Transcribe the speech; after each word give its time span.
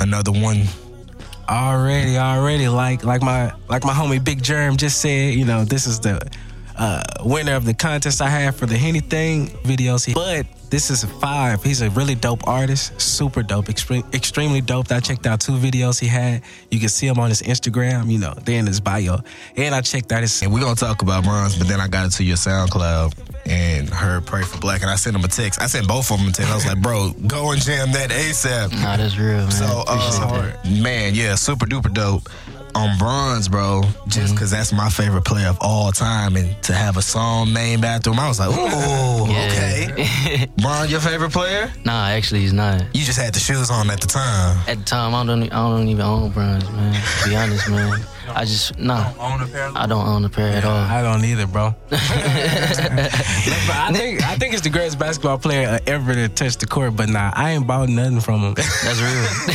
Another 0.00 0.32
one. 0.32 0.62
Already, 1.48 2.16
already, 2.18 2.68
like 2.68 3.04
like 3.04 3.22
my 3.22 3.52
like 3.68 3.84
my 3.84 3.92
homie 3.92 4.22
Big 4.22 4.42
Germ 4.42 4.76
just 4.76 5.00
said, 5.00 5.34
you 5.34 5.44
know, 5.44 5.64
this 5.64 5.86
is 5.86 5.98
the 6.00 6.20
uh, 6.76 7.02
winner 7.20 7.54
of 7.54 7.64
the 7.64 7.74
contest 7.74 8.20
I 8.20 8.28
had 8.28 8.54
for 8.54 8.66
the 8.66 8.76
Henny 8.76 9.00
thing 9.00 9.48
videos. 9.64 10.04
He, 10.04 10.14
but 10.14 10.46
this 10.70 10.90
is 10.90 11.04
a 11.04 11.06
five. 11.06 11.62
He's 11.62 11.82
a 11.82 11.90
really 11.90 12.14
dope 12.14 12.48
artist, 12.48 12.98
super 13.00 13.42
dope, 13.42 13.66
extre- 13.66 14.14
extremely 14.14 14.60
dope. 14.60 14.90
I 14.90 15.00
checked 15.00 15.26
out 15.26 15.40
two 15.40 15.52
videos 15.52 16.00
he 16.00 16.06
had. 16.06 16.42
You 16.70 16.80
can 16.80 16.88
see 16.88 17.06
him 17.06 17.18
on 17.18 17.28
his 17.28 17.42
Instagram, 17.42 18.10
you 18.10 18.18
know, 18.18 18.34
they're 18.44 18.58
in 18.58 18.66
his 18.66 18.80
bio. 18.80 19.18
And 19.56 19.74
I 19.74 19.82
checked 19.82 20.10
out 20.12 20.22
his. 20.22 20.42
And 20.42 20.52
we're 20.52 20.60
gonna 20.60 20.74
talk 20.74 21.02
about 21.02 21.24
bronze, 21.24 21.58
but 21.58 21.68
then 21.68 21.80
I 21.80 21.88
got 21.88 22.04
into 22.04 22.24
your 22.24 22.36
SoundCloud 22.36 23.12
and 23.44 23.88
heard 23.90 24.24
Pray 24.24 24.42
for 24.42 24.58
Black, 24.58 24.82
and 24.82 24.90
I 24.90 24.96
sent 24.96 25.14
him 25.16 25.24
a 25.24 25.28
text. 25.28 25.60
I 25.60 25.66
sent 25.66 25.86
both 25.86 26.10
of 26.10 26.18
them 26.18 26.28
a 26.28 26.32
text. 26.32 26.50
I 26.50 26.54
was 26.54 26.66
like, 26.66 26.80
bro, 26.80 27.12
go 27.26 27.52
and 27.52 27.60
jam 27.60 27.92
that 27.92 28.10
ASAP. 28.10 28.72
Nah, 28.72 28.96
that's 28.96 29.18
real, 29.18 29.38
man. 29.38 29.50
So, 29.50 29.84
uh, 29.86 30.52
man, 30.80 31.14
yeah, 31.14 31.34
super 31.34 31.66
duper 31.66 31.92
dope. 31.92 32.28
On 32.74 32.98
bronze, 32.98 33.48
bro, 33.48 33.82
just 34.06 34.18
mm-hmm. 34.18 34.34
because 34.34 34.50
that's 34.50 34.72
my 34.72 34.88
favorite 34.88 35.24
player 35.24 35.48
of 35.48 35.58
all 35.60 35.92
time, 35.92 36.36
and 36.36 36.60
to 36.62 36.72
have 36.72 36.96
a 36.96 37.02
song 37.02 37.52
named 37.52 37.84
after 37.84 38.10
him, 38.10 38.18
I 38.18 38.28
was 38.28 38.40
like, 38.40 38.48
ooh, 38.48 39.24
okay. 39.24 40.48
Bron, 40.62 40.88
your 40.88 41.00
favorite 41.00 41.32
player? 41.32 41.70
Nah, 41.84 42.08
actually, 42.08 42.40
he's 42.40 42.52
not. 42.52 42.82
You 42.94 43.04
just 43.04 43.18
had 43.18 43.34
the 43.34 43.40
shoes 43.40 43.70
on 43.70 43.90
at 43.90 44.00
the 44.00 44.06
time. 44.06 44.58
At 44.66 44.78
the 44.78 44.84
time, 44.84 45.14
I 45.14 45.24
don't, 45.26 45.42
I 45.52 45.68
don't 45.68 45.88
even 45.88 46.00
own 46.00 46.30
bronze, 46.30 46.68
man. 46.70 47.02
To 47.22 47.28
be 47.28 47.36
honest, 47.36 47.68
man. 47.68 48.00
I 48.34 48.44
just 48.44 48.78
nah. 48.78 49.12
own 49.18 49.40
a 49.42 49.46
pair. 49.46 49.70
I 49.74 49.86
don't 49.86 50.06
own 50.06 50.24
a 50.24 50.28
pair 50.28 50.48
at 50.48 50.64
all. 50.64 50.76
I 50.76 51.02
don't 51.02 51.24
either, 51.24 51.46
bro. 51.46 51.74
I 51.92 53.90
think 53.92 54.22
I 54.22 54.36
think 54.36 54.54
it's 54.54 54.62
the 54.62 54.70
greatest 54.70 54.98
basketball 54.98 55.38
player 55.38 55.78
ever 55.86 56.14
to 56.14 56.28
touch 56.28 56.56
the 56.56 56.66
court, 56.66 56.96
but 56.96 57.08
nah, 57.08 57.32
I 57.34 57.52
ain't 57.52 57.66
bought 57.66 57.88
nothing 57.88 58.20
from 58.20 58.40
him. 58.40 58.54
That's 58.54 59.00
real. 59.00 59.22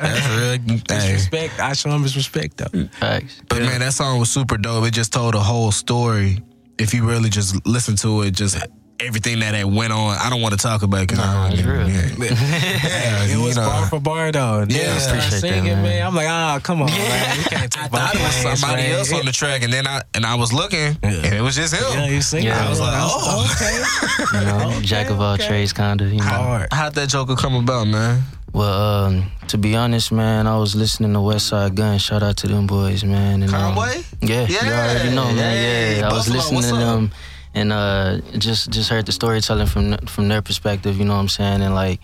That's 0.00 0.28
real. 0.28 0.78
Hey. 0.88 1.12
Respect. 1.12 1.60
I 1.60 1.72
show 1.72 1.90
him 1.90 2.02
his 2.02 2.16
respect 2.16 2.56
though. 2.56 2.88
Facts. 2.98 3.42
But 3.48 3.62
man, 3.62 3.80
that 3.80 3.92
song 3.92 4.18
was 4.18 4.30
super 4.30 4.56
dope. 4.56 4.86
It 4.86 4.92
just 4.92 5.12
told 5.12 5.34
a 5.34 5.40
whole 5.40 5.72
story. 5.72 6.42
If 6.78 6.94
you 6.94 7.06
really 7.06 7.28
just 7.28 7.66
listen 7.66 7.96
to 7.96 8.22
it, 8.22 8.30
just 8.30 8.56
everything 9.02 9.40
that 9.40 9.54
had 9.54 9.64
went 9.66 9.92
on. 9.92 10.16
I 10.18 10.28
don't 10.30 10.40
want 10.42 10.52
to 10.54 10.58
talk 10.60 10.82
about 10.82 11.02
it 11.02 11.08
because 11.08 11.24
Nah, 11.24 11.46
I 11.46 11.48
it's 11.50 11.62
don't 11.62 11.68
real. 11.70 11.88
Yeah, 12.20 13.24
It 13.24 13.36
was 13.42 13.56
know. 13.56 13.66
bar 13.66 13.86
for 13.88 14.00
bar 14.00 14.32
though. 14.32 14.66
Yeah. 14.68 14.76
Yeah, 14.78 14.98
started 14.98 15.26
Appreciate 15.26 15.50
that, 15.60 15.64
man. 15.64 15.82
man. 15.82 16.06
I'm 16.06 16.14
like, 16.14 16.28
ah, 16.28 16.60
come 16.62 16.82
on, 16.82 16.88
man. 16.90 17.38
You 17.38 17.44
can't 17.44 17.72
talk 17.72 17.84
I 17.84 17.86
about 17.86 18.00
thought 18.12 18.14
it 18.16 18.22
was 18.44 18.60
somebody 18.60 18.82
man. 18.82 18.92
else 18.98 19.12
on 19.12 19.24
the 19.24 19.32
track, 19.32 19.62
and 19.62 19.72
then 19.72 19.86
I 19.86 20.02
and 20.14 20.24
I 20.26 20.34
was 20.34 20.52
looking, 20.52 20.96
and 21.02 21.26
it 21.34 21.42
was 21.42 21.56
just 21.56 21.74
him. 21.74 21.82
Yeah, 21.92 22.06
you 22.08 22.20
sing. 22.22 22.44
Yeah. 22.44 22.64
I 22.66 22.68
was 22.68 22.80
like, 22.80 22.94
oh, 22.94 23.48
okay. 23.54 24.38
You 24.38 24.44
know, 24.46 24.80
jack 24.82 25.10
of 25.10 25.20
all 25.20 25.36
trades, 25.38 25.72
kinda. 25.72 26.04
You 26.06 26.18
know. 26.18 26.24
Hard. 26.24 26.68
How'd 26.72 26.94
that 26.94 27.08
Joker 27.08 27.36
come 27.36 27.54
about, 27.54 27.86
man? 27.86 28.22
Well, 28.52 29.04
um, 29.06 29.30
to 29.48 29.58
be 29.58 29.76
honest, 29.76 30.10
man, 30.10 30.48
I 30.48 30.56
was 30.58 30.74
listening 30.74 31.12
to 31.12 31.20
Westside 31.20 31.76
Gunn. 31.76 31.98
Shout 31.98 32.22
out 32.24 32.36
to 32.38 32.48
them 32.48 32.66
boys, 32.66 33.04
man. 33.04 33.44
And, 33.44 33.54
um, 33.54 33.74
Conway? 33.76 34.02
yeah, 34.22 34.46
you 34.48 34.56
Yeah, 34.56 34.90
already 34.90 35.14
know, 35.14 35.24
man. 35.26 35.36
yeah. 35.36 35.98
Yeah, 36.00 36.08
I 36.08 36.12
was 36.12 36.28
listening 36.28 36.56
what's 36.56 36.68
to 36.70 36.74
up? 36.74 36.80
them, 36.80 37.12
and 37.54 37.72
uh, 37.72 38.20
just 38.38 38.70
just 38.70 38.88
heard 38.90 39.06
the 39.06 39.12
storytelling 39.12 39.66
from 39.66 39.96
from 40.06 40.28
their 40.28 40.42
perspective. 40.42 40.98
You 40.98 41.04
know 41.04 41.14
what 41.14 41.20
I'm 41.20 41.28
saying? 41.28 41.62
And 41.62 41.74
like, 41.74 42.00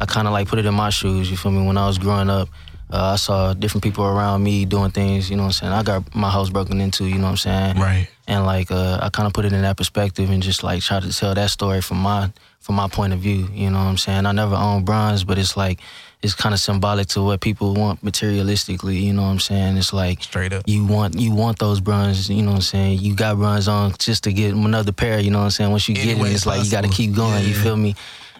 I 0.00 0.06
kind 0.06 0.26
of 0.26 0.32
like 0.32 0.48
put 0.48 0.58
it 0.58 0.66
in 0.66 0.74
my 0.74 0.90
shoes. 0.90 1.30
You 1.30 1.36
feel 1.36 1.52
me? 1.52 1.66
When 1.66 1.78
I 1.78 1.86
was 1.86 1.98
growing 1.98 2.30
up, 2.30 2.48
uh, 2.90 3.12
I 3.12 3.16
saw 3.16 3.52
different 3.54 3.84
people 3.84 4.04
around 4.04 4.42
me 4.42 4.64
doing 4.64 4.90
things. 4.90 5.30
You 5.30 5.36
know 5.36 5.42
what 5.44 5.48
I'm 5.48 5.52
saying? 5.52 5.72
I 5.72 5.82
got 5.82 6.14
my 6.14 6.30
house 6.30 6.50
broken 6.50 6.80
into. 6.80 7.04
You 7.04 7.16
know 7.16 7.24
what 7.24 7.30
I'm 7.30 7.36
saying? 7.36 7.76
Right. 7.78 8.08
and 8.26 8.44
like 8.44 8.70
uh, 8.70 8.98
I 9.02 9.08
kind 9.10 9.26
of 9.26 9.32
put 9.32 9.44
it 9.44 9.52
in 9.52 9.62
that 9.62 9.76
perspective 9.76 10.30
and 10.30 10.42
just 10.42 10.62
like 10.62 10.82
try 10.82 11.00
to 11.00 11.12
tell 11.12 11.34
that 11.34 11.50
story 11.50 11.80
from 11.80 11.98
my 11.98 12.32
from 12.60 12.74
my 12.74 12.88
point 12.88 13.12
of 13.12 13.20
view. 13.20 13.48
You 13.52 13.70
know 13.70 13.78
what 13.78 13.90
I'm 13.90 13.98
saying? 13.98 14.26
I 14.26 14.32
never 14.32 14.54
owned 14.56 14.84
bronze, 14.84 15.24
but 15.24 15.38
it's 15.38 15.56
like 15.56 15.80
it's 16.22 16.34
kind 16.34 16.52
of 16.52 16.58
symbolic 16.60 17.06
to 17.08 17.22
what 17.22 17.40
people 17.40 17.74
want 17.74 18.04
materialistically. 18.04 19.00
You 19.00 19.12
know 19.12 19.22
what 19.22 19.28
I'm 19.28 19.38
saying? 19.40 19.76
It's 19.76 19.92
like 19.92 20.22
Straight 20.22 20.52
up. 20.52 20.64
you 20.66 20.84
want 20.84 21.14
you 21.18 21.32
want 21.34 21.58
those 21.58 21.80
bronze. 21.80 22.28
You 22.28 22.42
know 22.42 22.50
what 22.50 22.56
I'm 22.56 22.62
saying? 22.62 22.98
You 23.00 23.14
got 23.14 23.36
bronze 23.36 23.68
on 23.68 23.92
just 23.98 24.24
to 24.24 24.32
get 24.32 24.54
another 24.54 24.92
pair. 24.92 25.20
You 25.20 25.30
know 25.30 25.38
what 25.38 25.44
I'm 25.44 25.50
saying? 25.50 25.70
Once 25.70 25.88
you 25.88 25.94
Any 25.96 26.14
get 26.14 26.26
it, 26.26 26.32
it's 26.32 26.46
like 26.46 26.64
you 26.64 26.70
got 26.70 26.82
to 26.84 26.90
keep 26.90 27.14
going. 27.14 27.44
You 27.44 27.54
Yeah. 27.54 27.62
feel 27.62 27.76
me? 27.76 27.94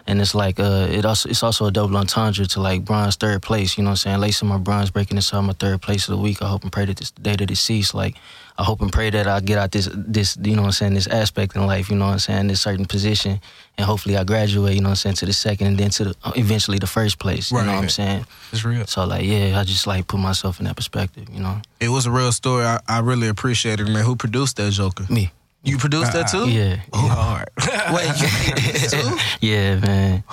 And 0.07 0.19
it's 0.21 0.33
like 0.33 0.59
uh, 0.59 0.87
it 0.89 1.05
also 1.05 1.29
it's 1.29 1.43
also 1.43 1.65
a 1.67 1.71
double 1.71 1.95
entendre 1.95 2.45
to 2.47 2.59
like 2.61 2.83
bronze 2.83 3.15
third 3.15 3.41
place. 3.43 3.77
You 3.77 3.83
know 3.83 3.91
what 3.91 4.05
I'm 4.05 4.11
saying? 4.11 4.19
Lacing 4.19 4.47
my 4.49 4.57
bronze, 4.57 4.89
breaking 4.89 5.17
inside 5.17 5.41
my 5.41 5.53
third 5.53 5.81
place 5.81 6.07
of 6.07 6.15
the 6.17 6.21
week. 6.21 6.41
I 6.41 6.47
hope 6.47 6.63
and 6.63 6.71
pray 6.71 6.85
that 6.85 6.97
this 6.97 7.11
day 7.11 7.35
to 7.35 7.45
decease. 7.45 7.93
Like 7.93 8.15
I 8.59 8.63
hope 8.63 8.81
and 8.81 8.91
pray 8.91 9.09
that 9.09 9.25
I 9.25 9.39
get 9.39 9.57
out 9.57 9.71
this 9.71 9.89
this 9.93 10.37
you 10.43 10.53
know 10.53 10.63
what 10.63 10.67
I'm 10.67 10.71
saying 10.73 10.93
this 10.93 11.07
aspect 11.07 11.55
in 11.55 11.65
life. 11.65 11.89
You 11.89 11.95
know 11.95 12.07
what 12.07 12.11
I'm 12.11 12.19
saying 12.19 12.47
this 12.47 12.59
certain 12.59 12.83
position, 12.83 13.39
and 13.77 13.85
hopefully 13.85 14.17
I 14.17 14.25
graduate. 14.25 14.75
You 14.75 14.81
know 14.81 14.89
what 14.89 14.91
I'm 14.91 14.95
saying 14.97 15.15
to 15.15 15.25
the 15.25 15.31
second, 15.31 15.67
and 15.67 15.77
then 15.77 15.91
to 15.91 16.03
the 16.03 16.15
uh, 16.25 16.33
eventually 16.35 16.77
the 16.77 16.85
first 16.85 17.19
place. 17.19 17.51
You 17.51 17.59
know 17.59 17.67
what 17.67 17.83
I'm 17.83 17.89
saying? 17.89 18.25
It's 18.51 18.65
real. 18.65 18.85
So 18.85 19.05
like 19.05 19.23
yeah, 19.23 19.57
I 19.57 19.63
just 19.63 19.87
like 19.87 20.07
put 20.07 20.19
myself 20.19 20.59
in 20.59 20.65
that 20.65 20.75
perspective. 20.75 21.29
You 21.31 21.39
know 21.39 21.61
It 21.79 21.87
was 21.87 22.05
a 22.05 22.11
real 22.11 22.33
story. 22.33 22.65
I, 22.65 22.81
I 22.85 22.99
really 22.99 23.29
appreciate 23.29 23.79
it, 23.79 23.87
man. 23.87 24.03
Who 24.03 24.17
produced 24.17 24.57
that 24.57 24.73
Joker? 24.73 25.05
me. 25.09 25.31
You 25.63 25.77
produced 25.77 26.13
that 26.13 26.33
uh, 26.33 26.45
too? 26.45 26.49
Yeah, 26.49 26.81
oh, 26.93 27.07
Hard. 27.07 27.49
Wait, 27.93 28.07
you 28.21 28.89
too? 28.89 29.17
yeah, 29.45 29.75
man. 29.79 30.23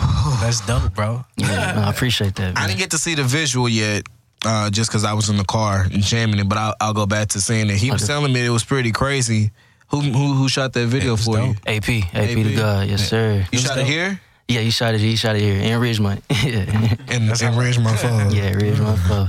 That's 0.40 0.64
dope, 0.66 0.94
bro. 0.94 1.24
Yeah, 1.36 1.74
no, 1.74 1.82
I 1.82 1.90
appreciate 1.90 2.36
that. 2.36 2.54
Man. 2.54 2.56
I 2.56 2.66
didn't 2.66 2.78
get 2.78 2.90
to 2.92 2.98
see 2.98 3.14
the 3.14 3.24
visual 3.24 3.68
yet, 3.68 4.04
uh, 4.46 4.70
just 4.70 4.90
because 4.90 5.04
I 5.04 5.12
was 5.12 5.28
in 5.28 5.36
the 5.36 5.44
car 5.44 5.82
and 5.92 6.02
jamming 6.02 6.38
it. 6.38 6.48
But 6.48 6.58
I'll, 6.58 6.74
I'll 6.80 6.94
go 6.94 7.06
back 7.06 7.28
to 7.30 7.40
saying 7.40 7.68
it. 7.70 7.76
He 7.76 7.90
was 7.90 8.06
telling 8.06 8.32
me 8.32 8.44
it 8.46 8.50
was 8.50 8.64
pretty 8.64 8.92
crazy. 8.92 9.50
Who 9.88 10.00
who, 10.00 10.32
who 10.34 10.48
shot 10.48 10.72
that 10.72 10.86
video 10.86 11.12
was 11.12 11.24
for 11.24 11.38
you? 11.38 11.54
AP, 11.66 11.88
AP, 11.88 12.14
AP? 12.14 12.28
to 12.28 12.54
God, 12.56 12.88
yes 12.88 13.08
sir. 13.08 13.46
You 13.52 13.58
shot 13.58 13.78
it 13.78 13.86
here 13.86 14.20
Yeah, 14.48 14.60
you 14.60 14.70
shot 14.72 14.94
it. 14.94 15.00
He 15.00 15.14
shot 15.16 15.36
it 15.36 15.42
here 15.42 15.54
in 15.60 15.80
Ridgemont. 15.80 16.22
yeah, 16.30 17.14
in, 17.14 17.22
in 17.24 17.30
Ridgemont 17.30 17.98
Falls. 17.98 18.34
yeah, 18.38 18.52
Ridgemont. 18.52 18.98
Falls. 19.06 19.28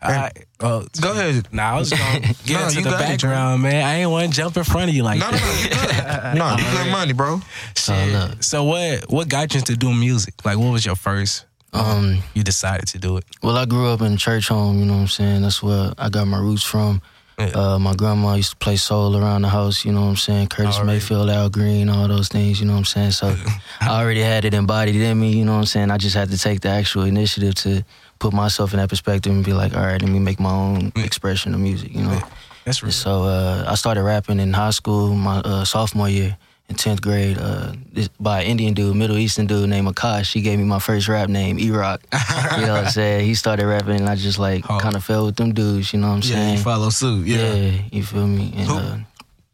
I, 0.00 0.30
well, 0.60 0.86
Go 1.00 1.12
ahead. 1.12 1.48
Nah, 1.52 1.76
I 1.76 1.78
was 1.78 1.90
gonna 1.90 2.20
get 2.46 2.60
No, 2.60 2.64
into 2.66 2.76
you 2.78 2.84
the 2.84 2.90
got 2.90 3.00
it, 3.00 3.08
background, 3.08 3.62
man. 3.62 3.84
I 3.84 3.94
ain't 4.00 4.10
want 4.10 4.30
to 4.30 4.36
jump 4.36 4.56
in 4.56 4.64
front 4.64 4.90
of 4.90 4.94
you 4.96 5.02
like 5.02 5.18
No, 5.18 5.30
no, 5.30 5.36
that. 5.36 6.34
no, 6.36 6.50
you 6.54 6.58
good. 6.58 6.62
no, 6.62 6.70
you 6.72 6.84
good 6.84 6.92
money, 6.92 7.12
bro. 7.14 7.40
Shit. 7.76 8.12
look. 8.12 8.42
So 8.42 8.64
what? 8.64 9.10
What 9.10 9.28
got 9.28 9.52
you 9.54 9.58
into 9.60 9.76
doing 9.76 9.98
music? 9.98 10.34
Like, 10.44 10.58
what 10.58 10.70
was 10.72 10.84
your 10.84 10.96
first? 10.96 11.46
Um, 11.74 12.18
You 12.34 12.42
decided 12.44 12.86
to 12.88 12.98
do 12.98 13.16
it. 13.16 13.24
well, 13.42 13.56
I 13.56 13.64
grew 13.66 13.88
up 13.88 14.00
in 14.00 14.16
church 14.16 14.48
home. 14.48 14.78
You 14.78 14.84
know 14.86 14.94
what 14.94 15.00
I'm 15.00 15.08
saying? 15.08 15.42
That's 15.42 15.62
where 15.62 15.92
I 15.98 16.08
got 16.08 16.26
my 16.26 16.38
roots 16.38 16.62
from. 16.62 17.02
Yeah. 17.38 17.46
Uh, 17.46 17.78
my 17.80 17.94
grandma 17.94 18.34
used 18.34 18.50
to 18.50 18.56
play 18.56 18.76
soul 18.76 19.16
around 19.16 19.42
the 19.42 19.48
house. 19.48 19.84
You 19.84 19.90
know 19.92 20.02
what 20.02 20.10
I'm 20.10 20.16
saying? 20.16 20.46
Curtis 20.48 20.76
Already. 20.76 20.92
Mayfield, 20.92 21.30
Al 21.30 21.50
Green, 21.50 21.88
all 21.88 22.06
those 22.06 22.28
things. 22.28 22.60
You 22.60 22.66
know 22.66 22.74
what 22.74 22.78
I'm 22.78 22.84
saying? 22.84 23.10
So 23.10 23.34
I 23.80 24.00
already 24.00 24.20
had 24.20 24.44
it 24.44 24.54
embodied 24.54 24.94
in 24.94 25.18
me. 25.18 25.32
You 25.32 25.44
know 25.44 25.54
what 25.54 25.58
I'm 25.58 25.66
saying? 25.66 25.90
I 25.90 25.98
just 25.98 26.14
had 26.14 26.30
to 26.30 26.38
take 26.38 26.60
the 26.60 26.68
actual 26.68 27.02
initiative 27.02 27.56
to 27.56 27.84
put 28.20 28.32
myself 28.32 28.72
in 28.72 28.78
that 28.78 28.88
perspective 28.88 29.32
and 29.32 29.44
be 29.44 29.52
like, 29.52 29.74
all 29.76 29.82
right, 29.82 30.00
let 30.00 30.08
me 30.10 30.20
make 30.20 30.38
my 30.38 30.52
own 30.52 30.92
expression 30.96 31.54
of 31.54 31.60
music. 31.60 31.92
You 31.92 32.02
know. 32.02 32.20
That's 32.64 32.82
real. 32.84 32.92
So 32.92 33.24
uh, 33.24 33.64
I 33.66 33.74
started 33.74 34.04
rapping 34.04 34.38
in 34.38 34.52
high 34.52 34.70
school, 34.70 35.14
my 35.16 35.38
uh, 35.38 35.64
sophomore 35.64 36.08
year 36.08 36.36
in 36.68 36.76
tenth 36.76 37.02
grade. 37.02 37.36
Uh, 37.38 37.72
by 38.18 38.40
an 38.42 38.46
Indian 38.48 38.74
dude, 38.74 38.96
Middle 38.96 39.18
Eastern 39.18 39.46
dude 39.46 39.68
named 39.68 39.86
Akash. 39.88 40.32
He 40.32 40.40
gave 40.40 40.58
me 40.58 40.64
my 40.64 40.78
first 40.78 41.08
rap 41.08 41.28
name, 41.28 41.58
E 41.58 41.70
Rock. 41.70 42.00
you 42.12 42.66
know 42.66 42.74
what 42.74 42.84
I'm 42.86 42.90
saying? 42.90 43.26
He 43.26 43.34
started 43.34 43.66
rapping, 43.66 43.96
and 44.00 44.08
I 44.08 44.14
just 44.16 44.38
like 44.38 44.64
Hard. 44.64 44.82
kind 44.82 44.96
of 44.96 45.04
fell 45.04 45.26
with 45.26 45.36
them 45.36 45.52
dudes. 45.52 45.92
You 45.92 46.00
know 46.00 46.08
what 46.08 46.14
I'm 46.14 46.20
Yeah, 46.22 46.34
saying? 46.36 46.56
you 46.58 46.62
follow 46.62 46.90
suit. 46.90 47.26
Yeah. 47.26 47.52
yeah, 47.54 47.80
you 47.92 48.02
feel 48.02 48.26
me? 48.26 48.52
And 48.56 48.66
Who- 48.68 48.76
uh, 48.76 48.98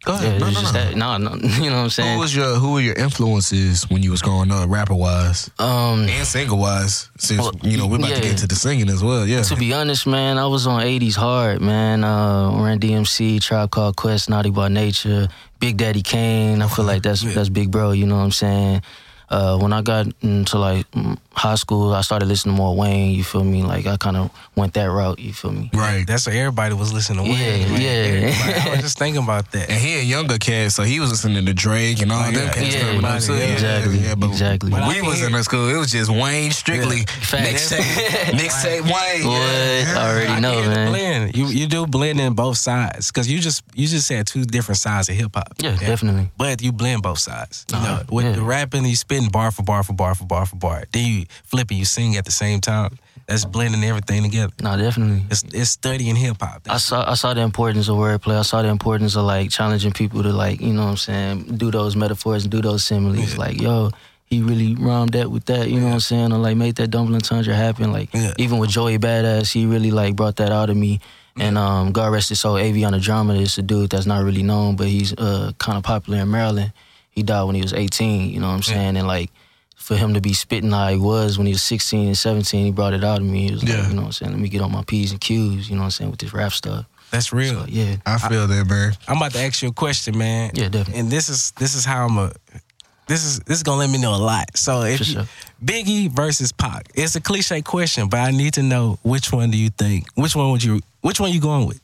Go 0.05 0.15
ahead. 0.15 0.37
it 0.37 0.41
no, 0.41 0.47
no, 0.47 0.53
just 0.53 0.75
no. 0.75 0.81
that. 0.81 0.97
No, 0.97 1.17
no, 1.19 1.35
you 1.63 1.69
know 1.69 1.77
what 1.77 1.83
I'm 1.83 1.91
saying? 1.91 2.15
Who 2.15 2.21
was 2.21 2.35
your 2.35 2.55
Who 2.55 2.73
were 2.73 2.81
your 2.81 2.95
influences 2.95 3.89
when 3.91 4.03
you 4.03 4.11
was 4.11 4.23
growing 4.23 4.51
up, 4.51 4.71
rapper 4.71 4.95
wise 4.95 5.51
um, 5.59 6.09
and 6.09 6.27
singer 6.27 6.55
wise? 6.55 7.11
Since 7.19 7.41
Well, 7.41 7.53
you 7.63 7.77
know 7.77 7.87
we're 7.87 7.97
about 7.97 8.15
to 8.15 8.21
get 8.23 8.31
into 8.31 8.47
the 8.47 8.55
singing 8.55 8.89
as 8.89 9.03
well. 9.05 9.27
Yeah. 9.27 9.43
To 9.43 9.57
be 9.57 9.75
honest, 9.75 10.07
man, 10.07 10.39
I 10.39 10.47
was 10.47 10.67
on 10.67 10.81
80s 10.81 11.17
hard, 11.17 11.61
man. 11.61 12.03
Uh, 12.03 12.51
Run-DMC, 12.51 13.43
Tribe 13.43 13.71
Called 13.71 13.97
Quest, 13.97 14.31
Naughty 14.31 14.51
by 14.51 14.69
Nature, 14.69 15.29
Big 15.59 15.77
Daddy 15.77 16.03
Kane. 16.03 16.63
I 16.63 16.69
feel 16.69 16.87
like 16.87 17.03
that's 17.03 17.23
that's 17.35 17.51
big 17.51 17.71
bro, 17.71 17.93
you 17.93 18.07
know 18.07 18.17
what 18.17 18.25
I'm 18.25 18.31
saying? 18.31 18.83
Uh, 19.31 19.57
when 19.59 19.73
I 19.73 19.81
got 19.81 20.07
into 20.23 20.59
like 20.59 20.87
high 21.33 21.55
school, 21.55 21.95
I 21.95 22.01
started 22.01 22.27
listening 22.27 22.57
to 22.57 22.61
more 22.63 22.75
Wayne, 22.75 23.13
you 23.15 23.23
feel 23.23 23.45
me? 23.45 23.63
Like 23.63 23.87
I 23.87 23.97
kind 23.97 24.17
of 24.17 24.31
went 24.57 24.75
that 24.75 24.87
route, 24.91 25.21
you 25.21 25.33
feel 25.33 25.53
me? 25.53 25.71
right. 25.73 26.05
That's 26.05 26.27
what 26.27 26.35
everybody 26.35 26.75
was 26.75 26.93
listening 26.93 27.25
to. 27.25 27.31
Yeah, 27.31 27.37
Wayne, 27.39 27.73
man. 27.73 27.81
yeah. 27.81 27.89
Everybody- 27.91 28.69
I 28.69 28.71
was 28.73 28.81
just 28.81 28.99
thinking 28.99 29.23
about 29.23 29.53
that. 29.53 29.71
And 29.71 29.79
he 29.79 30.01
a 30.01 30.03
younger 30.03 30.37
kid, 30.39 30.73
so 30.73 30.83
he 30.83 30.99
was 30.99 31.11
listening 31.11 31.47
to 31.47 31.55
Drake 31.55 32.03
and 32.03 32.11
all 32.11 32.21
Oh, 32.23 32.25
them 32.25 32.35
yeah, 32.35 32.53
cats 32.53 32.75
yeah, 32.75 32.81
coming 32.81 33.05
up 33.05 33.21
yeah, 33.23 33.35
Yeah, 33.37 33.53
exactly, 33.53 33.99
yeah, 33.99 34.15
but 34.17 34.31
exactly. 34.31 34.73
When 34.73 34.89
we 34.89 35.01
was 35.03 35.23
in 35.23 35.31
the 35.33 35.45
school, 35.45 35.69
it 35.69 35.77
was 35.79 35.93
just 35.93 36.11
Wayne 36.11 36.51
strictly. 36.51 37.05
Facts. 37.07 37.73
Mixtape, 37.73 37.81
mixtape 38.41 38.83
Wayne. 38.83 39.27
What? 39.27 39.97
I 39.97 40.11
already 40.11 40.27
I 40.29 40.41
know, 40.41 40.61
can 40.61 40.71
man. 40.71 40.89
blend. 40.91 41.37
You 41.37 41.47
you 41.47 41.67
do 41.69 41.87
blend 41.87 42.19
in 42.21 42.35
both 42.35 42.57
sides 42.59 43.13
because 43.13 43.31
you 43.31 43.39
just 43.39 43.63
you 43.75 43.87
just 43.87 44.07
said 44.09 44.27
two 44.27 44.45
different 44.45 44.79
sides 44.81 45.09
of 45.09 45.15
hip 45.15 45.31
hop. 45.35 45.55
Yeah, 45.59 45.77
definitely. 45.77 46.31
But 46.37 46.61
you 46.63 46.73
blend 46.73 47.03
both 47.03 47.19
sides. 47.21 47.65
You 47.71 47.77
know, 47.79 47.83
Uh-huh. 47.85 48.03
with 48.11 48.25
Yeah. 48.27 48.33
the 48.33 48.43
rapping, 48.43 48.85
you 48.85 48.97
spitting 49.21 49.31
bar 49.33 49.51
for 49.51 49.63
bar 49.63 49.83
for 49.83 49.93
bar 49.93 50.15
for 50.15 50.25
bar 50.25 50.47
for 50.47 50.57
bar. 50.57 50.85
Then 50.93 51.07
you 51.07 51.25
flip 51.45 51.71
it, 51.71 51.75
you 51.75 51.85
sing 51.85 52.17
at 52.17 52.25
the 52.25 52.33
same 52.33 52.61
time. 52.61 52.99
That's 53.27 53.45
blending 53.45 53.85
everything 53.85 54.25
together. 54.25 54.53
No, 54.61 54.77
definitely. 54.77 55.23
It's 55.31 55.45
it's 55.55 55.71
studying 55.71 56.17
hip 56.17 56.37
hop. 56.41 56.63
I 56.69 56.79
saw 56.79 57.09
I 57.09 57.15
saw 57.15 57.33
the 57.33 57.43
importance 57.43 57.89
of 57.89 57.97
wordplay. 57.97 58.39
I 58.39 58.43
saw 58.43 58.63
the 58.63 58.69
importance 58.69 59.15
of 59.17 59.25
like 59.25 59.51
challenging 59.51 59.93
people 59.93 60.23
to 60.25 60.33
like, 60.33 60.61
you 60.61 60.73
know 60.73 60.85
what 60.85 60.91
I'm 60.91 60.97
saying, 60.97 61.57
do 61.57 61.71
those 61.71 61.95
metaphors 61.95 62.43
and 62.45 62.51
do 62.51 62.61
those 62.61 62.85
similes. 62.85 63.37
Like, 63.39 63.61
yo, 63.61 63.91
he 64.27 64.43
really 64.43 64.75
rhymed 64.75 65.13
that 65.13 65.31
with 65.31 65.45
that, 65.47 65.69
you 65.71 65.79
know 65.79 65.87
what 65.87 65.93
I'm 65.95 66.01
saying? 66.01 66.33
Or 66.33 66.39
like 66.39 66.57
made 66.57 66.75
that 66.77 66.89
double 66.91 67.15
entendre 67.15 67.55
happen. 67.55 67.93
Like 67.93 68.13
Yeah. 68.13 68.35
even 68.39 68.59
with 68.59 68.71
Joey 68.71 68.99
Badass, 68.99 69.53
he 69.53 69.67
really 69.67 69.93
like 69.93 70.17
brought 70.17 70.37
that 70.37 70.51
out 70.51 70.71
of 70.71 70.77
me. 70.77 71.01
And 71.39 71.57
um, 71.57 71.93
God 71.93 72.13
rest 72.13 72.31
his 72.31 72.41
soul, 72.41 72.57
Avion 72.57 72.93
Andromeda 72.95 73.39
is 73.41 73.57
a 73.59 73.63
dude 73.63 73.91
that's 73.91 74.07
not 74.07 74.25
really 74.25 74.43
known, 74.43 74.75
but 74.75 74.89
he's 74.89 75.13
uh, 75.15 75.53
kind 75.59 75.79
of 75.79 75.85
popular 75.85 76.19
in 76.21 76.31
Maryland. 76.31 76.73
He 77.21 77.25
died 77.25 77.43
when 77.43 77.55
he 77.55 77.61
was 77.61 77.75
18, 77.75 78.31
you 78.31 78.41
know 78.41 78.49
what 78.49 78.55
I'm 78.55 78.63
saying? 78.63 78.97
And 78.97 79.07
like 79.07 79.31
for 79.77 79.95
him 79.95 80.15
to 80.15 80.23
be 80.23 80.33
spitting 80.33 80.71
how 80.71 80.89
he 80.89 80.97
was 80.97 81.37
when 81.37 81.47
he 81.47 81.53
was 81.53 81.63
16 81.63 82.07
and 82.07 82.17
17, 82.17 82.65
he 82.65 82.71
brought 82.73 82.95
it 82.95 83.05
out 83.05 83.19
of 83.19 83.27
me. 83.27 83.45
He 83.49 83.53
was 83.53 83.63
Yeah. 83.63 83.81
like, 83.81 83.89
you 83.89 83.95
know 83.95 84.01
what 84.01 84.07
I'm 84.07 84.13
saying? 84.13 84.33
Let 84.33 84.41
me 84.41 84.49
get 84.49 84.63
on 84.63 84.73
my 84.73 84.83
P's 84.85 85.11
and 85.13 85.21
Q's, 85.21 85.69
you 85.69 85.75
know 85.77 85.83
what 85.83 85.87
I'm 85.87 85.91
saying, 85.91 86.11
with 86.11 86.21
this 86.21 86.33
rap 86.33 86.53
stuff. 86.53 86.87
That's 87.11 87.31
real. 87.31 87.61
So, 87.61 87.67
yeah. 87.69 87.97
I 88.07 88.17
feel 88.17 88.47
that, 88.47 88.67
man. 88.71 88.97
I'm 89.07 89.19
about 89.19 89.33
to 89.33 89.41
ask 89.41 89.61
you 89.63 89.69
a 89.69 89.73
question, 89.73 90.17
man. 90.17 90.53
Yeah, 90.55 90.71
definitely. 90.71 91.01
And 91.01 91.11
this 91.11 91.29
is 91.29 91.51
this 91.59 91.75
is 91.75 91.85
how 91.85 92.07
I'm 92.07 92.17
a. 92.17 92.33
This 93.07 93.23
is 93.25 93.41
this 93.41 93.59
is 93.59 93.63
gonna 93.65 93.81
let 93.81 93.91
me 93.91 93.99
know 94.01 94.15
a 94.15 94.23
lot. 94.33 94.57
So 94.57 94.83
if 94.83 94.99
For 94.99 95.05
you, 95.05 95.13
sure. 95.15 95.27
Biggie 95.63 96.09
versus 96.11 96.53
Pac, 96.53 96.89
it's 96.95 97.17
a 97.17 97.21
cliche 97.21 97.61
question, 97.61 98.09
but 98.09 98.21
I 98.21 98.31
need 98.31 98.55
to 98.55 98.63
know 98.63 98.99
which 99.03 99.31
one 99.33 99.51
do 99.51 99.59
you 99.59 99.69
think? 99.71 100.07
Which 100.15 100.35
one 100.35 100.51
would 100.53 100.63
you? 100.65 100.81
Which 101.03 101.21
one 101.21 101.33
you 101.33 101.41
going 101.41 101.67
with? 101.67 101.81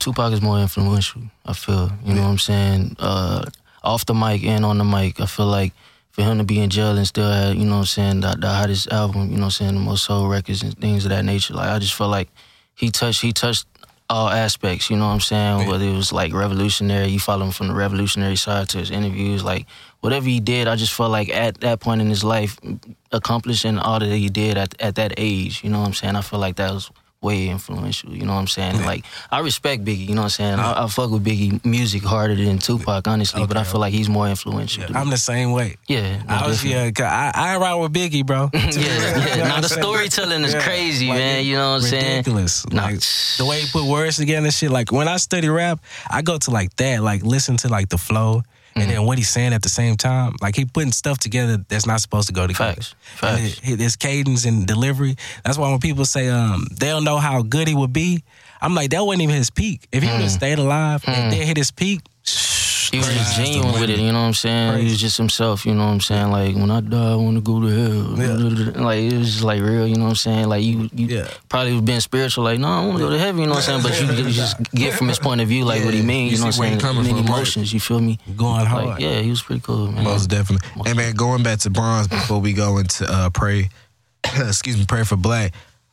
Tupac 0.00 0.32
is 0.32 0.40
more 0.42 0.58
influential. 0.60 1.22
I 1.44 1.52
feel, 1.54 1.90
you 2.04 2.14
know 2.14 2.22
what 2.22 2.28
I'm 2.28 2.38
saying. 2.38 2.96
Uh, 3.00 3.44
off 3.82 4.06
the 4.06 4.14
mic 4.14 4.44
and 4.44 4.64
on 4.64 4.78
the 4.78 4.84
mic, 4.84 5.20
I 5.20 5.26
feel 5.26 5.46
like 5.46 5.72
for 6.10 6.22
him 6.22 6.38
to 6.38 6.44
be 6.44 6.58
in 6.58 6.70
jail 6.70 6.96
and 6.96 7.06
still 7.06 7.30
have, 7.30 7.54
you 7.54 7.64
know 7.64 7.74
what 7.74 7.78
I'm 7.78 7.84
saying, 7.86 8.20
the, 8.20 8.36
the 8.38 8.48
hottest 8.48 8.92
album, 8.92 9.30
you 9.30 9.36
know 9.36 9.42
what 9.42 9.44
I'm 9.44 9.50
saying, 9.50 9.74
the 9.74 9.80
most 9.80 10.04
soul 10.04 10.28
records 10.28 10.62
and 10.62 10.76
things 10.78 11.04
of 11.04 11.10
that 11.10 11.24
nature. 11.24 11.54
Like 11.54 11.70
I 11.70 11.78
just 11.78 11.94
feel 11.94 12.08
like 12.08 12.28
he 12.74 12.90
touched, 12.90 13.22
he 13.22 13.32
touched 13.32 13.66
all 14.10 14.28
aspects. 14.28 14.90
You 14.90 14.96
know 14.96 15.06
what 15.06 15.14
I'm 15.14 15.20
saying. 15.20 15.68
Whether 15.68 15.84
it 15.84 15.94
was 15.94 16.12
like 16.12 16.32
revolutionary, 16.32 17.08
you 17.08 17.20
follow 17.20 17.46
him 17.46 17.52
from 17.52 17.68
the 17.68 17.74
revolutionary 17.74 18.36
side 18.36 18.68
to 18.70 18.78
his 18.78 18.90
interviews, 18.90 19.44
like 19.44 19.66
whatever 20.00 20.26
he 20.26 20.40
did, 20.40 20.68
I 20.68 20.76
just 20.76 20.92
felt 20.92 21.10
like 21.10 21.28
at 21.28 21.60
that 21.60 21.80
point 21.80 22.00
in 22.00 22.08
his 22.08 22.24
life, 22.24 22.58
accomplishing 23.12 23.78
all 23.78 23.98
that 23.98 24.08
he 24.08 24.28
did 24.28 24.56
at 24.56 24.80
at 24.80 24.94
that 24.96 25.14
age. 25.16 25.62
You 25.62 25.70
know 25.70 25.80
what 25.80 25.86
I'm 25.86 25.94
saying. 25.94 26.16
I 26.16 26.22
feel 26.22 26.38
like 26.38 26.56
that 26.56 26.72
was 26.72 26.90
way 27.20 27.48
influential. 27.48 28.14
You 28.14 28.24
know 28.24 28.34
what 28.34 28.40
I'm 28.40 28.46
saying. 28.46 28.76
And, 28.76 28.84
Like 28.86 29.04
I 29.30 29.40
respect 29.40 29.84
Biggie. 29.84 30.08
You 30.08 30.14
know 30.14 30.22
what 30.22 30.26
I'm 30.26 30.30
saying. 30.30 30.58
Uh, 30.60 30.62
I, 30.76 30.84
I 30.84 30.86
fuck 30.88 31.10
with 31.10 31.24
Biggie 31.24 31.64
music 31.64 32.02
harder 32.04 32.34
than 32.36 32.58
Tupac, 32.58 33.06
honestly. 33.08 33.46
but 33.46 33.56
I 33.56 33.64
feel 33.64 33.80
like 33.80 33.92
he's 33.92 34.08
more 34.08 34.28
influential. 34.28 34.84
me. 34.88 34.94
I'm 34.94 35.10
the 35.10 35.16
same 35.16 35.52
way. 35.52 35.76
yeah, 35.88 36.22
I 36.28 36.46
was 36.46 36.64
yeah, 36.64 36.90
I 37.00 37.32
I 37.34 37.56
ride 37.56 37.74
with 37.74 37.92
Biggie, 37.92 38.24
bro. 38.24 38.50
Yeah, 38.54 38.60
yeah. 38.70 39.34
You 39.38 39.42
know 39.42 39.48
Now 39.48 39.60
the 39.60 39.68
storytelling 39.68 40.44
is 40.44 40.54
Yeah, 40.54 40.62
crazy, 40.62 41.08
like, 41.08 41.18
man. 41.18 41.44
You 41.44 41.56
know 41.56 41.70
what 41.70 41.82
I'm 41.82 41.82
saying? 41.82 42.16
ridiculous. 42.18 42.66
Nah. 42.70 42.84
Like 42.84 43.00
the 43.38 43.44
way 43.44 43.60
he 43.62 43.70
put 43.70 43.84
words 43.84 44.16
together 44.16 44.46
and 44.46 44.54
shit. 44.54 44.70
Like 44.70 44.92
when 44.92 45.08
I 45.08 45.16
study 45.16 45.48
rap, 45.48 45.80
I 46.10 46.22
go 46.22 46.38
to 46.38 46.50
like 46.50 46.76
that, 46.76 47.02
like 47.02 47.22
listen 47.22 47.56
to 47.58 47.68
like 47.68 47.88
the 47.88 47.98
flow 47.98 48.42
Mm-hmm. 48.80 48.88
and 48.88 48.90
then 48.98 49.06
what 49.06 49.18
he's 49.18 49.28
saying 49.28 49.52
at 49.52 49.62
the 49.62 49.68
same 49.68 49.96
time. 49.96 50.34
Like 50.40 50.56
he 50.56 50.64
putting 50.64 50.92
stuff 50.92 51.18
together 51.18 51.58
that's 51.68 51.86
not 51.86 52.00
supposed 52.00 52.26
to 52.28 52.32
go 52.32 52.46
together. 52.46 52.74
Facts. 52.74 52.94
Facts. 53.00 53.58
his- 53.60 53.78
His 53.80 53.96
cadence 53.96 54.44
and 54.44 54.66
delivery. 54.66 55.16
That's 55.44 55.58
why 55.58 55.70
when 55.70 55.80
people 55.80 56.04
say 56.04 56.28
um 56.28 56.66
they 56.72 56.88
don't 56.88 57.04
know 57.04 57.18
how 57.18 57.42
good 57.42 57.68
he 57.68 57.74
would 57.74 57.92
be, 57.92 58.22
I'm 58.60 58.74
like 58.74 58.90
that 58.90 59.04
wasn't 59.04 59.22
even 59.22 59.36
his 59.36 59.50
peak. 59.50 59.86
If 59.92 60.02
he 60.02 60.08
would 60.10 60.20
have 60.20 60.30
stayed 60.30 60.58
alive 60.58 61.02
and 61.06 61.32
then 61.32 61.46
hit 61.46 61.56
his 61.56 61.70
peak, 61.70 62.00
Mm. 62.24 62.57
He 62.90 62.98
was 62.98 63.08
just 63.08 63.36
genuine 63.36 63.72
with 63.80 63.90
it, 63.90 63.98
you 63.98 64.12
know 64.12 64.20
what 64.22 64.26
I'm 64.28 64.34
saying? 64.34 64.78
He 64.78 64.84
was 64.84 65.00
just 65.00 65.16
himself, 65.18 65.66
you 65.66 65.74
know 65.74 65.84
what 65.86 65.92
I'm 65.92 66.00
saying? 66.00 66.30
Like 66.30 66.54
when 66.54 66.70
I 66.70 66.80
die, 66.80 67.12
I 67.12 67.16
want 67.16 67.36
to 67.36 67.40
go 67.42 67.60
to 67.60 67.66
hell. 67.68 68.82
Like 68.84 68.98
it 69.00 69.18
was 69.18 69.30
just 69.32 69.42
like 69.44 69.60
real, 69.60 69.86
you 69.86 69.96
know 69.96 70.04
what 70.04 70.10
I'm 70.10 70.16
saying? 70.16 70.48
Like 70.48 70.62
you, 70.64 70.88
you 70.94 71.06
Yeah. 71.06 71.28
probably 71.48 71.72
was 71.74 71.82
being 71.82 72.00
spiritual, 72.00 72.44
like 72.44 72.58
no, 72.58 72.68
I 72.68 72.86
want 72.86 72.98
to 72.98 73.04
go 73.04 73.10
to 73.10 73.18
heaven, 73.18 73.40
you 73.42 73.46
know 73.46 73.54
what 73.54 73.68
I'm 73.68 73.80
saying? 73.82 74.06
But 74.08 74.18
you, 74.18 74.24
you 74.28 74.32
just 74.32 74.56
get 74.72 74.94
from 74.94 75.08
his 75.08 75.18
point 75.18 75.40
of 75.40 75.48
view, 75.48 75.64
like 75.64 75.84
what 75.84 75.92
he 75.94 76.02
means, 76.02 76.32
You 76.32 76.38
know 76.38 76.46
what 76.46 76.56
I'm 76.56 76.62
saying? 76.62 76.80
coming 76.80 77.04
Many 77.04 77.20
emotions, 77.20 77.72
you 77.72 77.80
feel 77.80 78.00
me? 78.00 78.18
going 78.36 78.66
hard. 78.66 78.86
Like 78.86 79.00
yeah, 79.00 79.20
he 79.20 79.30
was 79.30 79.42
pretty 79.42 79.60
cool, 79.60 79.90
man. 79.92 80.04
Most 80.04 80.28
definitely. 80.28 80.68
Hey 80.86 80.94
man, 80.94 81.14
going 81.14 81.42
back 81.42 81.58
to 81.60 81.70
bronze 81.70 82.08
before 82.08 82.40
we 82.40 82.52
go 82.52 82.78
into 82.78 83.04
uh, 83.10 83.30
pray, 83.30 83.68
excuse 84.24 84.76
me, 84.78 84.84
pray 84.86 85.04
for 85.04 85.16
black. 85.16 85.52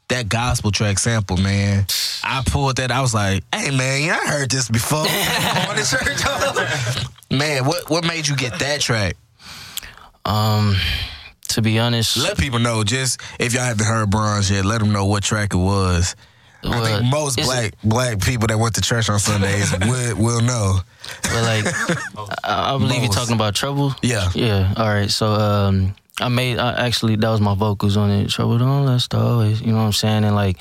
That 0.10 0.30
gospel 0.30 0.72
track 0.72 1.00
sample, 1.00 1.38
man. 1.38 1.86
I 2.24 2.44
pulled 2.46 2.78
that. 2.78 2.92
I 2.92 3.02
was 3.02 3.14
like, 3.14 3.44
"Hey 3.54 3.72
man, 3.72 4.12
I 4.12 4.28
heard 4.28 4.52
this 4.52 4.70
before." 4.70 5.00
On 5.00 5.06
the 5.76 5.84
church. 5.84 7.08
man, 7.32 7.66
what 7.66 7.90
what 7.90 8.06
made 8.06 8.28
you 8.28 8.36
get 8.36 8.60
that 8.60 8.82
track? 8.82 9.16
Um, 10.26 10.76
to 11.50 11.62
be 11.62 11.80
honest, 11.80 12.18
Let 12.18 12.38
people 12.38 12.60
know. 12.60 12.84
Just 12.84 13.22
if 13.40 13.54
y'all 13.54 13.64
haven't 13.64 13.86
heard 13.86 14.10
bronze 14.10 14.52
yet, 14.52 14.66
let 14.66 14.80
them 14.80 14.92
know 14.92 15.06
what 15.06 15.24
track 15.24 15.54
it 15.54 15.58
was. 15.58 16.16
I 16.64 16.82
think 16.84 17.12
most 17.12 17.38
black 17.38 17.74
black 17.84 18.22
people 18.22 18.48
that 18.48 18.58
went 18.58 18.76
to 18.76 18.82
church 18.82 19.10
on 19.10 19.20
Sundays 19.20 19.72
will 19.82 20.18
will 20.18 20.42
know. 20.42 20.80
But 21.22 21.44
like, 21.44 21.66
I, 22.44 22.74
I 22.74 22.78
believe 22.78 23.04
you're 23.04 23.12
talking 23.12 23.36
about 23.36 23.56
trouble. 23.56 23.94
Yeah. 24.02 24.30
Yeah. 24.34 24.74
All 24.76 24.88
right. 24.88 25.10
So 25.12 25.34
um, 25.34 25.96
I 26.22 26.30
made 26.30 26.58
I 26.60 26.86
actually 26.86 27.16
that 27.18 27.30
was 27.30 27.42
my 27.42 27.56
vocals 27.56 27.98
on 27.98 28.10
it. 28.10 28.30
Trouble 28.30 28.58
don't 28.58 28.86
last 28.86 29.14
always. 29.14 29.62
You 29.62 29.72
know 29.72 29.80
what 29.80 29.86
I'm 29.86 29.94
saying? 29.94 30.24
And 30.24 30.36
like 30.36 30.58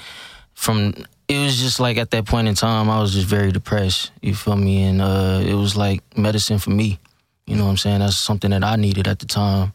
from 0.55 0.95
it 1.29 1.39
was 1.39 1.59
just 1.59 1.81
like 1.81 1.97
at 1.97 2.11
that 2.11 2.27
point 2.27 2.49
in 2.49 2.55
time 2.55 2.91
I 2.91 3.01
was 3.01 3.13
just 3.13 3.27
very 3.27 3.53
depressed. 3.53 4.11
You 4.21 4.35
feel 4.35 4.57
me? 4.57 4.83
And 4.83 5.01
uh, 5.01 5.43
it 5.45 5.55
was 5.55 5.77
like 5.77 6.03
medicine 6.17 6.59
for 6.59 6.71
me. 6.71 6.99
You 7.47 7.57
know 7.57 7.65
what 7.65 7.71
I'm 7.71 7.77
saying? 7.77 8.01
That's 8.01 8.17
something 8.17 8.51
that 8.51 8.65
I 8.65 8.77
needed 8.77 9.07
at 9.07 9.19
the 9.19 9.27
time. 9.27 9.73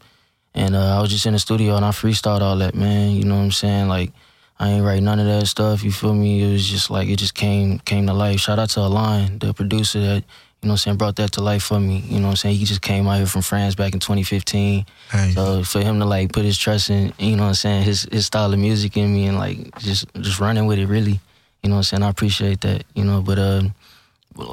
And 0.54 0.74
uh, 0.74 0.98
I 0.98 1.00
was 1.00 1.10
just 1.10 1.26
in 1.26 1.32
the 1.32 1.38
studio 1.38 1.76
and 1.76 1.84
I 1.84 1.90
freestyled 1.90 2.40
all 2.40 2.56
that, 2.58 2.74
man. 2.74 3.12
You 3.12 3.24
know 3.24 3.36
what 3.36 3.44
I'm 3.44 3.52
saying? 3.52 3.88
Like 3.88 4.12
I 4.58 4.70
ain't 4.72 4.84
write 4.84 5.02
none 5.02 5.18
of 5.18 5.26
that 5.26 5.46
stuff. 5.46 5.82
You 5.82 5.92
feel 5.92 6.12
me? 6.12 6.42
It 6.42 6.52
was 6.52 6.68
just 6.68 6.90
like 6.90 7.08
it 7.08 7.16
just 7.16 7.34
came 7.34 7.78
came 7.78 8.06
to 8.06 8.12
life. 8.12 8.40
Shout 8.40 8.58
out 8.58 8.68
to 8.70 8.80
Align, 8.80 9.38
the 9.38 9.54
producer 9.54 10.00
that 10.00 10.24
you 10.62 10.66
know 10.66 10.72
what 10.72 10.74
I'm 10.74 10.78
saying 10.78 10.96
brought 10.98 11.16
that 11.16 11.32
to 11.32 11.42
life 11.42 11.62
for 11.62 11.80
me. 11.80 12.00
You 12.06 12.18
know 12.18 12.26
what 12.26 12.30
I'm 12.32 12.36
saying? 12.36 12.56
He 12.56 12.66
just 12.66 12.82
came 12.82 13.08
out 13.08 13.16
here 13.16 13.26
from 13.26 13.40
France 13.40 13.74
back 13.74 13.94
in 13.94 14.00
2015. 14.00 14.84
Hey. 15.10 15.32
So 15.32 15.64
for 15.64 15.80
him 15.80 15.98
to 16.00 16.04
like 16.04 16.32
put 16.32 16.44
his 16.44 16.58
trust 16.58 16.90
in, 16.90 17.14
you 17.18 17.34
know 17.34 17.44
what 17.44 17.48
I'm 17.48 17.54
saying, 17.54 17.84
his 17.84 18.06
his 18.12 18.26
style 18.26 18.52
of 18.52 18.58
music 18.58 18.94
in 18.96 19.12
me 19.14 19.26
and 19.26 19.38
like 19.38 19.78
just 19.78 20.12
just 20.20 20.38
running 20.38 20.66
with 20.66 20.78
it 20.78 20.86
really. 20.86 21.18
You 21.62 21.70
know 21.70 21.76
what 21.76 21.78
I'm 21.78 21.82
saying? 21.84 22.02
I 22.02 22.10
appreciate 22.10 22.60
that. 22.60 22.84
You 22.94 23.04
know, 23.04 23.22
but 23.22 23.38
uh, 23.38 23.62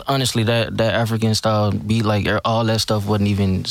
honestly, 0.07 0.44
that 0.44 0.77
that 0.77 0.94
African 0.94 1.36
style 1.36 1.71
beat, 1.71 2.06
like 2.06 2.25
er, 2.25 2.39
all 2.45 2.63
that 2.63 2.80
stuff 2.80 3.06
wasn't 3.06 3.27
even 3.27 3.65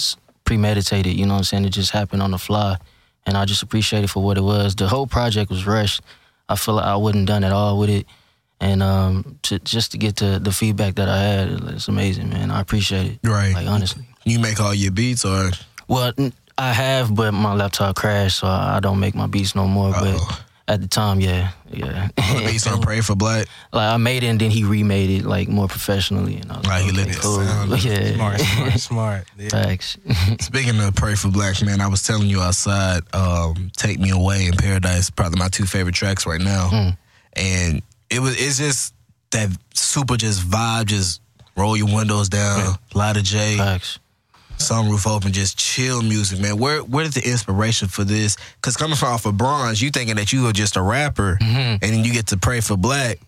premeditated. 0.45 1.15
You 1.15 1.25
know 1.25 1.35
what 1.35 1.39
I'm 1.39 1.45
saying? 1.45 1.65
It 1.65 1.71
just 1.71 1.93
happened 1.93 2.21
on 2.21 2.33
the 2.33 2.39
fly, 2.39 2.77
and 3.25 3.37
I 3.37 3.47
just 3.47 3.63
appreciate 3.63 4.05
it 4.05 4.11
for 4.11 4.23
what 4.23 4.37
it 4.37 4.43
was. 4.43 4.75
The 4.75 4.89
whole 4.89 5.07
project 5.07 5.51
was 5.51 5.67
rushed. 5.67 6.03
I 6.51 6.57
feel 6.57 6.75
like 6.75 6.85
I 6.85 6.97
wasn't 6.97 7.29
done 7.29 7.45
at 7.45 7.53
all 7.53 7.79
with 7.79 7.89
it, 7.89 8.07
and 8.61 8.83
um, 8.83 9.39
to, 9.43 9.59
just 9.61 9.93
to 9.93 9.99
get 9.99 10.17
to 10.17 10.39
the 10.39 10.53
feedback 10.53 10.95
that 10.97 11.09
I 11.09 11.19
had, 11.23 11.49
it's 11.75 11.89
amazing, 11.89 12.31
man. 12.31 12.51
I 12.51 12.61
appreciate 12.61 13.07
it. 13.13 13.19
Right. 13.29 13.55
Like 13.55 13.67
honestly. 13.67 14.05
You 14.25 14.41
make 14.41 14.61
all 14.61 14.75
your 14.75 14.91
beats, 14.93 15.25
or 15.25 15.51
Well, 15.89 16.13
I 16.59 16.73
have, 16.73 17.15
but 17.15 17.33
my 17.33 17.55
laptop 17.55 17.95
crashed, 17.97 18.39
so 18.39 18.47
I 18.49 18.77
I 18.77 18.81
don't 18.81 18.99
make 18.99 19.15
my 19.15 19.27
beats 19.27 19.55
no 19.55 19.69
more. 19.69 19.91
Uh-oh. 19.95 20.27
But 20.29 20.43
at 20.69 20.81
the 20.81 20.89
time, 20.89 21.21
yeah, 21.21 21.53
yeah. 21.71 22.09
the 22.17 22.43
beats 22.45 22.67
on 22.67 22.83
Pray 22.83 23.01
for 23.01 23.15
Black? 23.15 23.47
like 23.73 23.89
I 23.93 23.97
made 23.99 24.25
it, 24.25 24.27
and 24.29 24.41
then 24.41 24.51
he 24.51 24.65
remade 24.65 25.11
it 25.11 25.25
like 25.25 25.47
more 25.49 25.69
professionally, 25.69 26.39
and 26.39 26.51
I 26.51 26.57
was 26.59 26.67
Right, 26.67 26.83
he 26.83 26.91
like, 26.91 27.07
let 27.07 27.17
it 27.17 27.21
cool. 27.23 27.37
sound. 27.45 27.71
Yeah, 27.85 28.15
Smart, 28.15 28.41
smart, 28.41 28.73
smart. 28.81 29.25
Yeah. 29.39 29.49
Facts. 29.51 29.97
Speaking 30.41 30.81
of 30.81 30.97
Pray 30.97 31.15
for 31.15 31.29
Black, 31.29 31.63
man, 31.63 31.81
I 31.81 31.87
was 31.87 32.03
telling 32.03 32.27
you 32.27 32.41
outside, 32.41 33.03
um, 33.15 33.71
Take 33.77 34.01
Me 34.01 34.11
Away 34.11 34.47
and 34.47 34.59
Paradise, 34.59 35.09
probably 35.09 35.39
my 35.39 35.49
two 35.49 35.67
favorite 35.67 35.95
tracks 35.95 36.27
right 36.27 36.41
now. 36.41 36.69
Hmm. 36.69 36.89
And 37.35 37.83
it 38.11 38.21
was 38.21 38.41
it's 38.41 38.59
just 38.59 38.95
that 39.31 39.49
super 39.75 40.17
just 40.17 40.43
vibe, 40.43 40.87
just 40.87 41.21
roll 41.57 41.77
your 41.77 41.87
windows 41.95 42.29
down, 42.29 42.75
light 42.95 43.17
a 43.17 43.23
J, 43.23 43.57
Facts. 43.57 43.99
sunroof 44.59 45.07
open, 45.11 45.33
just 45.33 45.59
chill 45.59 46.03
music, 46.03 46.41
man. 46.41 46.59
Where 46.59 46.81
where 46.83 47.05
did 47.05 47.15
the 47.15 47.29
inspiration 47.29 47.89
for 47.89 48.05
this? 48.05 48.37
Cause 48.63 48.77
coming 48.77 48.97
from 48.97 49.09
off 49.13 49.27
of 49.27 49.37
bronze, 49.37 49.81
you 49.83 49.91
thinking 49.91 50.17
that 50.17 50.33
you 50.33 50.47
are 50.47 50.53
just 50.53 50.77
a 50.77 50.83
rapper 50.83 51.39
Mm-hmm. 51.41 51.57
and 51.57 51.81
then 51.83 52.05
you 52.05 52.13
get 52.13 52.29
to 52.29 52.37
pray 52.37 52.61
for 52.61 52.77
black. 52.77 53.19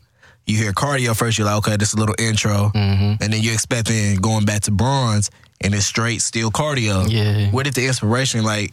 You 0.47 0.56
hear 0.56 0.73
cardio 0.73 1.14
first, 1.14 1.37
you're 1.37 1.47
like, 1.47 1.58
okay, 1.58 1.76
this 1.76 1.88
is 1.88 1.94
a 1.94 1.99
little 1.99 2.14
intro. 2.18 2.70
Mm-hmm. 2.75 3.23
And 3.23 3.32
then 3.32 3.42
you 3.42 3.52
expecting 3.52 4.16
going 4.16 4.47
back 4.47 4.62
to 4.62 4.70
bronze 4.70 5.30
and 5.61 5.75
it's 5.75 5.85
straight 5.85 6.23
still 6.23 6.50
cardio. 6.50 7.06
Yeah. 7.11 7.50
Where 7.50 7.64
did 7.64 7.75
the 7.75 7.87
inspiration 7.87 8.44
like 8.44 8.73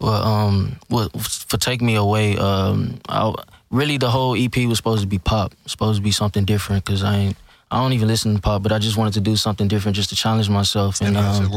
Well, 0.00 0.12
um, 0.24 0.76
well, 0.90 1.08
for 1.10 1.56
take 1.56 1.80
me 1.80 1.94
away, 1.94 2.36
um, 2.36 2.98
I, 3.08 3.32
really 3.74 3.98
the 3.98 4.10
whole 4.10 4.36
EP 4.36 4.56
was 4.68 4.78
supposed 4.78 5.02
to 5.02 5.08
be 5.08 5.18
pop, 5.18 5.52
supposed 5.66 5.98
to 5.98 6.02
be 6.02 6.12
something 6.12 6.44
different, 6.44 6.84
cause 6.84 7.02
I 7.02 7.16
ain't, 7.16 7.36
I 7.70 7.82
don't 7.82 7.92
even 7.92 8.06
listen 8.08 8.34
to 8.36 8.40
pop, 8.40 8.62
but 8.62 8.72
I 8.72 8.78
just 8.78 8.96
wanted 8.96 9.14
to 9.14 9.20
do 9.20 9.36
something 9.36 9.66
different 9.68 9.96
just 9.96 10.10
to 10.10 10.16
challenge 10.16 10.48
myself, 10.48 11.00
and 11.00 11.16
um, 11.16 11.50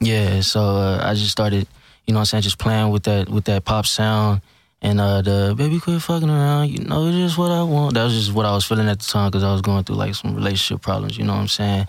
Yeah, 0.00 0.40
so 0.42 0.60
uh, 0.60 1.00
I 1.02 1.14
just 1.14 1.30
started, 1.30 1.66
you 2.06 2.12
know 2.12 2.18
what 2.18 2.22
I'm 2.22 2.26
saying, 2.26 2.42
just 2.42 2.58
playing 2.58 2.90
with 2.90 3.04
that 3.04 3.28
with 3.28 3.44
that 3.44 3.64
pop 3.64 3.86
sound 3.86 4.42
and 4.82 5.00
uh, 5.00 5.22
the 5.22 5.54
baby 5.56 5.78
quit 5.78 6.02
fucking 6.02 6.28
around, 6.28 6.70
you 6.70 6.84
know, 6.84 7.06
it's 7.06 7.16
just 7.16 7.38
what 7.38 7.52
I 7.52 7.62
want. 7.62 7.94
That 7.94 8.02
was 8.02 8.14
just 8.14 8.34
what 8.34 8.44
I 8.44 8.52
was 8.52 8.64
feeling 8.66 8.88
at 8.88 8.98
the 8.98 9.06
time 9.06 9.30
because 9.30 9.44
I 9.44 9.52
was 9.52 9.62
going 9.62 9.84
through 9.84 9.96
like 9.96 10.14
some 10.16 10.34
relationship 10.34 10.82
problems, 10.82 11.16
you 11.16 11.24
know 11.24 11.34
what 11.34 11.40
I'm 11.40 11.48
saying? 11.48 11.86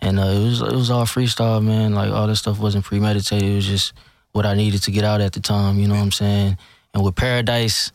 And 0.00 0.18
uh, 0.18 0.24
it 0.24 0.44
was 0.44 0.60
it 0.60 0.72
was 0.72 0.90
all 0.90 1.04
freestyle, 1.04 1.64
man. 1.64 1.94
Like 1.94 2.10
all 2.10 2.26
this 2.26 2.40
stuff 2.40 2.58
wasn't 2.58 2.84
premeditated. 2.84 3.48
It 3.48 3.54
was 3.54 3.66
just 3.66 3.92
what 4.32 4.44
I 4.44 4.54
needed 4.54 4.82
to 4.82 4.90
get 4.90 5.04
out 5.04 5.20
at 5.20 5.32
the 5.32 5.40
time, 5.40 5.78
you 5.78 5.86
know 5.86 5.94
what 5.94 6.02
I'm 6.02 6.10
saying? 6.10 6.58
And 6.92 7.04
with 7.04 7.14
Paradise, 7.14 7.92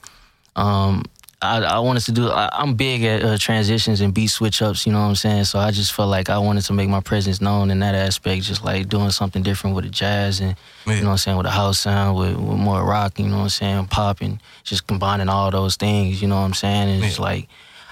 um, 0.56 1.04
I, 1.40 1.62
I 1.62 1.80
wanted 1.80 2.04
to 2.06 2.12
do. 2.12 2.30
I, 2.30 2.64
am 2.64 2.74
big 2.74 3.04
at 3.04 3.24
uh, 3.24 3.38
transitions 3.38 4.02
and 4.02 4.12
beat 4.12 4.28
switch 4.28 4.62
ups. 4.64 4.88
You 4.88 4.92
know 4.92 5.02
what 5.02 5.10
I'm 5.10 5.16
saying? 5.16 5.44
So 5.44 5.60
I 5.60 5.70
just 5.70 5.94
felt 5.94 6.10
like 6.10 6.30
I 6.30 6.40
wanted 6.40 6.64
to 6.64 6.74
make 6.74 6.90
my 6.90 7.00
presence 7.00 7.42
known 7.42 7.70
in 7.70 7.80
that 7.80 7.94
aspect, 7.94 8.44
just 8.44 8.66
like 8.66 8.90
doing 8.90 9.12
something 9.12 9.44
different 9.44 9.76
with 9.76 9.86
the 9.86 9.92
jazz 9.92 10.40
and 10.40 10.56
yeah. 10.88 10.96
you 10.96 11.02
know 11.02 11.08
what 11.08 11.12
I'm 11.12 11.18
saying 11.20 11.38
with 11.38 11.46
the 11.46 11.52
house 11.52 11.80
sound, 11.80 12.18
with, 12.18 12.36
with, 12.36 12.58
more 12.58 12.84
rock. 12.84 13.20
You 13.20 13.28
know 13.28 13.38
what 13.38 13.44
I'm 13.44 13.50
saying? 13.50 13.88
Pop 13.88 14.22
and 14.22 14.40
just 14.64 14.88
combining 14.88 15.30
all 15.30 15.52
those 15.52 15.76
things. 15.76 16.24
You 16.24 16.28
know 16.28 16.38
what 16.38 16.46
I'm 16.46 16.56
saying? 16.56 16.90
And 16.90 17.02
yeah. 17.02 17.08
it's 17.08 17.20
like. 17.20 17.48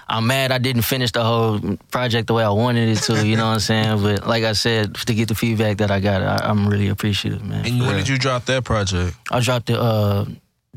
I'm 0.07 0.27
mad 0.27 0.51
I 0.51 0.59
didn't 0.59 0.83
finish 0.83 1.11
the 1.11 1.23
whole 1.23 1.59
project 1.89 2.27
the 2.27 2.35
way 2.35 2.43
I 2.43 2.51
wanted 2.51 2.89
it 2.89 3.01
to, 3.05 3.25
you 3.25 3.35
know 3.37 3.47
what 3.47 3.53
I'm 3.53 3.59
saying? 3.59 4.01
But 4.03 4.27
like 4.27 4.43
I 4.43 4.53
said, 4.53 4.93
to 4.93 5.15
get 5.15 5.29
the 5.29 5.33
feedback 5.33 5.77
that 5.77 5.89
I 5.89 5.99
got, 5.99 6.21
I, 6.21 6.47
am 6.47 6.67
really 6.67 6.89
appreciative, 6.89 7.43
man. 7.43 7.65
And 7.65 7.81
when 7.81 7.95
did 7.95 8.07
you 8.07 8.19
drop 8.19 8.45
that 8.45 8.63
project? 8.63 9.17
I 9.31 9.39
dropped 9.39 9.71
it 9.71 9.79
uh, 9.79 10.25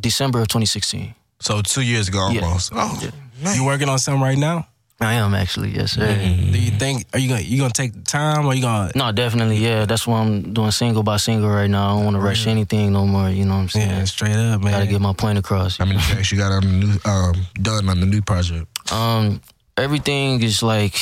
December 0.00 0.40
of 0.40 0.48
2016. 0.48 1.14
So 1.40 1.62
two 1.62 1.82
years 1.82 2.08
ago 2.08 2.18
almost. 2.18 2.72
Yeah. 2.72 2.78
Oh. 2.80 2.98
Yeah. 3.02 3.10
Man. 3.42 3.56
You 3.56 3.64
working 3.64 3.88
on 3.88 3.98
something 3.98 4.22
right 4.22 4.38
now? 4.38 4.66
I 5.00 5.14
am 5.14 5.32
actually, 5.32 5.70
yes 5.70 5.92
sir. 5.92 6.08
Mm-hmm. 6.08 6.50
Do 6.50 6.58
you 6.60 6.72
think 6.72 7.06
are 7.12 7.20
you 7.20 7.28
gonna 7.28 7.42
you 7.42 7.58
gonna 7.60 7.72
take 7.72 7.92
the 7.92 8.00
time 8.00 8.46
or 8.46 8.54
you 8.54 8.62
gonna? 8.62 8.90
No, 8.96 9.12
definitely, 9.12 9.58
yeah. 9.58 9.86
That's 9.86 10.08
why 10.08 10.18
I'm 10.18 10.52
doing 10.52 10.72
single 10.72 11.04
by 11.04 11.18
single 11.18 11.48
right 11.48 11.70
now. 11.70 11.90
I 11.90 11.94
don't 11.94 12.04
want 12.04 12.16
to 12.16 12.20
rush 12.20 12.48
anything 12.48 12.92
no 12.92 13.06
more. 13.06 13.30
You 13.30 13.44
know 13.44 13.54
what 13.54 13.60
I'm 13.60 13.68
saying? 13.68 13.90
Yeah, 13.90 14.04
straight 14.06 14.34
up, 14.34 14.60
man. 14.60 14.72
Gotta 14.72 14.88
get 14.88 15.00
my 15.00 15.12
point 15.12 15.38
across. 15.38 15.76
How 15.76 15.84
many 15.84 16.00
tracks 16.00 16.32
you 16.32 16.38
got 16.38 16.50
on 16.50 16.62
the 16.62 16.86
new 16.86 16.98
um, 17.04 17.34
done 17.62 17.88
on 17.88 18.00
the 18.00 18.06
new 18.06 18.22
project? 18.22 18.66
Um, 18.92 19.40
everything 19.76 20.42
is 20.42 20.64
like 20.64 20.96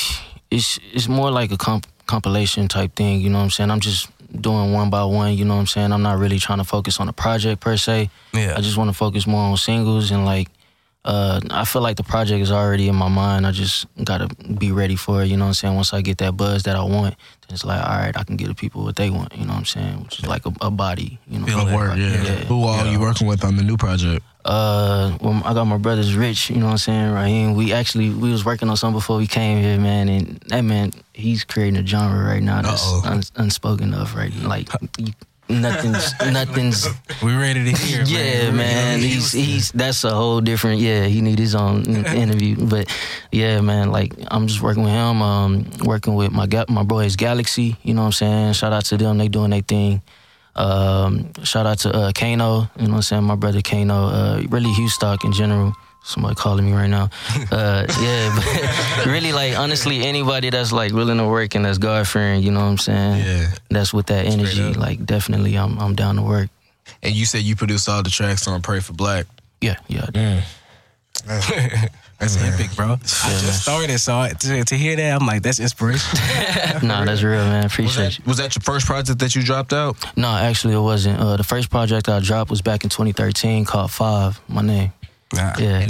it's 0.51 0.79
it's 0.93 1.09
more 1.09 1.31
like 1.31 1.51
a 1.51 1.57
comp- 1.57 1.87
compilation 2.07 2.69
type 2.69 2.95
thing. 2.97 3.21
You 3.21 3.31
know 3.31 3.39
what 3.39 3.45
I'm 3.45 3.51
saying? 3.51 3.71
I'm 3.71 3.81
just 3.81 4.11
doing 4.41 4.73
one 4.73 4.91
by 4.91 5.05
one. 5.05 5.35
You 5.35 5.45
know 5.45 5.55
what 5.55 5.61
I'm 5.61 5.67
saying? 5.67 5.93
I'm 5.93 6.03
not 6.03 6.19
really 6.19 6.39
trying 6.39 6.59
to 6.59 6.65
focus 6.65 7.01
on 7.01 7.07
the 7.07 7.13
project 7.13 7.61
per 7.61 7.77
se. 7.77 8.11
Yeah. 8.33 8.55
I 8.57 8.61
just 8.61 8.77
want 8.77 8.89
to 8.89 8.95
focus 8.95 9.27
more 9.27 9.41
on 9.41 9.57
singles 9.57 10.11
and 10.11 10.25
like 10.25 10.49
uh, 11.07 11.41
I 11.51 11.65
feel 11.65 11.83
like 11.83 11.97
the 11.97 12.03
project 12.03 12.43
is 12.43 12.51
already 12.51 12.89
in 12.89 12.97
my 12.97 13.09
mind. 13.09 13.47
I 13.47 13.53
just 13.53 13.87
gotta 14.03 14.27
be 14.59 14.73
ready 14.73 14.97
for 14.97 15.23
it. 15.23 15.27
You 15.27 15.37
know 15.37 15.45
what 15.45 15.51
I'm 15.51 15.55
saying? 15.55 15.75
Once 15.77 15.93
I 15.95 16.01
get 16.01 16.19
that 16.19 16.37
buzz 16.37 16.65
that 16.65 16.75
I 16.75 16.83
want, 16.83 17.15
then 17.47 17.55
it's 17.55 17.65
like, 17.65 17.81
all 17.81 17.97
right, 17.97 18.17
I 18.17 18.25
can 18.25 18.37
give 18.37 18.49
the 18.49 18.57
people 18.57 18.83
what 18.83 18.97
they 18.97 19.09
want. 19.09 19.33
You 19.37 19.45
know 19.45 19.53
what 19.53 19.61
I'm 19.61 19.65
saying? 19.67 20.03
Which 20.03 20.19
is 20.19 20.27
like 20.27 20.45
a, 20.47 20.53
a 20.61 20.71
body. 20.71 21.21
You 21.29 21.39
know, 21.39 21.47
Feel 21.47 21.77
work. 21.77 21.97
Yeah. 21.97 22.23
yeah. 22.23 22.35
Who 22.47 22.65
all 22.65 22.85
yeah. 22.85 22.91
you 22.91 22.99
working 22.99 23.29
with 23.29 23.45
on 23.45 23.57
the 23.57 23.63
new 23.63 23.77
project? 23.77 24.25
Uh, 24.47 25.19
well, 25.21 25.43
I 25.45 25.55
got 25.55 25.65
my 25.65 25.77
brothers 25.77 26.15
Rich. 26.15 26.51
You 26.51 26.59
know 26.59 26.67
what 26.67 26.73
I'm 26.73 26.79
saying? 26.79 27.13
Raheem. 27.13 27.55
We 27.55 27.73
actually 27.73 28.11
we 28.11 28.31
was 28.31 28.45
working 28.45 28.69
on 28.71 28.77
something 28.77 28.97
before 28.97 29.17
we 29.19 29.27
came 29.27 29.61
here, 29.63 29.79
man. 29.79 30.09
And 30.09 30.41
that 30.49 30.61
man, 30.63 30.93
he's 31.13 31.43
creating 31.45 31.77
a 31.77 31.85
genre 31.87 32.25
right 32.25 32.43
now 32.43 32.63
that's 32.63 32.87
un- 33.05 33.23
unspoken 33.37 33.93
of, 33.95 34.15
right? 34.15 34.35
Like. 34.37 34.69
You, 34.99 35.13
nothing's 35.49 36.13
nothing's 36.33 36.89
we 37.23 37.33
ready 37.33 37.65
to 37.65 37.71
hear 37.71 38.03
yeah 38.07 38.51
man, 38.51 38.57
man. 38.57 38.99
he's 38.99 39.31
he's 39.31 39.71
that's 39.71 40.03
a 40.03 40.11
whole 40.11 40.41
different 40.41 40.81
yeah 40.81 41.05
he 41.05 41.21
need 41.21 41.39
his 41.39 41.55
own 41.55 41.85
interview 42.07 42.57
but 42.67 42.89
yeah 43.31 43.61
man 43.61 43.93
like 43.93 44.13
i'm 44.29 44.49
just 44.49 44.61
working 44.61 44.83
with 44.83 44.91
him 44.93 45.23
um 45.23 45.65
working 45.85 46.17
with 46.17 46.33
my 46.33 46.49
my 46.69 46.83
boys 46.83 47.15
galaxy 47.15 47.77
you 47.85 47.95
know 47.95 48.01
what 48.01 48.07
i'm 48.07 48.13
saying 48.13 48.53
shout 48.55 48.73
out 48.73 48.85
to 48.85 48.97
them 48.97 49.19
they 49.19 49.29
doing 49.29 49.51
their 49.51 49.61
thing 49.63 50.03
um 50.57 51.33
shout 51.45 51.67
out 51.67 51.79
to 51.79 51.95
uh 51.95 52.13
kano 52.13 52.69
you 52.77 52.87
know 52.87 52.91
what 52.91 52.97
i'm 52.97 53.03
saying 53.03 53.25
my 53.25 53.37
brother 53.37 53.63
kano 53.63 54.07
uh 54.07 54.43
really 54.49 54.73
Hustock 54.73 55.25
in 55.25 55.33
general 55.33 55.75
somebody 56.07 56.37
calling 56.37 56.65
me 56.65 56.73
right 56.73 56.89
now. 56.89 57.11
Uh, 57.51 57.87
yeah, 58.01 58.97
but 58.97 59.07
really, 59.07 59.33
like 59.33 59.57
honestly, 59.57 60.05
anybody 60.05 60.51
that's 60.51 60.73
like 60.73 60.93
willing 60.93 61.19
to 61.19 61.27
work 61.27 61.55
and 61.55 61.65
that's 61.65 61.79
God 61.79 62.07
fearing, 62.09 62.43
you 62.43 62.51
know 62.51 62.61
what 62.61 62.67
I'm 62.67 62.79
saying? 62.79 63.25
Yeah, 63.25 63.47
that's 63.71 63.95
with 63.95 64.07
that 64.07 64.27
energy. 64.27 64.75
Like 64.75 65.05
definitely, 65.05 65.57
I'm 65.57 65.79
I'm 65.79 65.95
down 65.95 66.17
to 66.17 66.23
work. 66.23 66.51
And 67.03 67.15
you 67.15 67.25
said 67.25 67.43
you 67.43 67.55
produced 67.57 67.89
all 67.89 68.03
the 68.03 68.11
tracks 68.11 68.49
on 68.49 68.61
Pray 68.63 68.81
for 68.81 68.95
Black. 68.95 69.27
Yeah, 69.61 69.77
yeah. 69.89 70.07
Mm. 70.07 71.91
That's 72.19 72.37
yeah. 72.37 72.51
epic, 72.55 72.75
bro. 72.75 72.87
Yeah, 72.87 72.95
I 72.95 73.31
just 73.31 73.63
started, 73.63 73.99
so 73.99 74.27
to, 74.27 74.65
to, 74.65 74.75
hear 74.75 74.97
that, 74.97 75.21
I'm 75.21 75.27
like, 75.27 75.43
that's 75.43 75.61
inspiration. 75.61 76.19
nah, 76.83 77.05
that's 77.05 77.23
real, 77.23 77.45
man. 77.45 77.67
Appreciate 77.67 77.87
was 77.87 77.97
that, 77.97 78.19
you. 78.19 78.25
Was 78.27 78.37
that 78.39 78.57
your 78.57 78.63
first 78.63 78.87
project 78.87 79.19
that 79.19 79.35
you 79.35 79.43
dropped 79.43 79.75
out? 79.75 79.97
No, 80.17 80.29
actually, 80.29 80.75
it 80.75 80.81
wasn't. 80.81 81.21
Uh, 81.21 81.37
the 81.37 81.45
first 81.45 81.69
project 81.69 82.09
I 82.09 82.21
dropped 82.21 82.51
was 82.51 82.63
back 82.63 82.85
in 82.85 82.91
2013 82.91 83.67
called 83.67 83.91
Five. 83.91 84.41
My 84.49 84.63
name. 84.63 84.93
Nah. 85.35 85.55
Yeah. 85.59 85.81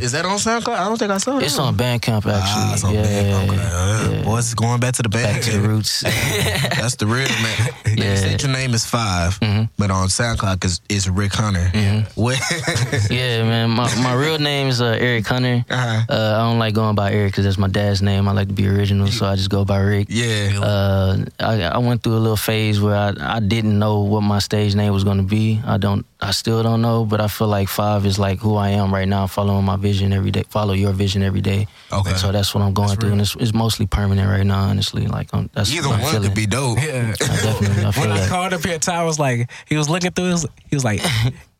is 0.00 0.12
that 0.12 0.24
on 0.24 0.38
SoundCloud? 0.38 0.78
I 0.78 0.84
don't 0.84 0.98
think 0.98 1.10
I 1.10 1.18
saw 1.18 1.36
it. 1.36 1.44
It's 1.44 1.58
on 1.58 1.76
Bandcamp 1.76 2.24
actually. 2.24 2.32
Ah, 2.32 2.72
it's 2.72 2.84
on 2.84 2.94
yeah, 2.94 3.04
Bandcamp. 3.04 3.48
Okay. 3.48 3.56
Yeah, 3.56 4.10
yeah. 4.10 4.24
Boys, 4.24 4.54
going 4.54 4.80
back 4.80 4.94
to 4.94 5.02
the 5.02 5.10
band. 5.10 5.34
Back 5.34 5.42
to 5.42 5.58
the 5.58 5.68
roots. 5.68 6.00
That's 6.00 6.96
the 6.96 7.06
real 7.06 7.28
man. 7.28 7.68
Yeah. 7.84 7.94
They 7.96 8.16
said 8.16 8.42
your 8.42 8.52
name 8.52 8.72
is 8.72 8.86
5 8.86 9.40
mm-hmm. 9.40 9.64
but 9.76 9.90
on 9.90 10.08
SoundCloud 10.08 10.64
it's, 10.64 10.80
it's 10.88 11.08
Rick 11.08 11.34
Hunter. 11.34 11.70
Mm-hmm. 11.74 13.12
yeah, 13.12 13.42
man. 13.42 13.70
My, 13.70 13.94
my 14.02 14.14
real 14.14 14.38
name 14.38 14.68
is 14.68 14.80
uh, 14.80 14.96
Eric 14.98 15.26
Hunter. 15.26 15.64
Uh-huh. 15.68 16.02
Uh, 16.08 16.34
I 16.34 16.48
don't 16.48 16.58
like 16.58 16.74
going 16.74 16.94
by 16.94 17.12
Eric 17.12 17.32
because 17.32 17.44
that's 17.44 17.58
my 17.58 17.68
dad's 17.68 18.00
name. 18.00 18.28
I 18.28 18.32
like 18.32 18.48
to 18.48 18.54
be 18.54 18.66
original, 18.66 19.08
so 19.08 19.26
I 19.26 19.36
just 19.36 19.50
go 19.50 19.66
by 19.66 19.80
Rick. 19.80 20.06
Yeah. 20.08 20.58
Uh, 20.58 21.24
I, 21.38 21.62
I 21.62 21.78
went 21.78 22.02
through 22.02 22.16
a 22.16 22.24
little 22.24 22.36
phase 22.36 22.80
where 22.80 22.96
I, 22.96 23.12
I 23.20 23.40
didn't 23.40 23.78
know 23.78 24.00
what 24.00 24.22
my 24.22 24.38
stage 24.38 24.74
name 24.74 24.94
was 24.94 25.04
going 25.04 25.18
to 25.18 25.22
be. 25.22 25.60
I 25.66 25.76
don't. 25.76 26.06
I 26.18 26.30
still 26.30 26.62
don't 26.62 26.80
know, 26.80 27.04
but 27.04 27.20
I 27.20 27.28
feel 27.28 27.48
like 27.48 27.68
Five 27.68 28.06
is 28.06 28.18
like 28.18 28.38
who 28.38 28.56
I 28.56 28.70
am 28.70 28.92
right 28.92 29.06
now, 29.06 29.26
following 29.26 29.64
my 29.66 29.76
vision 29.76 30.14
every 30.14 30.30
day, 30.30 30.44
follow 30.48 30.72
your 30.72 30.92
vision 30.92 31.22
every 31.22 31.42
day. 31.42 31.66
Okay. 31.92 32.14
So 32.14 32.32
that's 32.32 32.54
what 32.54 32.62
I'm 32.62 32.72
going 32.72 32.88
that's 32.88 33.00
through, 33.00 33.10
real. 33.10 33.12
and 33.12 33.20
it's, 33.20 33.36
it's, 33.36 33.52
mostly 33.52 33.86
permanent 33.86 34.28
right 34.28 34.46
now. 34.46 34.64
Honestly, 34.64 35.06
like 35.06 35.28
I'm, 35.34 35.50
that's 35.52 35.70
either 35.72 35.88
one 35.88 36.00
feeling. 36.00 36.22
could 36.22 36.34
be 36.34 36.46
dope. 36.46 36.78
Yeah, 36.78 37.14
I 37.20 37.26
definitely. 37.26 37.84
I 37.84 37.90
when 37.90 38.10
I 38.12 38.28
called 38.28 38.54
up 38.54 38.64
here, 38.64 38.78
Ty 38.78 39.04
was 39.04 39.18
like, 39.18 39.50
he 39.66 39.76
was 39.76 39.90
looking 39.90 40.10
through, 40.10 40.30
his, 40.30 40.46
he 40.70 40.76
was 40.76 40.84
like. 40.84 41.00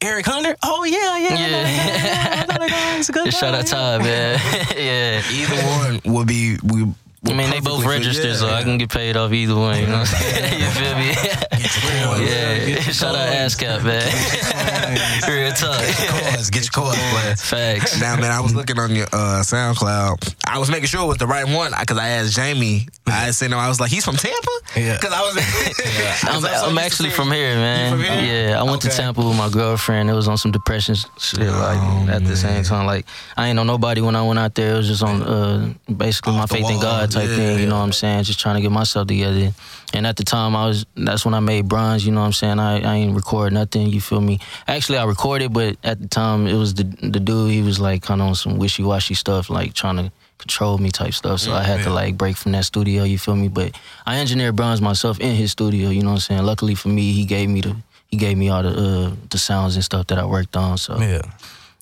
Eric 0.01 0.27
Hunter? 0.27 0.55
Oh 0.63 0.85
yeah, 0.85 1.19
yeah. 1.19 2.47
yeah. 2.47 3.31
Shout 3.31 3.55
out 3.55 3.67
Ty, 3.67 3.99
man. 3.99 4.39
yeah. 4.77 5.23
Either 5.31 5.57
one 5.67 6.15
would 6.15 6.29
be 6.29 6.59
we 6.63 6.87
I 7.29 7.33
mean, 7.33 7.51
they 7.51 7.61
both 7.61 7.85
registered, 7.85 8.25
yeah, 8.27 8.35
so 8.35 8.47
yeah. 8.47 8.55
I 8.55 8.63
can 8.63 8.79
get 8.79 8.91
paid 8.91 9.17
off 9.17 9.33
either 9.33 9.55
one. 9.55 9.81
You 9.81 9.87
know 9.87 9.99
what 9.99 10.01
I'm 10.01 10.07
saying? 10.07 10.61
you 10.61 10.69
feel 10.71 10.97
me? 10.97 12.29
yeah. 12.29 12.81
Shout 12.81 13.15
out 13.15 13.33
ASCAP, 13.33 13.85
man. 13.85 14.07
Real 15.29 15.53
talk. 15.53 15.81
Get 15.81 16.01
your 16.01 16.09
cards, 16.09 16.51
get 16.51 16.63
your 16.65 16.71
cards, 16.73 16.99
man. 16.99 17.37
Facts. 17.37 18.01
Now, 18.01 18.17
man, 18.17 18.31
I 18.31 18.41
was 18.41 18.55
looking 18.55 18.79
on 18.79 18.95
your 18.95 19.07
uh, 19.07 19.43
SoundCloud. 19.43 20.35
I 20.47 20.59
was 20.59 20.71
making 20.71 20.87
sure 20.87 21.03
it 21.03 21.07
was 21.07 21.19
the 21.19 21.27
right 21.27 21.47
one 21.47 21.73
because 21.79 21.99
I 21.99 22.09
asked 22.09 22.35
Jamie. 22.35 22.87
I 23.07 23.31
said, 23.31 23.51
no, 23.51 23.59
I 23.59 23.69
was 23.69 23.81
like, 23.81 23.91
he's 23.91 24.05
from 24.05 24.17
Tampa? 24.17 24.51
Yeah. 24.77 24.97
Because 24.97 25.13
I 25.13 25.21
was. 25.23 25.37
yeah. 25.37 26.17
I'm, 26.31 26.71
I'm 26.71 26.79
actually 26.79 27.11
from 27.11 27.31
here, 27.31 27.55
man. 27.55 27.93
From 27.93 28.01
here? 28.03 28.49
Yeah, 28.51 28.61
I 28.61 28.63
went 28.63 28.85
okay. 28.85 28.91
to 28.91 28.97
Tampa 28.97 29.27
with 29.27 29.37
my 29.37 29.49
girlfriend. 29.49 30.11
It 30.11 30.15
was 30.15 30.29
on 30.29 30.39
some 30.39 30.51
depression 30.51 30.97
shit, 31.19 31.41
like 31.41 31.79
oh, 31.81 32.03
at 32.03 32.07
man. 32.07 32.25
the 32.25 32.37
same 32.37 32.63
time. 32.65 32.87
Like 32.87 33.07
I 33.37 33.49
ain't 33.49 33.57
know 33.57 33.65
nobody 33.65 34.01
when 34.01 34.17
I 34.17 34.23
went 34.23 34.39
out 34.39 34.55
there. 34.55 34.75
It 34.75 34.77
was 34.79 34.89
just 34.89 35.03
on 35.03 35.23
uh, 35.23 35.73
basically 35.95 36.35
Off 36.35 36.51
my 36.51 36.57
faith 36.57 36.65
wall. 36.65 36.73
in 36.73 36.81
God 36.81 37.11
type 37.17 37.29
yeah, 37.31 37.37
thing. 37.37 37.61
You 37.61 37.67
know 37.67 37.77
what 37.77 37.83
I'm 37.83 37.93
saying? 37.93 38.25
Just 38.25 38.41
trying 38.41 38.57
to 38.57 38.61
get 38.61 38.71
myself 38.71 39.09
together. 39.09 39.53
And 39.95 40.07
at 40.07 40.17
the 40.17 40.25
time, 40.25 40.55
I 40.55 40.67
was 40.67 40.87
that's 40.97 41.25
when 41.25 41.35
I 41.35 41.41
made 41.41 41.69
bronze. 41.69 42.05
You 42.05 42.13
know 42.13 42.21
what 42.21 42.27
I'm 42.27 42.33
saying? 42.33 42.59
I, 42.59 42.81
I 42.81 42.95
ain't 42.97 43.15
record 43.15 43.53
nothing. 43.53 43.89
You 43.89 44.01
feel 44.01 44.21
me? 44.21 44.39
Actually, 44.69 44.99
I 44.99 45.05
recorded, 45.05 45.53
but 45.53 45.77
at 45.83 46.01
the 46.01 46.09
time, 46.09 46.47
it 46.47 46.55
was 46.55 46.75
the 46.75 46.85
the 46.85 47.21
dude. 47.21 47.51
He 47.51 47.63
was 47.63 47.81
like 47.81 48.03
kind 48.03 48.21
of 48.21 48.29
on 48.29 48.35
some 48.35 48.59
wishy 48.59 48.83
washy 48.83 49.15
stuff, 49.15 49.49
like 49.49 49.73
trying 49.73 49.97
to 49.97 50.13
control 50.39 50.77
me 50.79 50.91
type 50.91 51.15
stuff. 51.15 51.41
So 51.41 51.51
yeah, 51.51 51.59
I 51.59 51.63
had 51.63 51.79
yeah. 51.79 51.85
to 51.87 51.91
like 51.91 52.19
break 52.19 52.37
from 52.37 52.53
that 52.53 52.65
studio. 52.65 53.05
You 53.05 53.19
feel 53.19 53.37
me? 53.37 53.49
But 53.49 53.79
I 54.05 54.21
engineered 54.21 54.57
bronze 54.57 54.81
myself 54.81 55.19
in 55.21 55.35
his 55.35 55.53
studio. 55.53 55.89
You 55.89 56.03
know 56.03 56.11
what 56.11 56.15
I'm 56.15 56.21
saying? 56.21 56.43
Luckily 56.43 56.75
for 56.75 56.89
me, 56.89 57.13
he 57.13 57.25
gave 57.25 57.49
me 57.49 57.61
the 57.63 57.77
he 58.09 58.17
gave 58.17 58.37
me 58.37 58.49
all 58.51 58.63
the 58.63 58.71
uh, 58.71 59.11
the 59.31 59.39
sounds 59.39 59.75
and 59.77 59.85
stuff 59.85 60.07
that 60.09 60.19
I 60.19 60.27
worked 60.27 60.57
on. 60.57 60.79
So 60.79 60.99
yeah, 60.99 61.23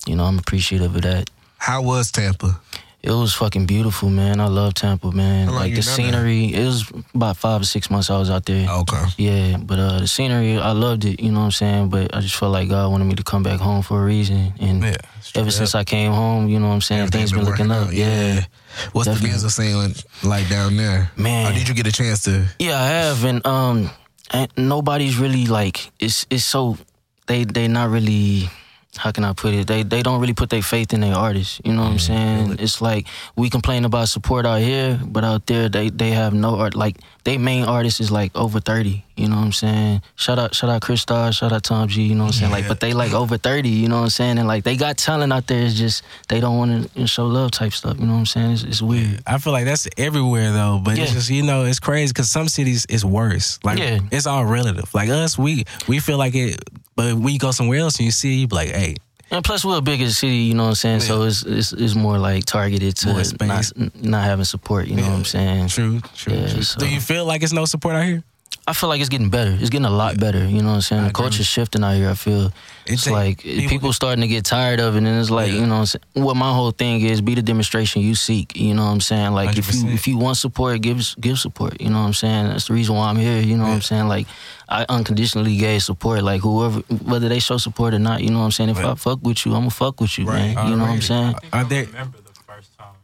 you 0.07 0.15
know, 0.15 0.25
I'm 0.25 0.39
appreciative 0.39 0.95
of 0.95 1.03
that. 1.03 1.31
How 1.59 1.83
was 1.83 2.13
Tampa? 2.13 2.61
It 3.05 3.13
was 3.13 3.35
fucking 3.35 3.67
beautiful, 3.67 4.09
man. 4.09 4.41
I 4.41 4.47
love 4.47 4.73
Tampa, 4.73 5.13
man. 5.13 5.49
like 5.49 5.75
the 5.75 5.83
scenery. 5.83 6.53
There? 6.53 6.63
It 6.63 6.65
was 6.65 6.91
about 7.15 7.37
five 7.37 7.61
or 7.61 7.65
six 7.67 7.91
months 7.91 8.09
I 8.09 8.17
was 8.17 8.31
out 8.31 8.47
there. 8.47 8.67
Okay. 8.67 9.05
Yeah, 9.19 9.59
but 9.59 9.79
uh, 9.79 9.99
the 9.99 10.09
scenery, 10.09 10.57
I 10.57 10.73
loved 10.73 11.05
it. 11.05 11.21
You 11.21 11.31
know 11.31 11.41
what 11.41 11.45
I'm 11.45 11.51
saying? 11.51 11.91
But 11.91 12.17
I 12.17 12.23
just 12.23 12.37
felt 12.37 12.53
like 12.53 12.71
God 12.71 12.91
wanted 12.91 13.05
me 13.05 13.15
to 13.17 13.23
come 13.23 13.43
back 13.43 13.61
home 13.61 13.83
for 13.83 14.03
a 14.03 14.07
reason. 14.07 14.55
And 14.59 14.83
yeah, 14.83 14.97
ever 15.35 15.51
since 15.51 15.75
I 15.75 15.85
came 15.85 16.13
home, 16.13 16.49
you 16.49 16.59
know 16.59 16.69
what 16.69 16.75
I'm 16.77 16.81
saying, 16.81 17.09
things 17.09 17.31
been, 17.31 17.41
been 17.41 17.51
looking 17.51 17.71
up. 17.71 17.93
Yeah. 17.93 18.07
yeah. 18.37 18.45
What's 18.93 19.07
Definitely. 19.07 19.29
the 19.29 19.33
music 19.33 19.51
scene 19.51 20.31
like 20.31 20.49
down 20.49 20.79
there? 20.79 21.11
Man, 21.19 21.53
or 21.53 21.55
did 21.55 21.69
you 21.69 21.75
get 21.75 21.87
a 21.87 21.93
chance 21.93 22.23
to? 22.23 22.47
Yeah, 22.59 22.81
I 22.81 22.87
have, 22.87 23.25
and 23.25 23.47
um, 23.47 23.91
and 24.31 24.51
nobody's 24.57 25.19
really 25.19 25.45
like 25.45 25.93
it's 26.01 26.25
it's 26.31 26.45
so 26.45 26.79
they 27.27 27.45
they 27.45 27.69
not 27.69 27.91
really 27.91 28.49
how 28.97 29.11
can 29.13 29.25
I 29.25 29.33
put 29.33 29.55
it? 29.55 29.67
They 29.67 29.83
they 29.83 30.03
don't 30.03 30.21
really 30.21 30.35
put 30.35 30.51
their 30.51 30.63
faith 30.63 30.93
in 30.93 31.01
their 31.01 31.15
artists. 31.15 31.61
You 31.65 31.73
know 31.73 31.83
what 31.83 31.91
I'm 31.91 31.97
mm, 31.97 32.01
saying? 32.01 32.49
Really? 32.51 32.63
It's 32.63 32.81
like 32.81 33.07
we 33.37 33.51
complain 33.51 33.85
about 33.85 34.09
support 34.09 34.47
out 34.47 34.61
here, 34.61 35.01
but 35.05 35.25
out 35.25 35.47
there 35.47 35.69
they 35.69 35.91
they 35.91 36.11
have 36.11 36.35
no 36.35 36.57
art. 36.57 36.75
Like 36.75 36.97
they 37.25 37.39
main 37.39 37.65
artist 37.65 38.01
is 38.01 38.11
like 38.11 38.35
over 38.37 38.61
thirty. 38.61 39.05
You 39.17 39.29
know 39.29 39.37
what 39.37 39.45
I'm 39.45 39.53
saying? 39.53 40.03
Shout 40.17 40.39
out 40.39 40.55
shout 40.55 40.71
out 40.71 40.83
Chris 40.83 41.03
Starr, 41.03 41.33
shout 41.33 41.53
out 41.53 41.63
Tom 41.63 41.89
G. 41.89 42.03
You 42.03 42.15
know 42.15 42.25
what 42.25 42.29
I'm 42.29 42.33
saying? 42.33 42.51
Yeah. 42.51 42.57
Like, 42.57 42.69
but 42.69 42.81
they 42.81 42.93
like 42.93 43.13
over 43.13 43.39
thirty. 43.39 43.69
You 43.69 43.89
know 43.89 43.97
what 43.97 44.03
I'm 44.05 44.11
saying? 44.11 44.39
And 44.39 44.49
like 44.49 44.65
they 44.65 44.77
got 44.77 44.97
talent 44.97 45.33
out 45.33 45.47
there. 45.47 45.65
It's 45.65 45.75
just 45.75 46.03
they 46.29 46.41
don't 46.41 46.59
want 46.59 46.93
to 46.95 47.07
show 47.07 47.27
love 47.27 47.53
type 47.53 47.73
stuff. 47.73 47.99
You 47.99 48.07
know 48.07 48.15
what 48.15 48.19
I'm 48.21 48.27
saying? 48.27 48.53
It's, 48.53 48.63
it's 48.65 48.83
weird. 48.83 49.23
I 49.27 49.39
feel 49.39 49.53
like 49.53 49.67
that's 49.67 49.89
everywhere 49.97 50.53
though. 50.53 50.81
But 50.83 50.97
yeah. 50.97 51.05
it's 51.05 51.13
just 51.13 51.31
you 51.31 51.43
know 51.43 51.65
it's 51.65 51.81
crazy 51.81 52.13
because 52.13 52.31
some 52.31 52.49
cities 52.49 52.87
it's 52.89 53.05
worse. 53.05 53.61
Like 53.63 53.79
yeah. 53.79 54.01
it's 54.11 54.27
all 54.27 54.45
relative. 54.45 54.93
Like 54.93 55.09
us, 55.09 55.39
we 55.39 55.65
we 55.87 56.01
feel 56.01 56.19
like 56.19 56.35
it 56.35 56.61
but 56.97 57.15
when 57.15 57.33
you 57.33 57.39
go 57.39 57.51
somewhere 57.51 57.79
else 57.81 57.97
and 57.99 58.05
you 58.07 58.11
see, 58.13 58.35
you 58.35 58.47
be 58.47 58.55
like, 58.57 58.69
hey, 58.71 58.97
And 59.31 59.45
plus, 59.45 59.65
we're 59.65 59.79
a 59.79 59.81
bigger 59.81 60.09
city, 60.11 60.35
you 60.37 60.55
know 60.55 60.65
what 60.65 60.69
I'm 60.71 60.75
saying. 60.77 61.01
So 61.01 61.23
it's, 61.23 61.43
it's 61.45 61.73
it's 61.73 61.95
more 61.95 62.19
like 62.19 62.45
targeted 62.45 62.97
to 62.99 63.13
not, 63.41 63.73
not 64.03 64.25
having 64.25 64.45
support. 64.45 64.87
You 64.87 64.97
know 64.97 65.03
what 65.03 65.13
I'm 65.13 65.25
saying? 65.25 65.69
True, 65.69 66.01
true, 66.15 66.35
Yeah, 66.35 66.53
true. 66.53 66.63
so- 66.63 66.79
Do 66.81 66.89
you 66.89 67.01
feel 67.01 67.25
like 67.25 67.43
it's 67.43 67.53
no 67.53 67.65
support 67.65 67.97
out 67.97 68.05
here? 68.05 68.23
I 68.67 68.73
feel 68.73 68.89
like 68.89 69.01
it's 69.01 69.11
getting 69.11 69.29
better. 69.29 69.55
It's 69.61 69.69
getting 69.69 69.85
a 69.85 69.91
lot 69.91 70.19
better. 70.19 70.43
You 70.47 70.63
know 70.63 70.71
what 70.71 70.75
I'm 70.77 70.81
saying? 70.81 71.01
I 71.01 71.05
The 71.05 71.11
agree. 71.11 71.23
culture's 71.25 71.47
shifting 71.47 71.85
out 71.85 71.97
here. 71.97 72.09
I 72.09 72.15
feel 72.15 72.51
it's 72.87 73.05
take- 73.05 73.13
like 73.13 73.39
people- 73.43 73.69
people, 73.69 73.93
starting 73.93 74.23
to 74.23 74.27
get 74.29 74.45
tired 74.47 74.81
of 74.81 74.95
it, 74.95 74.99
and 74.99 75.07
it's 75.07 75.29
like 75.31 75.53
you 75.53 75.67
know, 75.67 75.75
what 75.75 75.81
I'm 75.81 75.87
saying? 75.87 76.03
what 76.15 76.37
my 76.37 76.51
whole 76.53 76.71
thing 76.71 77.03
is: 77.03 77.21
be 77.21 77.35
the 77.35 77.43
demonstration 77.43 78.01
you 78.01 78.15
seek. 78.15 78.57
You 78.57 78.73
know 78.73 78.85
what 78.87 78.91
I'm 78.93 79.01
saying? 79.03 79.33
Like 79.33 79.59
if 79.59 79.67
you 79.75 79.81
100%. 79.85 79.95
if 79.95 80.09
you 80.09 80.17
want 80.17 80.39
support, 80.39 80.81
give 80.81 81.15
give 81.21 81.39
support. 81.39 81.79
You 81.81 81.91
know 81.91 82.01
what 82.01 82.07
I'm 82.07 82.15
saying? 82.15 82.49
That's 82.49 82.67
the 82.69 82.73
reason 82.75 82.95
why 82.95 83.11
I'm 83.11 83.17
here. 83.17 83.41
You 83.41 83.57
know 83.59 83.65
what 83.65 83.75
I'm 83.75 83.83
saying? 83.83 84.09
Like 84.09 84.27
I 84.69 84.87
unconditionally 84.89 85.57
gave 85.59 85.83
support. 85.83 86.23
Like 86.23 86.41
whoever, 86.41 86.81
whether 87.05 87.29
they 87.29 87.41
show 87.41 87.59
support 87.59 87.93
or 87.93 87.99
not. 87.99 88.23
You 88.23 88.31
know 88.31 88.39
what 88.39 88.47
I'm 88.47 88.53
saying? 88.53 88.71
If 88.71 88.79
I 88.79 88.95
fuck 88.95 89.19
with 89.23 89.45
you, 89.45 89.53
I'm 89.55 89.61
gonna 89.61 89.71
fuck 89.71 90.01
with 90.01 90.17
you, 90.19 90.25
Right. 90.27 90.55
man. 90.55 90.69
You 90.71 90.77
know 90.77 90.85
what 90.85 90.91
I'm 90.93 91.03
saying? 91.03 91.35
I 91.53 91.65
think 91.65 91.89
I 91.89 91.91
remember 91.93 92.19
the 92.25 92.33
first 92.47 92.71
time 92.79 92.95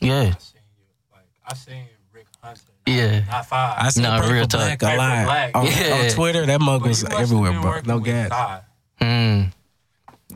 Yeah. 0.00 0.12
I 0.16 0.22
seen 0.22 0.62
you. 0.64 1.12
Like 1.12 1.24
I 1.46 1.54
seen 1.54 1.74
Rick 1.74 1.76
Hunter. 1.76 1.80
Not, 1.80 1.89
Yeah. 2.86 3.20
Not 3.26 3.46
five. 3.46 3.74
I 3.78 3.88
see 3.90 4.02
Nah, 4.02 4.16
Purple 4.18 4.32
real 4.32 4.46
talk. 4.46 4.60
Black 4.60 4.82
a 4.82 4.86
Purple 4.86 4.98
lot 4.98 5.24
Black. 5.26 5.56
on, 5.56 5.66
Yeah. 5.66 6.00
on 6.04 6.10
Twitter. 6.10 6.46
That 6.46 6.60
mug 6.60 6.82
was 6.86 7.02
you 7.02 7.08
must 7.08 7.12
have 7.12 7.22
everywhere, 7.22 7.60
bro. 7.60 7.80
No 7.84 8.00
gas. 8.00 8.28
Thigh. 8.30 8.60
Mm. 9.00 9.52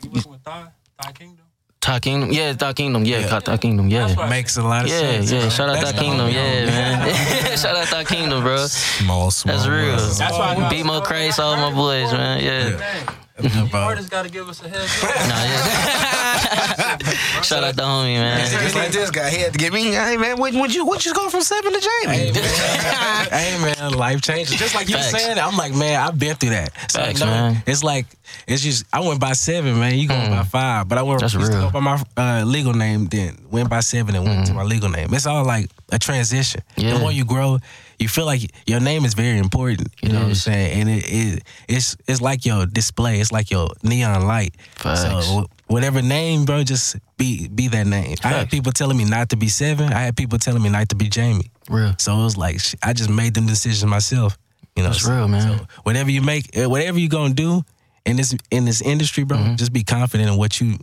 You 0.02 0.11
working 0.11 0.32
with 0.32 0.42
Thigh? 0.42 0.66
Thigh 1.02 1.12
Kingdom? 1.12 1.38
Thai 1.80 1.99
Kingdom, 2.00 2.32
yeah, 2.32 2.52
Thai 2.54 2.73
Kingdom, 2.73 3.04
yeah, 3.04 3.18
Yeah. 3.18 3.40
Thai 3.40 3.56
Kingdom, 3.58 3.88
yeah. 3.88 4.06
That's 4.06 4.30
Makes 4.30 4.56
a 4.56 4.62
lot 4.62 4.84
of 4.84 4.90
Yeah, 4.90 5.00
sense. 5.00 5.30
yeah. 5.32 5.40
bro. 5.40 5.49
Shout 5.50 5.68
out 5.68 5.76
That's 5.80 5.92
Thai 5.92 5.99
Kingdom, 5.99 6.28
yeah, 6.30 6.64
man. 6.66 7.56
Shout 7.58 7.76
out 7.76 7.87
Thai 7.88 8.04
Kingdom, 8.04 8.42
bro. 8.42 8.66
Small, 8.68 9.30
small. 9.30 9.54
That's 9.56 9.68
real. 9.68 9.96
world. 9.96 10.00
That's 10.00 10.18
why 10.38 10.49
I 10.49 10.54
got 10.54 10.73
BMO 10.73 10.99
so- 10.99 11.00
Christ, 11.02 11.40
all 11.40 11.56
my 11.56 11.70
boys, 11.76 12.11
man. 12.12 12.42
Yeah. 12.42 12.76
Dang. 12.78 13.14
Bro. 13.36 13.80
Artists 13.80 14.08
got 14.10 14.24
to 14.24 14.30
give 14.30 14.48
us 14.48 14.62
a 14.62 14.68
heads 14.68 15.02
up. 15.02 15.10
Nah, 15.10 15.44
yeah. 15.44 16.98
Shout 17.42 17.64
out 17.64 17.76
the 17.76 17.82
homie, 17.82 18.14
man. 18.16 18.50
Just 18.50 18.74
like 18.74 18.90
this 18.92 19.10
guy, 19.10 19.30
he 19.30 19.40
had 19.40 19.52
to 19.52 19.58
get 19.58 19.72
me. 19.72 19.92
Hey 19.92 20.16
man, 20.16 20.38
what 20.38 20.54
would 20.54 20.74
you 20.74 20.86
what 20.86 21.04
you 21.04 21.12
go 21.14 21.28
from 21.28 21.42
seven 21.42 21.72
to 21.72 21.80
Jamie? 21.80 22.16
Hey 22.16 22.32
man, 22.32 23.26
hey 23.30 23.58
man, 23.60 23.92
life 23.94 24.20
changes. 24.22 24.56
Just 24.56 24.74
like 24.74 24.88
you 24.88 24.94
Facts. 24.96 25.10
saying, 25.10 25.38
I'm 25.38 25.56
like, 25.56 25.74
man, 25.74 26.00
I've 26.00 26.18
been 26.18 26.36
through 26.36 26.50
that. 26.50 26.72
So, 26.90 27.00
Facts, 27.00 27.20
no, 27.20 27.26
man. 27.26 27.62
It's 27.66 27.82
like 27.84 28.06
it's 28.46 28.62
just 28.62 28.84
I 28.92 29.00
went 29.00 29.20
by 29.20 29.32
seven, 29.32 29.78
man. 29.78 29.94
You 29.98 30.08
going 30.08 30.30
by 30.30 30.44
five, 30.44 30.88
but 30.88 30.98
I 30.98 31.02
went 31.02 31.20
That's 31.20 31.34
used 31.34 31.52
to 31.52 31.58
go 31.58 31.70
by 31.70 31.80
my 31.80 32.02
uh, 32.16 32.44
legal 32.44 32.72
name, 32.72 33.06
then 33.06 33.36
went 33.50 33.68
by 33.68 33.80
seven 33.80 34.14
and 34.14 34.24
went 34.24 34.46
to 34.46 34.54
my 34.54 34.62
legal 34.62 34.88
name. 34.88 35.12
It's 35.12 35.26
all 35.26 35.44
like 35.44 35.70
a 35.90 35.98
transition. 35.98 36.62
Yeah. 36.76 36.94
The 36.94 37.00
more 37.00 37.12
you 37.12 37.24
grow, 37.24 37.58
you 38.04 38.08
feel 38.08 38.26
like 38.26 38.42
your 38.66 38.80
name 38.80 39.04
is 39.04 39.14
very 39.14 39.38
important. 39.38 39.88
You 40.02 40.08
It 40.08 40.12
know 40.12 40.20
what 40.20 40.28
I'm 40.28 40.34
saying? 40.34 40.80
And 40.80 40.88
it, 40.90 41.04
it 41.08 41.42
it's 41.68 41.96
it's 42.06 42.20
like 42.20 42.44
your 42.44 42.66
display. 42.66 43.20
It's 43.20 43.32
like 43.32 43.50
your 43.50 43.68
neon 43.82 44.26
light. 44.26 44.54
Facts. 44.76 45.02
So 45.02 45.46
whatever 45.66 46.02
name, 46.02 46.44
bro, 46.44 46.62
just 46.64 46.96
be 47.16 47.49
be 47.49 47.68
that 47.68 47.87
name. 47.87 48.16
I 48.23 48.28
had 48.28 48.50
people 48.50 48.73
telling 48.73 48.96
me 48.96 49.04
not 49.04 49.30
to 49.30 49.37
be 49.37 49.49
seven. 49.49 49.92
I 49.92 50.00
had 50.06 50.16
people 50.16 50.38
telling 50.38 50.62
me 50.62 50.68
not 50.68 50.88
to 50.90 50.96
be 50.96 51.08
Jamie. 51.08 51.50
Real. 51.70 51.94
So 51.99 52.12
it 52.20 52.25
was 52.25 52.37
like 52.37 52.61
I 52.82 52.92
just 52.92 53.11
made 53.11 53.32
them 53.34 53.46
decisions 53.46 53.87
myself. 53.90 54.37
You 54.76 54.82
know, 54.82 54.90
That's 54.90 55.04
so- 55.04 55.14
real, 55.16 55.28
man. 55.28 55.58
So 55.58 55.66
whatever 55.84 56.11
you 56.11 56.20
make, 56.23 56.44
uh, 56.58 56.68
whatever 56.68 56.99
you 56.99 57.08
gonna 57.08 57.32
do 57.34 57.62
in 58.04 58.16
this 58.16 58.37
in 58.50 58.64
this 58.66 58.82
industry, 58.82 59.25
bro, 59.25 59.54
just 59.56 59.73
be 59.73 59.82
confident 59.84 60.28
in 60.30 60.37
what 60.37 60.61
you 60.61 60.66
your 60.66 60.78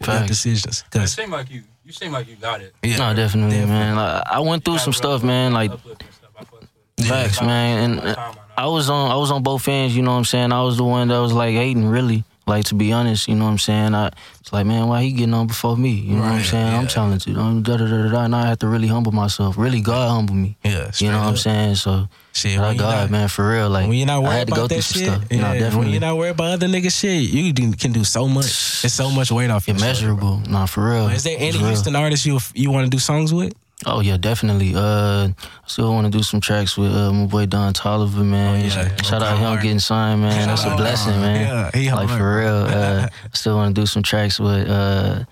Mm-hmm. 0.00 0.04
Facts. 0.18 0.28
decisions. 0.28 0.84
It 0.86 0.98
Cause 0.98 1.12
seem 1.12 1.30
like 1.30 1.50
you. 1.50 1.62
You 1.84 1.92
seem 1.92 2.12
like 2.12 2.28
you 2.28 2.36
got 2.36 2.60
it. 2.60 2.72
yeah, 2.84 2.96
No, 2.96 3.12
definitely, 3.14 3.58
man. 3.66 3.96
Like, 3.96 4.22
I 4.30 4.38
went 4.38 4.64
through 4.64 4.78
some 4.78 4.92
stuff, 4.92 5.22
man. 5.24 5.52
Like 5.52 5.72
Uplifting 5.72 6.08
facts, 7.04 7.40
Yeah. 7.40 7.46
man. 7.46 7.98
And 7.98 8.00
uh, 8.16 8.32
I 8.56 8.66
was 8.66 8.88
on, 8.90 9.10
I 9.10 9.16
was 9.16 9.30
on 9.30 9.42
both 9.42 9.66
ends. 9.68 9.96
You 9.96 10.02
know 10.02 10.12
what 10.12 10.18
I'm 10.18 10.24
saying? 10.24 10.52
I 10.52 10.62
was 10.62 10.76
the 10.76 10.84
one 10.84 11.08
that 11.08 11.18
was 11.18 11.32
like 11.32 11.54
hating, 11.54 11.86
really. 11.86 12.24
Like 12.44 12.64
to 12.66 12.74
be 12.74 12.92
honest, 12.92 13.28
you 13.28 13.36
know 13.36 13.44
what 13.44 13.52
I'm 13.52 13.58
saying? 13.58 13.94
I 13.94 14.10
it's 14.40 14.52
like, 14.52 14.66
man, 14.66 14.88
why 14.88 15.02
he 15.04 15.12
getting 15.12 15.32
on 15.32 15.46
before 15.46 15.76
me? 15.76 15.90
You 15.90 16.16
know 16.16 16.22
what 16.22 16.26
I'm 16.32 16.36
Right, 16.38 16.44
saying? 16.44 16.74
I'm 16.74 16.86
talented. 16.88 17.38
I'm 17.38 17.62
da 17.62 17.76
da 17.76 17.86
da 17.86 18.08
da. 18.10 18.24
And 18.24 18.34
I 18.34 18.46
have 18.48 18.58
to 18.58 18.66
really 18.66 18.88
humble 18.88 19.12
myself. 19.12 19.56
Really, 19.56 19.80
God 19.80 20.08
humble 20.10 20.34
me. 20.34 20.56
yeah. 20.64 20.90
You 20.96 21.12
know 21.12 21.20
what 21.20 21.28
I'm 21.28 21.36
saying? 21.36 21.76
So 21.76 22.08
Shit, 22.32 22.58
when 22.58 22.76
God, 22.76 23.02
not- 23.02 23.10
man, 23.12 23.28
for 23.28 23.48
real. 23.48 23.70
Like 23.70 23.86
When 23.88 23.96
you're 23.96 24.08
not 24.08 24.16
I 24.16 24.26
worried 24.26 24.32
had 24.38 24.46
to 24.48 24.54
go 24.54 24.60
about 24.62 24.68
through 24.70 24.76
that 24.78 24.82
some 24.82 25.00
shit, 25.02 25.08
stuff. 25.10 25.24
yeah, 25.30 25.50
when 25.50 25.58
definitely. 25.60 25.90
you're 25.92 26.00
not 26.00 26.16
worried 26.16 26.30
about 26.30 26.50
other 26.54 26.66
niggas 26.66 26.98
shit, 26.98 27.22
you 27.30 27.52
do- 27.52 27.72
can 27.74 27.92
do 27.92 28.02
so 28.02 28.26
much. 28.26 28.46
It's 28.84 28.92
so 28.94 29.08
much 29.10 29.30
weight 29.30 29.50
off 29.50 29.68
your 29.68 29.76
bro. 30.16 30.40
Nah, 30.48 30.66
for 30.66 30.90
real. 30.90 31.08
Is 31.10 31.22
there 31.22 31.36
any 31.38 31.56
Houston 31.58 31.94
artists 31.94 32.26
you 32.26 32.40
you 32.54 32.72
want 32.72 32.86
to 32.86 32.90
do 32.90 32.98
songs 32.98 33.32
with? 33.32 33.52
Oh 33.86 34.00
yeah, 34.00 34.16
definitely. 34.16 34.74
Uh, 34.76 35.28
still 35.66 35.92
want 35.92 36.10
to 36.10 36.16
do 36.16 36.22
some 36.22 36.40
tracks 36.40 36.76
with 36.76 36.92
uh, 36.94 37.12
my 37.12 37.26
boy 37.26 37.46
Don 37.46 37.72
Toliver, 37.72 38.24
man. 38.24 38.60
Oh, 38.60 38.64
yeah. 38.64 38.96
Shout 39.02 39.22
out 39.22 39.38
him 39.38 39.54
getting 39.62 39.78
signed, 39.78 40.22
man. 40.22 40.48
That's 40.48 40.64
a 40.64 40.76
blessing, 40.76 41.20
man. 41.20 41.40
Yeah, 41.46 41.70
he 41.80 41.92
like 41.92 42.08
for 42.08 42.38
real. 42.38 42.54
Uh, 42.54 43.08
I 43.10 43.36
still 43.36 43.56
want 43.56 43.74
to 43.74 43.80
do 43.80 43.86
some 43.86 44.02
tracks 44.02 44.38
with. 44.38 44.68
Uh, 44.68 45.24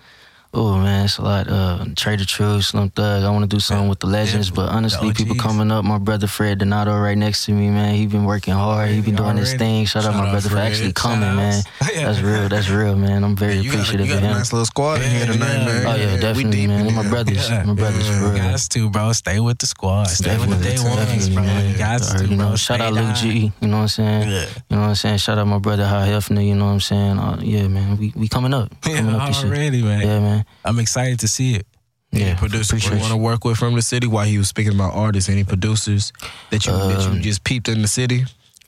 oh 0.52 0.76
man, 0.78 1.04
it's 1.04 1.18
a 1.18 1.22
lot. 1.22 1.48
Uh, 1.48 1.84
Trae 1.94 2.18
tha 2.18 2.24
Truth, 2.26 2.64
Slim 2.66 2.90
Thug. 2.90 3.22
I 3.24 3.30
want 3.30 3.48
to 3.48 3.56
do 3.56 3.60
something 3.60 3.88
with 3.88 4.00
the 4.00 4.06
legends, 4.06 4.50
but 4.50 4.68
honestly, 4.68 5.12
people 5.12 5.36
coming 5.36 5.70
up. 5.70 5.84
My 5.84 5.98
brother 5.98 6.26
Fred 6.26 6.58
Donato 6.58 6.96
right 6.98 7.16
next 7.16 7.44
to 7.46 7.52
me, 7.52 7.70
man. 7.70 7.94
He 7.94 8.06
been 8.06 8.24
working 8.24 8.54
hard. 8.54 8.90
He 8.90 9.00
been 9.00 9.16
doing 9.16 9.36
his 9.36 9.54
thing. 9.54 9.86
Shout, 9.86 10.04
out 10.04 10.14
my 10.14 10.30
brother 10.30 10.48
for 10.48 10.56
Fred. 10.56 10.66
actually 10.72 10.86
Shout 10.88 10.94
coming, 10.96 11.36
man. 11.36 11.62
Yeah. 11.94 12.06
That's 12.06 12.20
real. 12.20 12.48
That's 12.48 12.68
real, 12.70 12.94
man. 12.96 13.24
I'm 13.24 13.34
very 13.36 13.56
a, 13.58 13.60
appreciative 13.60 14.06
you 14.06 14.12
got 14.14 14.18
of 14.18 14.24
a 14.24 14.26
him. 14.28 14.36
nice 14.38 14.52
little 14.52 14.64
squad 14.66 15.02
in 15.02 15.10
here 15.10 15.26
tonight, 15.26 15.52
yeah. 15.58 15.64
man. 15.66 15.86
Oh 15.86 15.94
yeah, 15.96 16.16
definitely, 16.20 16.66
man. 16.66 16.86
They're 16.86 16.94
my 17.02 17.08
brothers. 17.08 17.48
Yeah. 17.50 17.64
My 17.64 17.74
brothers, 17.74 18.06
for 18.08 18.28
real. 18.30 18.36
Guys 18.36 18.68
too, 18.68 18.88
bro. 18.90 19.12
Stay 19.12 19.40
with 19.40 19.58
the 19.58 19.66
squad. 19.66 20.04
Stay 20.08 20.36
with 20.38 20.50
the 20.50 20.56
day 20.56 20.76
Definitely, 20.76 20.90
ones, 20.96 21.28
definitely, 21.28 21.34
bro. 21.34 21.42
man. 21.44 21.78
Guys 21.78 22.12
too, 22.14 22.36
bro. 22.36 22.56
Shout 22.56 22.80
out 22.80 22.92
Luke. 22.92 23.14
G. 23.16 23.52
You 23.60 23.68
know 23.68 23.76
what 23.78 23.82
I'm 23.82 23.88
saying? 23.88 24.28
You 24.30 24.76
know 24.76 24.82
what 24.82 24.88
I'm 24.88 24.94
saying? 24.94 25.18
Shout 25.18 25.38
out 25.38 25.46
my 25.48 25.58
brother 25.58 25.86
High 25.86 26.08
Hefner. 26.08 26.46
You 26.46 26.54
know 26.54 26.66
what 26.66 26.72
I'm 26.72 26.80
saying? 26.80 27.18
Uh, 27.18 27.38
yeah, 27.42 27.66
man. 27.68 27.96
We 27.98 28.12
we 28.14 28.28
coming 28.28 28.54
up. 28.54 28.70
Coming 28.82 29.06
Yeah, 29.06 29.16
up 29.26 29.44
already, 29.44 29.82
man. 29.82 30.00
Yeah, 30.00 30.20
man. 30.20 30.39
I'm 30.64 30.79
excited 30.79 31.20
to 31.20 31.29
see 31.29 31.55
it. 31.55 31.66
Yeah, 32.12 32.35
Producers 32.37 32.85
you 32.85 32.96
want 32.98 33.12
to 33.12 33.16
work 33.16 33.44
with 33.44 33.57
from 33.57 33.74
the 33.76 33.83
city 33.83 34.09
while 34.09 34.24
he 34.26 34.37
was 34.37 34.48
speaking 34.48 34.74
about 34.74 34.94
artists. 34.94 35.29
Any 35.31 35.44
producers 35.44 36.12
that 36.50 36.66
you 36.66 36.72
that 36.72 37.03
you 37.05 37.11
Um, 37.12 37.22
just 37.22 37.44
peeped 37.44 37.68
in 37.68 37.83
the 37.83 37.88
city? 37.88 38.24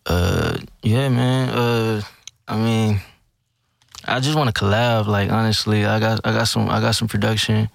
Uh, 0.06 0.58
yeah, 0.82 1.08
man. 1.08 1.48
Uh, 1.48 2.02
I 2.46 2.56
mean, 2.56 3.00
I 4.04 4.20
just 4.20 4.36
want 4.36 4.54
to 4.54 4.64
collab. 4.64 5.06
Like 5.08 5.30
honestly, 5.32 5.84
I 5.84 5.98
got 5.98 6.20
I 6.24 6.32
got 6.32 6.44
some 6.48 6.68
I 6.70 6.80
got 6.80 6.92
some 6.94 7.08
production. 7.08 7.68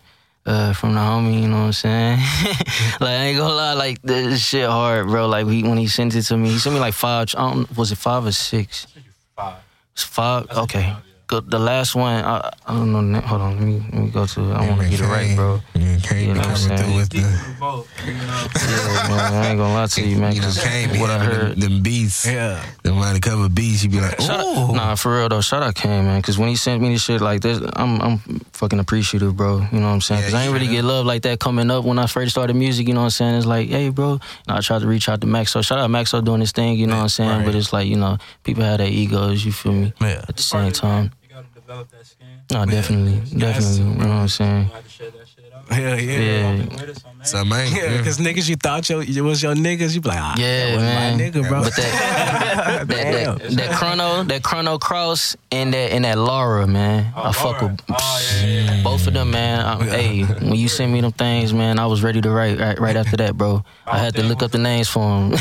Uh, 0.46 0.72
from 0.72 0.94
the 0.94 1.00
homie, 1.02 1.42
you 1.42 1.48
know 1.50 1.58
what 1.60 1.66
I'm 1.66 1.74
saying? 1.74 2.20
like 3.02 3.10
I 3.10 3.24
ain't 3.26 3.38
gonna 3.38 3.54
lie, 3.54 3.74
like 3.74 4.02
this 4.02 4.40
shit 4.42 4.70
hard, 4.70 5.08
bro. 5.08 5.28
Like 5.28 5.46
he, 5.48 5.62
when 5.64 5.78
he 5.78 5.88
sent 5.88 6.16
it 6.16 6.22
to 6.24 6.38
me, 6.38 6.48
he 6.52 6.58
sent 6.58 6.74
me 6.74 6.80
like 6.80 6.94
five. 6.94 7.28
I 7.38 7.52
don't, 7.52 7.76
was 7.78 7.92
it 7.92 7.98
five 7.98 8.26
or 8.26 8.32
six? 8.32 8.88
Five. 9.36 9.58
It's 9.92 10.04
five. 10.04 10.48
That's 10.48 10.60
Okay. 10.60 10.84
five, 10.84 11.04
yeah. 11.06 11.17
Go- 11.28 11.42
The 11.42 11.60
last 11.60 11.94
one, 11.94 12.24
I, 12.24 12.52
I 12.66 12.74
don't 12.74 12.92
know. 12.94 13.02
na- 13.02 13.20
Hold 13.22 13.42
on, 13.42 13.56
let 13.58 13.62
me 13.66 13.84
let 13.92 14.02
me 14.02 14.10
go 14.10 14.26
to. 14.26 14.42
I 14.54 14.68
want 14.70 14.82
to 14.82 14.90
get 14.90 15.02
it 15.02 15.04
right, 15.04 15.36
bro. 15.36 15.60
Yeah, 15.76 15.98
Kane 16.02 16.28
You 16.30 16.34
be 16.34 16.40
know 16.40 16.48
what 16.48 16.48
I'm 16.48 16.56
coming 16.56 16.68
through 16.68 16.78
saying? 16.78 16.96
with 16.96 17.10
Deep 17.10 17.22
the. 17.24 17.28
in 17.28 17.60
both. 17.60 17.88
Yeah, 18.08 19.08
man, 19.10 19.34
I 19.34 19.48
ain't 19.50 19.58
gonna 19.60 19.74
lie 19.74 19.88
to 19.88 20.02
you, 20.08 20.18
man. 20.18 20.34
You 20.34 20.40
know, 20.42 20.48
'cause 20.48 20.64
Kane 20.64 20.92
be 20.94 21.00
what 21.00 21.10
I 21.10 21.18
having 21.18 21.36
heard. 21.36 21.52
them, 21.52 21.60
them 21.60 21.82
beats, 21.84 22.26
Yeah. 22.26 22.64
them 22.84 23.00
undercover 23.02 23.50
beats. 23.50 23.84
You 23.84 23.90
be 23.90 24.00
like, 24.00 24.22
Shout 24.22 24.40
ooh. 24.46 24.74
nah, 24.74 24.96
for 24.96 25.18
real 25.18 25.28
though. 25.28 25.42
Shout 25.42 25.64
out 25.64 25.76
Kane, 25.76 26.06
man. 26.06 26.22
Because 26.22 26.38
when 26.38 26.48
he 26.48 26.56
sent 26.56 26.82
me 26.82 26.94
this 26.94 27.04
shit 27.04 27.20
like 27.20 27.42
this, 27.42 27.60
I'm 27.76 28.00
I'm 28.02 28.20
fucking 28.54 28.80
appreciative, 28.80 29.36
bro. 29.36 29.68
You 29.72 29.80
know 29.80 29.88
what 29.88 29.94
I'm 29.94 30.02
saying? 30.02 30.22
Because 30.22 30.34
Yeah, 30.34 30.40
I 30.40 30.44
ain't 30.44 30.54
really 30.54 30.66
yeah. 30.68 30.82
get 30.82 30.86
love 30.86 31.06
like 31.06 31.24
that 31.24 31.40
coming 31.42 31.70
up 31.70 31.84
when 31.84 32.00
I 32.00 32.06
first 32.08 32.32
started 32.32 32.56
music. 32.56 32.88
You 32.88 32.94
know 32.94 33.02
what 33.02 33.06
I'm 33.08 33.10
saying? 33.12 33.36
It's 33.36 33.46
like, 33.46 33.68
hey, 33.68 33.90
bro. 33.90 34.12
And 34.48 34.58
I 34.58 34.62
tried 34.62 34.80
to 34.80 34.88
reach 34.88 35.10
out 35.10 35.20
to 35.22 35.28
Maxo. 35.28 35.62
Shout 35.62 35.78
out 35.80 35.90
Maxo 35.90 36.24
doing 36.24 36.40
his 36.40 36.54
thing. 36.54 36.78
You 36.78 36.88
know 36.88 36.96
what 36.96 37.02
I'm 37.04 37.10
saying? 37.10 37.30
right. 37.30 37.46
But 37.46 37.56
it's 37.56 37.74
like 37.74 37.88
you 37.88 37.98
know, 37.98 38.18
people 38.46 38.64
have 38.64 38.78
their 38.78 38.88
egos. 38.88 39.44
You 39.44 39.52
feel 39.52 39.74
me? 39.74 39.94
Yeah. 40.00 40.24
At 40.30 40.38
the 40.38 40.44
same 40.44 40.72
time, 40.72 41.04
You 41.04 41.10
gotta 41.10 41.17
develop 41.68 41.92
that 41.92 42.06
skin. 42.06 42.28
no, 42.54 42.66
definitely, 42.66 43.20
definitely. 43.38 43.78
You 43.80 43.84
know 43.84 44.08
what 44.08 44.08
I'm 44.08 44.28
saying? 44.30 44.68
You 44.68 44.72
have 44.74 44.84
to 44.84 44.90
share 44.90 45.10
that 45.12 45.28
shit 45.28 45.54
out. 45.54 45.68
Hell 45.70 46.00
yeah. 46.00 46.20
Yeah. 46.20 46.64
With 46.64 46.90
us, 46.90 47.04
man. 47.04 47.26
So 47.26 47.44
man, 47.44 47.76
Yeah, 47.76 47.98
because 47.98 48.18
niggas 48.20 48.48
you 48.48 48.56
thought 48.56 48.90
your, 48.90 49.04
it 49.04 49.20
was 49.22 49.44
your 49.44 49.54
niggas, 49.54 49.94
you 49.94 50.00
be 50.00 50.08
like, 50.08 50.18
ah, 50.22 50.36
Yeah, 50.38 50.78
that 50.78 50.78
man. 50.78 51.18
my 51.18 51.24
nigga, 51.26 51.50
bro. 51.50 51.64
But 51.64 51.76
that 51.76 52.86
that, 52.88 52.88
Damn. 52.88 53.38
that, 53.38 53.52
that 53.52 53.76
chrono, 53.76 54.24
that 54.24 54.44
chrono 54.44 54.78
cross, 54.78 55.36
and 55.52 55.74
that 55.74 55.92
and 55.92 56.06
that 56.06 56.18
Laura, 56.18 56.68
man. 56.68 57.12
Oh, 57.18 57.24
I 57.24 57.32
fuck 57.34 57.62
Laura. 57.62 57.68
with 57.74 57.82
Oh, 57.90 58.30
yeah, 58.40 58.46
yeah, 58.48 58.76
yeah. 58.78 58.84
both 58.84 59.06
of 59.08 59.14
them, 59.14 59.32
man. 59.32 59.60
I, 59.60 59.84
hey, 59.84 60.24
when 60.24 60.56
you 60.56 60.70
sent 60.70 60.94
me 60.94 61.02
them 61.02 61.12
things, 61.12 61.54
man, 61.54 61.80
I 61.80 61.86
was 61.88 62.02
ready 62.02 62.22
to 62.22 62.30
write 62.30 62.60
right, 62.60 62.80
right 62.80 62.96
after 62.96 63.18
that, 63.18 63.36
bro. 63.36 63.62
I 63.86 63.98
had 64.00 64.16
to 64.16 64.24
look 64.24 64.42
up 64.42 64.52
the 64.52 64.58
names 64.58 64.88
for 64.88 65.02
them. 65.02 65.34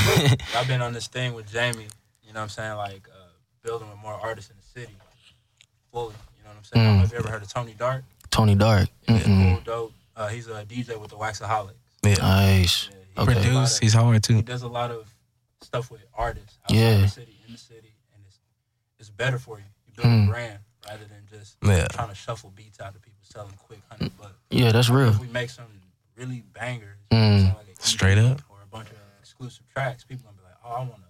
I've 0.56 0.66
been 0.66 0.82
on 0.82 0.92
this 0.92 1.06
thing 1.06 1.34
with 1.34 1.46
Jamie. 1.52 1.86
You 2.26 2.32
know 2.32 2.40
what 2.40 2.42
I'm 2.42 2.48
saying? 2.48 2.76
Like 2.76 3.08
uh, 3.12 3.28
building 3.62 3.88
with 3.88 3.98
more 4.00 4.14
artists 4.14 4.50
in 4.50 4.56
the 4.56 4.80
city. 4.80 4.96
Fully. 5.92 6.12
You 6.38 6.44
know 6.44 6.50
what 6.50 6.56
I'm 6.58 6.64
saying? 6.64 6.86
I 6.86 6.88
don't 6.90 6.98
know 6.98 7.04
if 7.04 7.12
you 7.12 7.18
ever 7.18 7.28
heard 7.30 7.42
of 7.42 7.52
Tony 7.52 7.74
Dark. 7.78 8.04
Tony 8.30 8.54
Dark. 8.54 8.88
Cool, 9.08 9.60
dope. 9.64 9.92
Uh, 10.16 10.28
he's 10.28 10.46
a 10.48 10.64
DJ 10.64 10.98
with 11.00 11.10
the 11.10 11.16
Waxaholics. 11.16 11.72
yeah. 12.02 12.14
Nice. 12.14 12.88
Yeah, 12.90 12.96
he 13.14 13.20
Okay. 13.20 13.34
does 13.34 13.44
a 13.44 13.48
lot 13.48 13.52
Produce, 13.54 13.74
of- 13.76 13.80
he's 13.82 13.92
hard 13.94 14.22
too. 14.22 14.34
He 14.34 14.40
too. 14.40 14.46
does 14.46 14.62
a 14.62 14.68
lot 14.68 14.90
of 14.90 15.14
stuff 15.62 15.90
with 15.90 16.02
artists 16.14 16.58
outside 16.64 16.76
Yeah. 16.76 17.00
the 17.02 17.08
city, 17.08 17.36
in 17.46 17.52
the 17.52 17.58
city, 17.58 17.94
and 18.14 18.22
it's 18.26 18.38
it's 18.98 19.10
better 19.10 19.38
for 19.38 19.58
you. 19.58 19.64
You 19.86 19.92
build 19.94 20.06
Mm. 20.08 20.28
a 20.28 20.30
brand 20.30 20.58
rather 20.86 21.04
than 21.04 21.26
just 21.30 21.56
Yeah. 21.62 21.86
trying 21.88 22.08
to 22.08 22.14
shuffle 22.14 22.50
beats 22.50 22.80
out 22.80 22.94
of 22.94 23.02
people 23.02 23.20
selling 23.22 23.52
quick 23.56 23.80
hundred 23.90 24.16
bucks. 24.18 24.34
Yeah, 24.50 24.72
that's 24.72 24.88
real. 24.88 25.08
If 25.08 25.18
we 25.20 25.28
make 25.28 25.50
some 25.50 25.66
really 26.16 26.40
bangers, 26.52 26.98
you 27.10 27.18
know 27.18 27.24
what 27.24 27.32
I'm 27.32 27.46
Mm. 27.52 27.56
like 27.68 27.76
Straight 27.80 28.18
up. 28.18 28.42
or 28.48 28.62
a 28.62 28.66
bunch 28.66 28.90
of 28.90 28.96
exclusive 29.20 29.66
tracks, 29.68 30.04
people 30.04 30.24
gonna 30.24 30.36
be 30.38 30.44
like, 30.44 30.56
oh, 30.64 30.70
I 30.72 30.80
want 30.80 31.02
a 31.02 31.05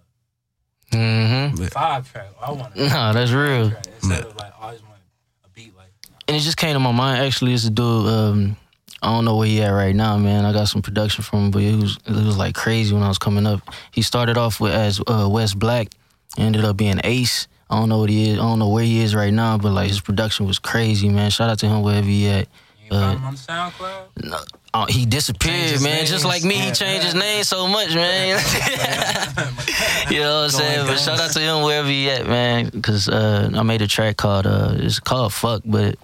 Mm-hmm. 0.91 1.61
Yeah. 1.61 1.69
five 1.69 2.11
track. 2.11 2.27
I 2.41 2.51
want 2.51 2.75
Nah, 2.75 3.13
that's 3.13 3.31
real. 3.31 3.69
track 3.71 3.85
instead 4.01 4.23
of 4.25 4.35
like, 4.37 4.53
I 4.61 4.71
just 4.71 4.83
want 4.87 4.99
a 5.45 5.49
beat 5.49 5.75
like? 5.77 5.87
and 6.27 6.37
it 6.37 6.39
just 6.41 6.57
came 6.57 6.73
to 6.73 6.79
my 6.79 6.91
mind. 6.91 7.23
Actually, 7.25 7.53
it's 7.53 7.65
a 7.65 7.69
dude. 7.69 8.07
Um, 8.07 8.57
I 9.01 9.11
don't 9.13 9.25
know 9.25 9.35
where 9.35 9.47
he 9.47 9.61
at 9.61 9.69
right 9.69 9.95
now, 9.95 10.17
man. 10.17 10.45
I 10.45 10.53
got 10.53 10.65
some 10.69 10.81
production 10.81 11.23
from 11.23 11.45
him, 11.45 11.51
but 11.51 11.61
it 11.61 11.75
was 11.75 11.97
it 12.07 12.13
was 12.13 12.37
like 12.37 12.55
crazy 12.55 12.93
when 12.93 13.03
I 13.03 13.07
was 13.09 13.17
coming 13.19 13.45
up. 13.45 13.61
He 13.91 14.01
started 14.01 14.37
off 14.37 14.59
with 14.59 14.73
as 14.73 14.99
uh, 15.07 15.27
West 15.29 15.59
Black, 15.59 15.89
ended 16.37 16.63
up 16.65 16.77
being 16.77 16.99
Ace. 17.03 17.47
I 17.69 17.77
don't 17.77 17.89
know 17.89 17.99
what 17.99 18.09
he 18.09 18.29
is. 18.31 18.39
I 18.39 18.41
don't 18.43 18.59
know 18.59 18.69
where 18.69 18.83
he 18.83 19.01
is 19.01 19.13
right 19.13 19.33
now, 19.33 19.57
but 19.57 19.71
like 19.73 19.89
his 19.89 19.99
production 20.01 20.47
was 20.47 20.57
crazy, 20.57 21.09
man. 21.09 21.29
Shout 21.31 21.49
out 21.49 21.59
to 21.59 21.67
him 21.67 21.81
wherever 21.83 22.07
he 22.07 22.27
at. 22.29 22.47
You 22.89 22.97
ain't 22.97 23.03
found 23.03 23.19
him 23.19 23.25
on 23.25 23.35
SoundCloud? 23.35 24.51
Uh, 24.73 24.85
he 24.87 25.05
disappeared, 25.05 25.81
man. 25.81 26.05
Just 26.05 26.23
like 26.25 26.43
me, 26.43 26.55
he 26.55 26.67
Yeah. 26.67 26.73
changed 26.73 27.05
his 27.05 27.15
name 27.15 27.43
so 27.43 27.67
much, 27.67 27.93
man. 27.95 28.37
you 30.09 30.19
know 30.19 30.41
what 30.41 30.43
I'm 30.45 30.49
saying? 30.51 30.87
But 30.87 30.99
shout 30.99 31.19
out 31.19 31.31
to 31.31 31.39
him 31.39 31.63
wherever 31.63 31.87
he 31.87 32.09
at, 32.09 32.27
man. 32.27 32.69
Because 32.69 33.09
uh, 33.09 33.49
I 33.53 33.63
made 33.63 33.81
a 33.81 33.87
track 33.87 34.17
called 34.17 34.45
uh, 34.45 34.73
it's 34.77 34.99
called 34.99 35.33
Fuck, 35.33 35.63
but 35.65 35.97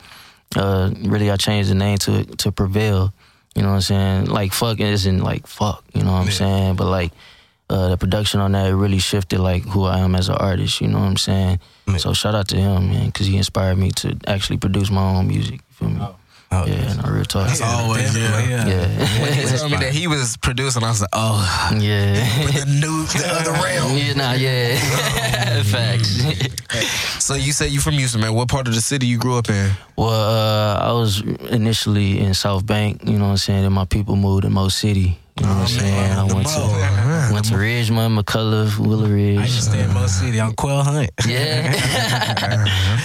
uh, 0.56 0.92
really 1.04 1.32
I 1.32 1.38
changed 1.38 1.70
the 1.70 1.76
name 1.76 1.98
to 2.00 2.24
to 2.26 2.52
Prevail. 2.52 3.14
You 3.56 3.62
know 3.62 3.70
what 3.70 3.76
I'm 3.76 3.82
saying? 3.82 4.26
Like 4.26 4.52
fuck 4.54 4.80
isn't 4.80 5.20
like 5.24 5.46
fuck. 5.48 5.84
You 5.94 6.04
know 6.04 6.12
what 6.14 6.26
I'm 6.26 6.32
saying? 6.32 6.76
But 6.76 6.88
like 6.88 7.12
uh, 7.70 7.90
the 7.90 7.98
production 7.98 8.40
on 8.40 8.52
that 8.54 8.74
really 8.76 9.00
shifted 9.00 9.40
like 9.40 9.64
who 9.64 9.84
I 9.86 10.00
am 10.00 10.16
as 10.16 10.28
an 10.30 10.36
artist. 10.36 10.82
You 10.82 10.88
know 10.88 11.00
what 11.00 11.06
I'm 11.08 11.18
saying? 11.18 11.60
So 11.98 12.14
shout 12.14 12.34
out 12.36 12.48
to 12.50 12.58
him, 12.58 12.90
man, 12.92 13.06
because 13.08 13.28
he 13.28 13.38
inspired 13.38 13.78
me 13.78 13.92
to 13.92 14.18
actually 14.26 14.58
produce 14.58 14.90
my 14.90 15.04
own 15.16 15.28
music. 15.28 15.60
You 15.62 15.76
feel 15.76 15.90
me? 15.90 16.00
Oh, 16.02 16.16
yeah, 16.68 16.94
no 16.94 17.12
real 17.12 17.26
talk. 17.26 17.48
That's 17.48 17.62
always, 17.62 18.16
yeah. 18.16 18.30
Definitely, 18.30 18.72
Yeah. 18.72 19.22
When 19.22 19.34
he 19.34 19.58
told 19.58 19.72
me 19.72 19.78
that 19.78 19.94
he 19.94 20.08
was 20.08 20.38
producing, 20.38 20.84
I 20.84 20.90
was 20.90 21.02
like, 21.02 21.10
oh, 21.14 21.70
Yeah. 21.80 22.14
the 22.52 22.66
new, 22.68 23.04
the 23.06 23.26
other 23.40 23.52
realm. 23.64 23.98
Yeah, 23.98 24.14
nah, 24.14 24.34
yeah. 24.34 25.64
Facts. 25.74 27.24
So 27.24 27.36
you 27.36 27.52
said 27.54 27.72
you 27.72 27.80
from 27.80 27.94
Houston, 27.94 28.22
man. 28.22 28.34
What 28.34 28.50
part 28.50 28.68
of 28.68 28.74
the 28.76 28.82
city 28.82 29.06
you 29.08 29.18
grew 29.18 29.38
up 29.38 29.50
in? 29.50 29.72
well, 29.96 30.10
uh, 30.10 30.90
I 30.90 30.92
was 30.92 31.22
initially 31.50 32.20
in 32.20 32.34
South 32.34 32.66
Bank, 32.66 33.02
you 33.06 33.14
know 33.18 33.26
what 33.26 33.32
I'm 33.32 33.38
saying? 33.38 33.62
Then 33.64 33.74
my 33.74 33.86
people 33.86 34.16
moved 34.16 34.44
to 34.44 34.50
Mo 34.50 34.70
City. 34.70 35.20
You 35.40 35.46
know 35.48 35.54
what 35.54 35.62
I'm 35.62 35.68
saying? 35.68 36.12
I 36.12 36.24
went 36.24 36.44
Mo. 36.44 36.44
to 36.44 36.78
Yeah, 36.78 37.13
went 37.34 37.46
to 37.46 37.56
Ridgemont, 37.56 38.20
McCullough, 38.20 38.78
Willow 38.78 39.08
Ridge. 39.08 39.40
I 39.40 39.46
to 39.46 39.62
stay 39.62 39.84
in 39.84 39.94
Mo 39.94 40.06
City 40.08 40.40
on 40.40 40.54
Quail 40.54 40.84
Hunt. 40.84 41.10
Yeah. 41.28 41.72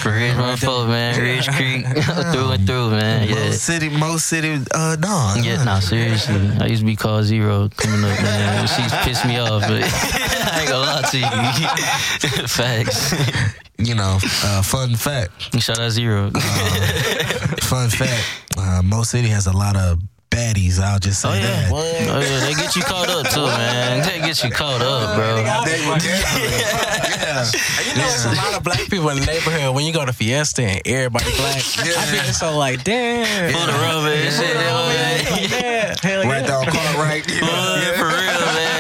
For 0.03 0.11
Ridgemont 0.11 0.59
folk, 0.59 0.89
man. 0.89 1.19
Ridge 1.19 1.49
Creek. 1.49 1.87
through 2.33 2.51
and 2.53 2.67
through, 2.67 2.91
man. 2.91 3.29
Mo 3.29 3.35
Yeah. 3.35 3.51
City, 3.53 3.89
Mo 3.89 4.17
City, 4.19 4.63
uh, 4.75 4.97
Dawn. 4.97 5.43
Yeah, 5.43 5.65
nah, 5.65 5.81
seriously. 5.81 6.51
I 6.61 6.67
used 6.67 6.81
to 6.83 6.87
be 6.87 6.97
called 6.97 7.25
Zero 7.25 7.71
coming 7.77 8.05
up, 8.05 8.21
man. 8.23 8.67
She's 8.69 8.93
pissed 9.03 9.25
me 9.25 9.39
off, 9.39 9.63
but 9.63 9.83
I 9.83 10.61
ain't 10.61 10.69
gonna 10.69 10.87
lie 10.87 11.03
to 11.11 11.19
you. 12.39 12.47
Facts. 12.49 13.15
You 13.79 13.95
know, 13.95 14.19
uh, 14.45 14.63
fun 14.63 14.97
fact, 14.97 15.55
Shout 15.63 15.79
out 15.79 15.91
Zero. 15.93 16.31
fun 17.63 17.89
fact, 17.89 18.25
uh, 18.59 18.83
Mo 18.85 19.03
City 19.05 19.29
has 19.29 19.47
a 19.47 19.53
lot 19.57 19.77
of 19.77 20.01
baddies. 20.39 20.79
I'll 20.79 20.99
just 20.99 21.21
say 21.21 21.29
Oh 21.29 21.35
yeah. 21.35 21.43
that. 21.43 21.73
oh 21.73 22.21
yeah, 22.21 22.41
they 22.47 22.55
get 22.55 22.77
you 22.77 22.83
caught 22.83 23.09
up 23.11 23.27
too, 23.29 23.43
man. 23.43 24.07
They 24.07 24.21
get 24.21 24.43
you 24.45 24.51
caught 24.51 24.81
up, 24.81 25.17
bro. 25.17 25.37
They 25.65 25.83
yeah. 25.83 27.45
You 27.89 27.95
know, 27.95 28.09
there's 28.09 28.25
a 28.25 28.35
lot 28.35 28.55
of 28.55 28.63
black 28.63 28.89
people 28.89 29.09
in 29.11 29.19
the 29.21 29.27
neighborhood 29.27 29.75
when 29.75 29.85
you 29.85 29.93
go 29.93 30.05
to 30.05 30.13
Fiesta 30.13 30.63
and 30.63 30.83
everybody 30.87 31.31
black. 31.37 31.57
I 31.57 32.05
feel 32.07 32.33
so 32.33 32.57
like, 32.57 32.85
damn. 32.85 33.53
Pull 33.53 33.67
the 33.67 33.73
rubber 33.73 34.09
and 34.15 34.33
shit, 34.35 34.55
man. 34.55 34.75
Like, 34.75 35.51
damn. 35.51 35.97
Hell 35.99 36.25
yeah. 36.25 36.31
Right 36.31 36.47
down 36.47 36.65
car, 36.67 36.95
right? 37.03 37.25
Yeah, 37.29 37.41
for 37.41 37.78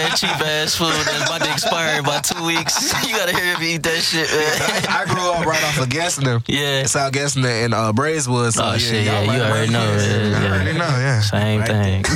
man. 0.08 0.16
Cheap 0.16 0.40
ass 0.46 0.74
food 0.76 0.88
that's 0.92 1.28
about 1.28 1.42
to 1.42 1.52
expire 1.52 1.98
in 1.98 2.04
about 2.04 2.24
two 2.24 2.44
weeks. 2.44 2.94
You 3.08 3.16
gotta 3.16 3.34
hear 3.34 3.54
and 3.54 3.62
eat 3.62 3.82
that 3.84 4.00
shit, 4.02 4.28
man. 4.30 4.84
I 4.90 5.04
grew 5.06 5.30
up 5.32 5.46
right 5.46 5.62
off 5.64 5.78
of 5.80 5.88
Gessner. 5.88 6.42
Yeah. 6.46 6.84
South 6.84 7.12
Gessner 7.12 7.64
and 7.64 7.72
uh, 7.72 7.92
Braeswood. 7.92 8.52
So 8.52 8.64
Oh, 8.64 8.72
yeah, 8.72 8.78
shit, 8.78 9.04
yeah, 9.06 9.22
you 9.22 9.30
already 9.42 9.72
know, 9.72 9.80
yeah, 9.80 9.94
I 9.94 10.42
yeah. 10.42 10.52
already 10.52 10.72
know, 10.78 10.84
yeah. 10.84 11.20
Same 11.20 11.60
Right 11.60 11.68
thing. 11.68 12.04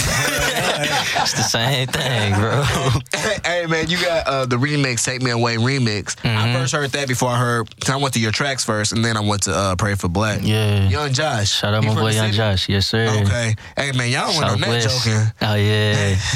it's 1.22 1.32
the 1.32 1.42
same 1.42 1.86
thing, 1.88 2.34
bro. 2.34 2.62
hey 3.44 3.66
man, 3.66 3.88
you 3.88 3.96
got 4.02 4.26
uh, 4.26 4.44
the 4.46 4.56
remix, 4.56 5.04
Take 5.04 5.22
Me 5.22 5.30
Away 5.30 5.56
remix. 5.56 6.16
Mm-hmm. 6.16 6.28
I 6.28 6.52
first 6.52 6.74
heard 6.74 6.90
that 6.90 7.08
before 7.08 7.30
I 7.30 7.38
heard. 7.38 7.68
I 7.88 7.96
went 7.96 8.14
to 8.14 8.20
your 8.20 8.32
tracks 8.32 8.64
first, 8.64 8.92
and 8.92 9.04
then 9.04 9.16
I 9.16 9.20
went 9.20 9.44
to 9.44 9.52
uh, 9.54 9.76
Pray 9.76 9.94
for 9.94 10.08
Black. 10.08 10.40
Yeah. 10.42 10.88
Young 10.88 11.12
Josh. 11.12 11.50
Shout 11.52 11.72
out 11.74 11.84
my 11.84 11.94
boy 11.94 12.10
Young? 12.10 12.32
Josh. 12.32 12.68
Yes, 12.68 12.86
sir. 12.86 13.06
Okay. 13.22 13.54
Hey 13.76 13.92
man, 13.92 14.10
y'all 14.10 14.36
went 14.38 14.50
on 14.50 14.60
that 14.60 14.82
joking. 14.82 15.32
Oh 15.40 15.54
yeah. 15.54 16.16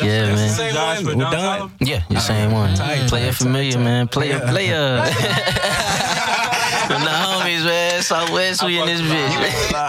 Yeah, 0.00 0.34
man. 0.34 0.72
Josh 0.74 1.02
one 1.08 1.18
with 1.18 1.26
with 1.26 1.32
Don 1.40 1.58
Don. 1.60 1.72
Yeah, 1.80 2.02
the 2.08 2.20
same 2.20 2.52
one. 2.52 2.74
tight, 2.76 3.08
Player 3.08 3.26
tight, 3.26 3.34
familiar, 3.34 3.72
tight, 3.72 3.80
man. 3.80 4.08
Player, 4.08 4.40
Yeah. 4.44 4.50
player. 4.50 5.02
From 6.88 7.02
the 7.02 7.10
homies, 7.10 7.64
man. 7.64 8.02
Southwest, 8.02 8.62
we 8.64 8.80
in 8.80 8.86
this 8.86 9.00
bitch. 9.02 9.34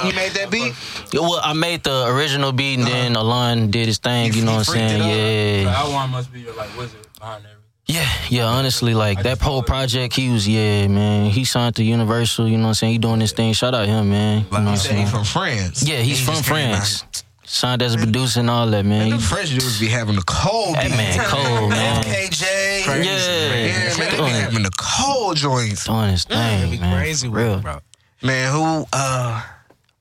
You 0.09 0.13
made 0.15 0.31
that 0.33 0.49
beat? 0.51 0.73
Well, 1.13 1.39
I 1.43 1.53
made 1.53 1.83
the 1.83 2.07
original 2.07 2.51
beat 2.51 2.79
and 2.79 2.83
uh-huh. 2.87 2.91
then 2.93 3.15
Alon 3.15 3.71
did 3.71 3.87
his 3.87 3.97
thing, 3.97 4.33
you 4.33 4.43
know 4.43 4.55
what 4.55 4.69
I'm 4.69 4.73
freaked 4.73 4.85
it 4.91 4.99
saying? 5.01 5.63
Yeah. 5.65 5.73
So 5.75 5.89
Alwan 5.91 6.09
must 6.09 6.31
be 6.33 6.41
your 6.41 6.53
like 6.55 6.75
wizard 6.77 6.99
behind 7.19 7.43
everything. 7.45 7.55
Yeah, 7.85 8.07
yeah, 8.29 8.43
honestly, 8.45 8.93
like 8.93 9.23
that 9.23 9.39
whole 9.41 9.63
project, 9.63 10.13
he 10.15 10.29
was, 10.29 10.47
yeah, 10.47 10.87
man. 10.87 11.31
He 11.31 11.43
signed 11.43 11.75
to 11.77 11.83
Universal, 11.83 12.47
you 12.47 12.57
know 12.57 12.63
what 12.63 12.67
I'm 12.69 12.73
saying? 12.75 12.93
He 12.93 12.99
doing 12.99 13.17
this 13.19 13.31
thing. 13.31 13.51
Shout 13.53 13.73
out 13.73 13.87
him, 13.87 14.09
man. 14.11 14.39
You 14.39 14.43
know 14.43 14.49
Like 14.51 14.51
what 14.51 14.61
you 14.61 14.69
I'm 14.69 14.77
said, 14.77 14.91
he 14.91 14.97
saying? 14.97 15.07
from 15.07 15.23
France. 15.23 15.81
Yeah, 15.87 15.97
he's 16.01 16.19
He 16.19 16.25
from 16.25 16.35
just 16.35 16.45
came 16.47 16.69
France. 16.71 17.03
Out. 17.49 17.53
Signed 17.53 17.81
as 17.81 17.95
a 17.95 17.97
producer 17.97 18.39
and 18.41 18.49
all 18.49 18.67
that, 18.67 18.85
man. 18.85 19.09
The 19.09 19.17
He- 19.17 19.21
French 19.21 19.49
dudes 19.49 19.79
be 19.79 19.87
having 19.87 20.15
the 20.15 20.23
cold 20.23 20.75
That 20.75 20.83
beats. 20.85 20.97
man 20.97 21.25
cold, 21.25 21.69
man. 21.71 22.03
FKJ. 22.03 22.85
Yeah. 22.85 22.95
Yeah, 22.95 23.97
man, 23.97 24.11
they 24.11 24.17
be 24.17 24.23
having 24.39 24.63
the 24.63 24.71
cold 24.77 25.35
joints. 25.37 25.85
doing 25.85 26.09
his 26.11 26.23
thing, 26.25 26.71
Be 26.71 26.77
man. 26.79 26.97
crazy 26.97 27.27
with 27.27 27.41
real. 27.43 27.59
bro. 27.59 27.79
Man, 28.21 28.51
who 28.53 28.85
uh 28.93 29.41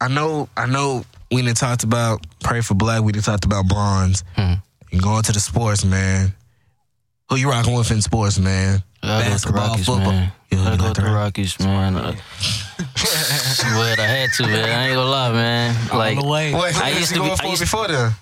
I 0.00 0.08
know 0.08 0.48
I 0.56 0.66
know 0.66 1.04
we 1.30 1.42
done 1.42 1.54
talked 1.54 1.84
about 1.84 2.24
Pray 2.42 2.60
for 2.60 2.74
Black, 2.74 3.02
we 3.02 3.12
done 3.12 3.22
talked 3.22 3.44
about 3.44 3.66
bronze. 3.68 4.24
Hmm. 4.36 4.54
And 4.92 5.02
going 5.02 5.22
to 5.24 5.32
the 5.32 5.40
sports, 5.40 5.84
man. 5.84 6.34
Who 7.28 7.36
you 7.36 7.50
rocking 7.50 7.74
with 7.74 7.90
in 7.90 8.00
sports, 8.00 8.38
man? 8.38 8.82
I 9.02 9.06
gotta 9.06 9.24
go 9.24 9.32
with 9.32 9.42
the 9.42 9.52
Basketball, 9.52 9.68
Rockets, 9.68 9.86
football. 9.86 10.12
man. 10.12 10.32
Yeah, 10.50 10.58
I 10.60 10.64
gotta 10.64 10.70
you 10.72 10.76
go 10.78 10.84
like 10.84 10.88
with 10.88 10.96
the 10.96 11.02
that? 11.02 11.12
Rockets, 11.14 11.60
man. 11.60 11.96
Uh, 11.96 12.14
but 12.78 13.98
I 13.98 14.06
had 14.06 14.30
to, 14.36 14.42
man. 14.46 14.68
I 14.68 14.86
ain't 14.88 14.94
gonna 14.94 15.10
lie, 15.10 15.32
man. 15.32 15.88
Like, 15.96 16.16
On 16.16 16.22
the 16.24 16.28
way. 16.30 16.54
Wait, 16.54 16.76
I 16.76 16.90
who 16.92 16.98
used 16.98 17.10
you 17.12 17.16
to 17.18 17.22
be- 17.22 17.28
going 17.28 17.32
I 17.32 17.42
for 17.42 17.48
used- 17.48 17.60
before 17.62 17.88
then? 17.88 18.12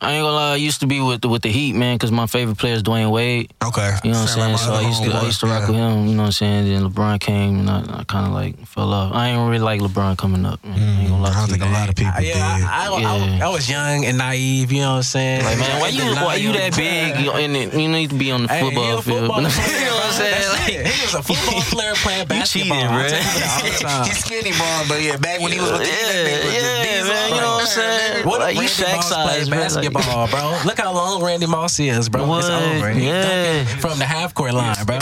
I 0.00 0.12
ain't 0.12 0.22
gonna 0.22 0.32
lie. 0.36 0.52
I 0.52 0.56
used 0.56 0.78
to 0.80 0.86
be 0.86 1.00
with 1.00 1.22
the, 1.22 1.28
with 1.28 1.42
the 1.42 1.48
Heat, 1.50 1.74
man, 1.74 1.96
because 1.96 2.12
my 2.12 2.26
favorite 2.28 2.56
player 2.56 2.74
is 2.74 2.84
Dwyane 2.84 3.10
Wade. 3.10 3.52
Okay. 3.64 3.96
You 4.04 4.12
know 4.12 4.20
what 4.20 4.22
I'm 4.22 4.28
Sound 4.28 4.52
like 4.52 4.58
saying? 4.60 4.70
So 4.70 4.72
I 4.74 4.80
used 4.86 5.02
to 5.02 5.10
I 5.10 5.22
used 5.24 5.40
to 5.40 5.46
rock 5.46 5.62
Yeah. 5.62 5.66
with 5.66 5.76
him. 5.76 6.06
You 6.06 6.14
know 6.14 6.22
what 6.22 6.26
I'm 6.26 6.32
saying? 6.32 6.64
Then 6.66 6.88
LeBron 6.88 7.18
came, 7.18 7.58
and 7.58 7.68
I, 7.68 7.80
I 7.98 8.04
kind 8.04 8.26
of 8.26 8.32
like 8.32 8.64
fell 8.64 8.92
off. 8.92 9.12
I 9.12 9.30
ain't 9.30 9.40
really 9.50 9.58
like 9.58 9.80
LeBron 9.80 10.16
coming 10.16 10.46
up. 10.46 10.62
Man. 10.64 10.78
I 10.78 11.00
ain't 11.02 11.08
gonna 11.10 11.22
lie 11.22 11.30
Mm, 11.30 11.32
I 11.32 11.34
don't 11.34 11.46
to 11.46 11.50
think 11.50 11.64
you. 11.64 11.70
a 11.70 11.72
lot 11.74 11.88
of 11.88 11.94
people 11.96 12.12
I- 12.14 12.20
did. 12.20 12.36
yeah, 12.36 12.68
I, 12.70 12.86
I, 12.86 12.94
I, 12.94 13.16
Yeah. 13.38 13.46
I 13.46 13.50
was 13.50 13.68
young 13.68 14.04
and 14.04 14.18
naive, 14.18 14.70
you 14.70 14.80
know 14.82 14.90
what 14.90 14.96
I'm 14.98 15.02
saying? 15.02 15.44
Like 15.44 15.58
man, 15.58 15.80
why 15.80 15.88
you 15.88 16.02
why 16.14 16.34
you 16.36 16.52
that 16.52 16.76
big? 16.76 17.18
You, 17.18 17.32
and 17.32 17.56
it- 17.56 17.74
you 17.74 17.88
need 17.88 18.10
to 18.10 18.16
be 18.16 18.30
on 18.30 18.42
the 18.44 18.48
Hey, 18.48 18.60
football 18.62 18.98
a 18.98 19.02
field. 19.02 19.18
football 19.26 19.42
you 19.42 19.48
know 19.48 19.98
what 19.98 20.04
I'm 20.06 20.12
saying? 20.12 20.48
Like, 20.62 20.74
it. 20.78 20.86
He 20.86 21.02
was 21.02 21.14
a 21.14 21.22
football 21.26 21.60
player 21.74 21.94
playing 21.96 22.28
basketball. 22.28 22.78
cheating, 22.78 22.86
I 22.86 23.02
bruh. 23.02 23.10
tell 23.10 23.18
you 23.18 23.78
that 23.82 23.84
all. 23.98 24.04
He's 24.04 24.18
skinny, 24.22 24.52
bro, 24.54 24.84
but 24.86 25.02
yeah, 25.02 25.16
back 25.16 25.40
when 25.40 25.50
he 25.50 25.58
was 25.58 25.72
with 25.74 25.80
the 25.82 25.90
yeah, 25.90 26.22
that 26.22 26.86
yeah, 26.86 27.02
man. 27.02 27.28
You 27.34 27.40
know 27.42 27.58
what 27.58 27.62
I'm 27.62 27.66
saying? 27.66 28.26
What 28.26 28.38
like 28.40 28.54
if 28.56 28.78
you 28.78 28.84
Randy 28.86 28.98
Shaq 28.98 29.02
size, 29.02 29.50
man. 29.50 29.87
Like- 29.94 30.04
basketball, 30.04 30.28
bro? 30.28 30.60
Look 30.64 30.78
how 30.78 30.92
long 30.92 31.22
Randy 31.22 31.46
Moss 31.46 31.78
is, 31.80 32.08
bro. 32.08 32.26
What? 32.26 32.38
It's 32.40 32.48
over. 32.48 32.92
Yeah. 32.92 33.64
from 33.64 33.98
the 33.98 34.04
half 34.04 34.34
court 34.34 34.54
line, 34.54 34.76
bro. 34.86 34.98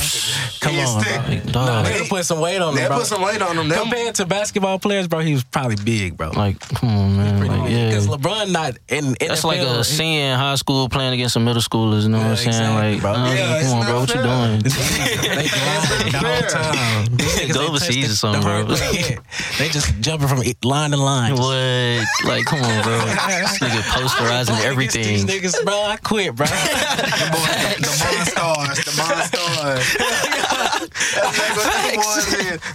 Come 0.60 0.72
He 0.72 0.80
is 0.80 0.88
on, 0.90 1.02
thick. 1.02 1.52
bro. 1.52 1.64
Nah, 1.64 1.82
they 1.82 2.06
put 2.08 2.24
some 2.24 2.40
weight 2.40 2.60
on 2.60 2.70
him, 2.70 2.74
They 2.82 2.86
bro. 2.88 2.98
put 2.98 3.06
some 3.06 3.22
weight 3.22 3.40
on 3.42 3.56
him. 3.58 3.68
Them, 3.68 3.78
Compared 3.82 4.14
to 4.16 4.26
basketball 4.26 4.78
players, 4.78 5.08
bro, 5.08 5.20
he 5.20 5.32
was 5.34 5.44
probably 5.44 5.76
big, 5.76 6.16
bro. 6.16 6.30
Like, 6.30 6.58
come 6.60 6.88
on, 6.90 7.16
man. 7.16 7.46
Like, 7.46 7.70
yeah. 7.70 7.88
Because 7.88 8.06
LeBron 8.08 8.50
not 8.52 8.74
in 8.88 9.14
NFL. 9.14 9.28
That's 9.28 9.44
like 9.44 9.60
a 9.60 9.82
in 10.02 10.38
high 10.38 10.54
school 10.56 10.88
playing 10.88 11.14
against 11.14 11.34
some 11.34 11.44
middle 11.44 11.62
schoolers. 11.62 12.02
You 12.02 12.10
know 12.10 12.18
what 12.18 12.26
I'm 12.28 12.36
saying? 12.36 12.48
exactly, 12.48 12.92
Like, 12.92 13.00
bro. 13.00 13.12
Yeah, 13.12 13.62
come 13.62 13.78
on, 13.78 13.86
bro. 13.86 14.00
What 14.00 14.14
you 14.14 14.22
doing? 14.22 14.58
they 15.36 15.48
grind 15.48 16.12
the 16.12 16.18
whole 16.18 16.48
time. 16.48 17.52
Go 17.52 17.66
overseas 17.68 18.12
or 18.12 18.16
something, 18.16 18.42
bro. 18.42 18.66
Yeah. 18.96 19.18
They 19.58 19.68
just 19.68 19.98
jumping 20.00 20.28
from 20.28 20.42
line 20.64 20.90
to 20.92 20.96
line. 20.96 21.32
What? 21.34 22.04
Like, 22.24 22.44
come 22.46 22.60
on, 22.62 22.82
bro. 22.82 22.98
This 22.98 23.58
nigga 23.58 23.80
posterizing 23.94 24.60
everything. 24.64 24.75
These 24.76 25.24
niggas, 25.24 25.64
bro, 25.64 25.74
I 25.74 25.96
quit, 25.96 26.34
bro. 26.34 26.46
the 26.46 26.52
Monstars, 28.02 28.84
the 28.84 28.90
Monstars. 28.92 30.42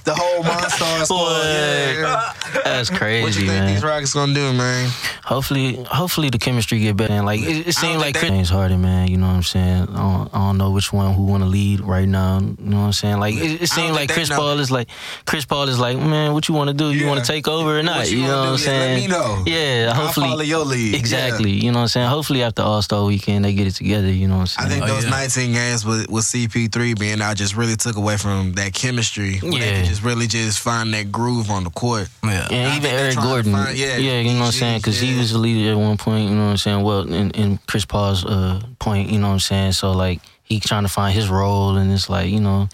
the 0.05 0.13
whole 0.15 0.43
Monstars 0.43 1.05
squad. 1.05 1.41
Yeah, 1.43 1.99
yeah. 1.99 2.33
That's 2.63 2.89
What 2.91 2.99
crazy, 2.99 3.41
you 3.41 3.47
think 3.47 3.59
man. 3.63 3.73
these 3.73 3.83
Rockets 3.83 4.13
gonna 4.13 4.33
do, 4.33 4.53
man? 4.53 4.89
Hopefully, 5.23 5.75
hopefully 5.83 6.29
the 6.29 6.37
chemistry 6.39 6.79
get 6.79 6.97
better. 6.97 7.13
And 7.13 7.25
like 7.25 7.41
it, 7.41 7.67
it 7.67 7.73
seems 7.75 7.97
like 7.97 8.15
think 8.15 8.17
Chris 8.17 8.29
they- 8.29 8.35
James 8.37 8.49
Harden, 8.49 8.81
man. 8.81 9.07
You 9.07 9.17
know 9.17 9.27
what 9.27 9.33
I'm 9.35 9.43
saying? 9.43 9.83
I 9.89 9.95
don't, 9.95 10.29
I 10.33 10.37
don't 10.39 10.57
know 10.57 10.71
which 10.71 10.91
one 10.91 11.13
who 11.13 11.23
want 11.23 11.43
to 11.43 11.49
lead 11.49 11.81
right 11.81 12.07
now. 12.07 12.39
You 12.39 12.55
know 12.59 12.77
what 12.79 12.83
I'm 12.87 12.93
saying? 12.93 13.19
Like 13.19 13.35
it, 13.35 13.61
it 13.63 13.67
seems 13.67 13.95
like 13.95 14.09
Chris 14.11 14.29
know. 14.29 14.37
Paul 14.37 14.59
is 14.59 14.71
like 14.71 14.89
Chris 15.25 15.45
Paul 15.45 15.67
is 15.69 15.79
like, 15.79 15.97
man, 15.97 16.33
what 16.33 16.47
you 16.47 16.55
want 16.55 16.69
to 16.69 16.73
do? 16.73 16.91
You 16.91 17.01
Yeah. 17.01 17.07
want 17.09 17.23
to 17.23 17.25
take 17.31 17.47
over 17.47 17.77
or 17.79 17.83
not? 17.83 17.97
What 17.99 18.11
you 18.11 18.19
you 18.21 18.27
know 18.27 18.39
what 18.39 18.47
I'm 18.49 18.55
do? 18.57 18.63
Yeah, 18.63 18.69
let 18.71 18.79
saying? 18.81 19.01
me 19.01 19.07
know. 19.07 19.43
Yeah, 19.45 19.91
I'll 19.93 20.01
hopefully. 20.05 20.29
follow 20.29 20.41
your 20.41 20.65
lead. 20.65 20.95
Exactly. 20.95 21.51
You 21.51 21.71
know 21.71 21.79
what 21.79 21.83
I'm 21.83 21.87
saying? 21.89 22.09
Hopefully 22.09 22.43
after 22.43 22.61
All 22.61 22.81
Star 22.81 23.03
weekend 23.05 23.45
they 23.45 23.53
get 23.53 23.67
it 23.67 23.75
together. 23.75 24.09
You 24.11 24.27
know 24.27 24.37
what 24.39 24.55
I 24.57 24.63
I'm 24.63 24.69
saying? 24.69 24.83
I 24.83 24.85
think 24.87 24.91
Oh, 24.91 24.95
those 24.95 25.03
yeah. 25.05 25.09
19 25.11 25.53
games 25.53 25.85
with, 25.85 26.09
with 26.09 26.25
CP3 26.25 26.99
being 26.99 27.21
out 27.21 27.37
just 27.37 27.55
really 27.55 27.75
took 27.81 27.97
away 27.97 28.17
from 28.17 28.53
that 28.53 28.73
chemistry. 28.73 29.39
where 29.39 29.51
They 29.51 29.57
Yeah. 29.59 29.81
could 29.81 29.89
just 29.89 30.03
really 30.03 30.27
just 30.27 30.59
find 30.59 30.93
that 30.93 31.11
groove 31.11 31.49
on 31.49 31.63
the 31.63 31.69
court. 31.69 32.09
Yeah. 32.23 32.47
And 32.49 32.77
even 32.77 32.91
Eric 32.91 33.15
Gordon, 33.17 33.51
find- 33.53 33.77
yeah, 33.77 33.97
yeah, 33.97 34.19
you 34.21 34.33
know 34.33 34.39
what 34.39 34.45
I'm 34.47 34.51
saying? 34.51 34.77
Because 34.79 34.99
he 34.99 35.17
was 35.17 35.31
the 35.31 35.37
leader 35.39 35.71
at 35.71 35.77
one 35.77 35.97
point, 35.97 36.29
you 36.29 36.35
know 36.35 36.45
what 36.45 36.51
I'm 36.51 36.57
saying? 36.57 36.83
Well, 36.83 37.01
in, 37.11 37.31
in 37.31 37.59
Chris 37.67 37.85
Paul's 37.85 38.23
uh, 38.25 38.61
point, 38.79 39.09
you 39.09 39.19
know 39.19 39.27
what 39.27 39.33
I'm 39.33 39.39
saying? 39.39 39.73
So, 39.73 39.91
like, 39.91 40.21
he 40.43 40.59
trying 40.59 40.83
to 40.83 40.89
find 40.89 41.13
his 41.15 41.29
role, 41.29 41.77
and 41.77 41.91
it's 41.91 42.09
like, 42.09 42.29
you 42.29 42.39
know, 42.39 42.69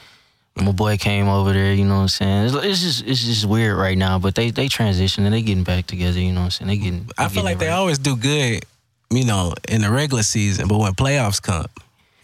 my 0.55 0.71
boy 0.71 0.97
came 0.97 1.27
over 1.27 1.53
there, 1.53 1.73
you 1.73 1.85
know 1.85 1.95
what 1.97 2.01
I'm 2.01 2.07
saying? 2.07 2.45
It's, 2.47 2.55
it's 2.55 2.81
just 2.81 3.05
it's 3.05 3.23
just 3.23 3.45
weird 3.45 3.77
right 3.77 3.97
now, 3.97 4.17
but 4.17 4.33
they 4.33 4.49
they 4.49 4.67
transition 4.67 5.23
and 5.25 5.33
they 5.33 5.43
getting 5.43 5.63
back 5.63 5.85
together, 5.85 6.19
you 6.19 6.31
know 6.31 6.39
what 6.41 6.45
I'm 6.45 6.51
saying? 6.51 6.67
They 6.69 6.77
getting. 6.77 7.09
I 7.17 7.27
feel 7.27 7.43
getting 7.43 7.43
like 7.45 7.55
it 7.57 7.59
they 7.59 7.67
right. 7.67 7.73
always 7.73 7.99
do 7.99 8.15
good, 8.15 8.65
you 9.11 9.23
know, 9.25 9.53
in 9.69 9.81
the 9.81 9.91
regular 9.91 10.23
season, 10.23 10.67
but 10.67 10.79
when 10.79 10.93
playoffs 10.95 11.39
come, 11.39 11.67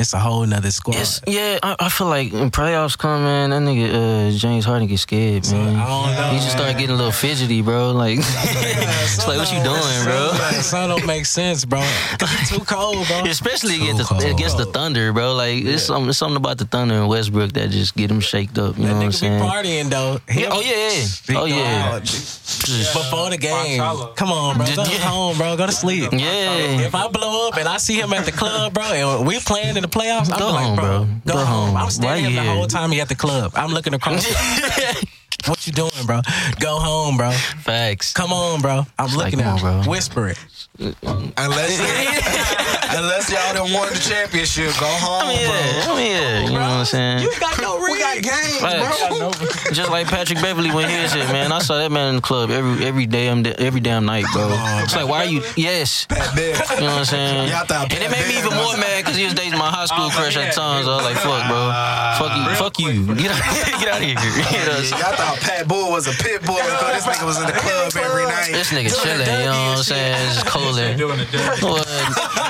it's 0.03 0.13
a 0.13 0.19
whole 0.19 0.45
nother 0.45 0.69
squad. 0.71 0.97
It's, 0.97 1.21
yeah, 1.25 1.57
I, 1.63 1.75
I 1.79 1.89
feel 1.89 2.07
like 2.07 2.31
when 2.31 2.51
playoffs 2.51 2.97
come, 2.97 3.23
man, 3.23 3.49
that 3.51 3.61
nigga 3.61 3.87
uh, 4.33 4.37
James 4.37 4.65
Harden 4.65 4.87
get 4.87 4.99
scared, 4.99 5.49
man. 5.51 5.75
I 5.75 5.87
don't 5.87 6.15
know, 6.15 6.29
he 6.33 6.37
just 6.37 6.51
started 6.51 6.77
getting 6.77 6.93
a 6.95 6.97
little 6.97 7.11
fidgety, 7.11 7.61
bro. 7.61 7.91
Like, 7.91 8.19
it's 8.19 9.27
like, 9.27 9.37
what 9.37 9.51
you 9.51 9.63
doing, 9.63 10.03
bro? 10.03 10.33
Son 10.61 10.89
don't 10.89 11.05
make 11.07 11.25
sense, 11.25 11.65
bro. 11.65 11.79
he 11.81 12.45
too 12.57 12.63
cold, 12.65 13.07
bro. 13.07 13.23
Especially 13.25 13.77
Too 13.77 13.83
against 13.83 13.97
the, 13.99 14.03
cold. 14.15 14.23
against 14.23 14.57
the 14.57 14.65
Thunder, 14.65 15.11
bro. 15.13 15.33
Like 15.35 15.63
it's 15.63 15.83
something, 15.83 16.09
it's 16.09 16.17
something 16.17 16.37
about 16.37 16.57
the 16.57 16.65
Thunder 16.65 16.95
and 16.95 17.07
Westbrook 17.07 17.53
that 17.53 17.69
just 17.71 17.95
get 17.95 18.11
him 18.11 18.19
shaked 18.19 18.57
up. 18.57 18.77
You 18.77 18.83
That 18.83 18.89
know 18.91 18.97
what 18.97 19.05
I'm 19.05 19.11
saying? 19.11 19.39
be 19.41 19.47
partying 19.47 19.89
though. 19.89 20.19
Yeah, 20.33 20.49
oh 20.51 20.59
yeah, 20.61 20.89
He 20.91 21.33
yeah. 21.33 21.39
oh 21.39 21.41
go 21.41 21.45
yeah. 21.45 21.99
Before 21.99 23.29
the 23.29 23.37
game, 23.37 23.79
Fontalo. 23.81 24.15
come 24.15 24.31
on, 24.31 24.57
bro. 24.57 24.65
Go 24.75 24.83
Yeah. 24.83 24.97
home, 24.99 25.37
bro. 25.37 25.55
Go 25.57 25.65
to 25.65 25.71
sleep. 25.71 26.11
Yeah. 26.11 26.81
If 26.81 26.93
I 26.95 27.07
blow 27.07 27.47
up 27.47 27.57
and 27.57 27.67
I 27.67 27.77
see 27.77 27.95
him 27.99 28.13
at 28.13 28.25
the 28.25 28.31
club, 28.31 28.73
bro, 28.73 28.83
and 28.83 29.27
we 29.27 29.39
playing 29.39 29.75
in 29.77 29.81
the 29.81 29.87
playoffs, 29.93 30.31
I'm 30.31 30.39
Go 30.39 30.51
like, 30.51 30.65
home, 30.65 30.75
bro, 30.75 30.85
bro. 30.85 31.07
Go, 31.25 31.33
Go 31.33 31.45
home. 31.45 31.67
home. 31.69 31.77
I'm 31.77 31.89
standing 31.89 32.25
you 32.25 32.31
here 32.31 32.43
the 32.43 32.49
whole 32.51 32.67
time 32.67 32.91
he 32.91 32.99
at 33.01 33.09
the 33.09 33.15
club. 33.15 33.51
I'm 33.55 33.71
looking 33.71 33.93
across. 33.93 34.25
what 35.47 35.65
you 35.67 35.73
doing, 35.73 35.91
bro? 36.05 36.21
Go 36.59 36.79
home, 36.79 37.17
bro. 37.17 37.31
Facts. 37.31 38.13
Come 38.13 38.31
on, 38.31 38.61
bro. 38.61 38.85
I'm 38.97 39.07
like, 39.07 39.33
looking 39.33 39.39
come 39.39 39.57
at 39.57 39.61
you. 39.61 39.83
bro. 39.83 39.91
Whisper 39.91 40.27
it. 40.29 40.39
Unless 40.79 41.79
unless 42.97 43.31
y'all 43.31 43.53
done 43.53 43.71
won 43.73 43.93
the 43.93 43.99
championship, 43.99 44.73
go 44.79 44.87
home, 44.87 45.21
I 45.21 45.27
mean, 45.29 45.45
bro. 45.45 45.53
yeah, 45.53 45.85
I 45.85 45.95
mean, 45.95 46.11
yeah. 46.11 46.39
You 46.41 46.47
know 46.47 46.53
what 46.53 46.81
I'm 46.81 46.85
saying? 46.85 47.21
You 47.21 47.31
got 47.39 47.61
no 47.61 47.77
We 47.77 47.99
got 47.99 48.15
ring. 48.15 48.23
games, 48.23 48.57
Facts. 48.57 49.07
bro. 49.19 49.31
Just 49.71 49.91
like 49.91 50.07
Patrick 50.07 50.41
Beverley 50.41 50.71
when 50.71 50.89
he 50.89 50.97
was 50.97 51.13
here, 51.13 51.25
man. 51.25 51.51
I 51.51 51.59
saw 51.59 51.77
that 51.77 51.91
man 51.91 52.09
in 52.09 52.15
the 52.15 52.21
club 52.21 52.49
every 52.49 52.85
every 52.85 53.05
damn 53.05 53.45
every 53.45 53.81
damn 53.81 54.05
night, 54.05 54.25
bro. 54.33 54.49
It's 54.81 54.95
like, 54.95 55.07
why 55.07 55.25
are 55.25 55.29
you? 55.29 55.43
Yes. 55.55 56.05
Pat 56.05 56.35
Bev. 56.35 56.57
You 56.73 56.81
know 56.81 56.87
what 56.87 56.99
I'm 56.99 57.05
saying? 57.05 57.49
Y'all 57.49 57.69
and 57.69 57.93
it 57.93 58.09
made 58.09 58.27
me 58.27 58.39
even 58.39 58.53
more 58.57 58.75
mad 58.77 59.03
because 59.05 59.15
he 59.15 59.25
was 59.25 59.35
dating 59.35 59.59
my 59.59 59.69
high 59.69 59.85
school 59.85 60.09
oh, 60.09 60.09
crush 60.09 60.35
at 60.37 60.53
times. 60.53 60.87
I 60.87 60.95
was 60.97 61.05
like, 61.05 61.17
fuck, 61.17 61.45
bro. 61.45 61.69
Fuck 62.17 62.33
you. 62.33 62.43
Fuck 62.57 62.79
you. 62.79 63.15
Get 63.15 63.29
out, 63.29 63.41
get 63.79 63.89
out 63.93 64.01
of 64.01 64.07
here. 64.09 64.17
You 64.17 64.17
know 64.17 64.73
what 64.73 64.81
I'm 64.81 64.83
saying? 64.83 65.01
Y'all 65.01 65.13
thought 65.33 65.41
Pat 65.41 65.67
Bull 65.67 65.91
was 65.91 66.07
a 66.07 66.11
pit 66.11 66.41
bull 66.45 66.55
because 66.55 67.03
this 67.03 67.05
nigga 67.05 67.25
was 67.25 67.37
in 67.41 67.47
the 67.47 67.53
club 67.57 67.91
every 67.97 68.25
night. 68.25 68.51
This 68.51 68.69
nigga 68.71 68.93
chilling, 68.93 69.25
you 69.25 69.49
know 69.49 69.73
what 69.73 69.77
I'm 69.77 69.83
saying? 69.83 70.13
It's 70.27 70.35
just 70.41 70.47
cooling. 70.53 70.97
Doing 70.97 71.17
the 71.17 71.25
dirty. 71.25 71.65
What? 71.65 71.87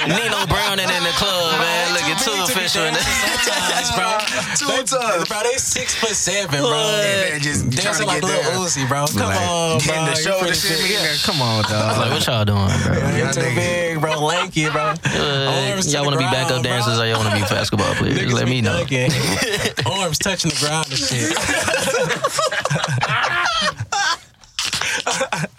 Nino 0.07 0.45
Brown 0.47 0.79
in 0.79 0.87
the 0.87 1.13
club, 1.15 1.59
man, 1.59 1.93
looking 1.93 2.02
too 2.02 2.02
official. 2.55 2.83
in 2.87 2.93
Sometimes, 2.95 3.91
bro. 3.97 4.09
Too 4.55 4.67
They- 4.67 4.83
tough. 4.83 5.27
Bro, 5.29 5.39
they 5.43 5.57
six 5.57 5.95
foot 5.95 6.15
seven, 6.15 6.61
bro. 6.61 6.71
Man, 6.71 7.41
just 7.41 7.69
Dancing 7.69 8.07
like 8.07 8.21
little 8.23 8.41
there. 8.43 8.53
Uzi, 8.59 8.87
bro. 8.87 9.05
Come 9.07 9.27
Like, 9.29 9.41
on, 9.49 9.77
bro. 9.79 9.87
getting 9.87 10.05
the 10.05 10.15
shoulder 10.15 10.53
shit. 10.53 10.79
Yeah, 10.89 11.15
Come 11.23 11.41
on, 11.41 11.63
dog. 11.63 11.97
Like, 11.97 12.11
what 12.11 12.25
y'all 12.27 12.45
doing, 12.45 12.69
bro? 12.83 12.93
You're 13.09 13.17
Y'all 13.25 13.33
too 13.33 13.41
big, 13.55 13.99
bro. 14.01 14.19
Lanky, 14.23 14.69
bro. 14.69 14.93
Uh, 15.05 15.81
y'all 15.85 16.03
want 16.05 16.13
to 16.13 16.19
be 16.19 16.25
backup 16.31 16.61
bro. 16.61 16.71
dancers 16.71 16.99
or 16.99 17.05
y'all 17.07 17.17
want 17.19 17.29
to 17.29 17.35
be 17.35 17.41
basketball 17.49 17.93
players? 17.95 18.17
Niggas 18.19 18.33
Let 18.33 18.47
me 18.47 18.61
know. 18.61 18.83
Arms 19.91 20.17
touching 20.19 20.51
the 20.51 20.57
ground 20.59 20.87
and 20.89 20.97
shit. 20.99 21.33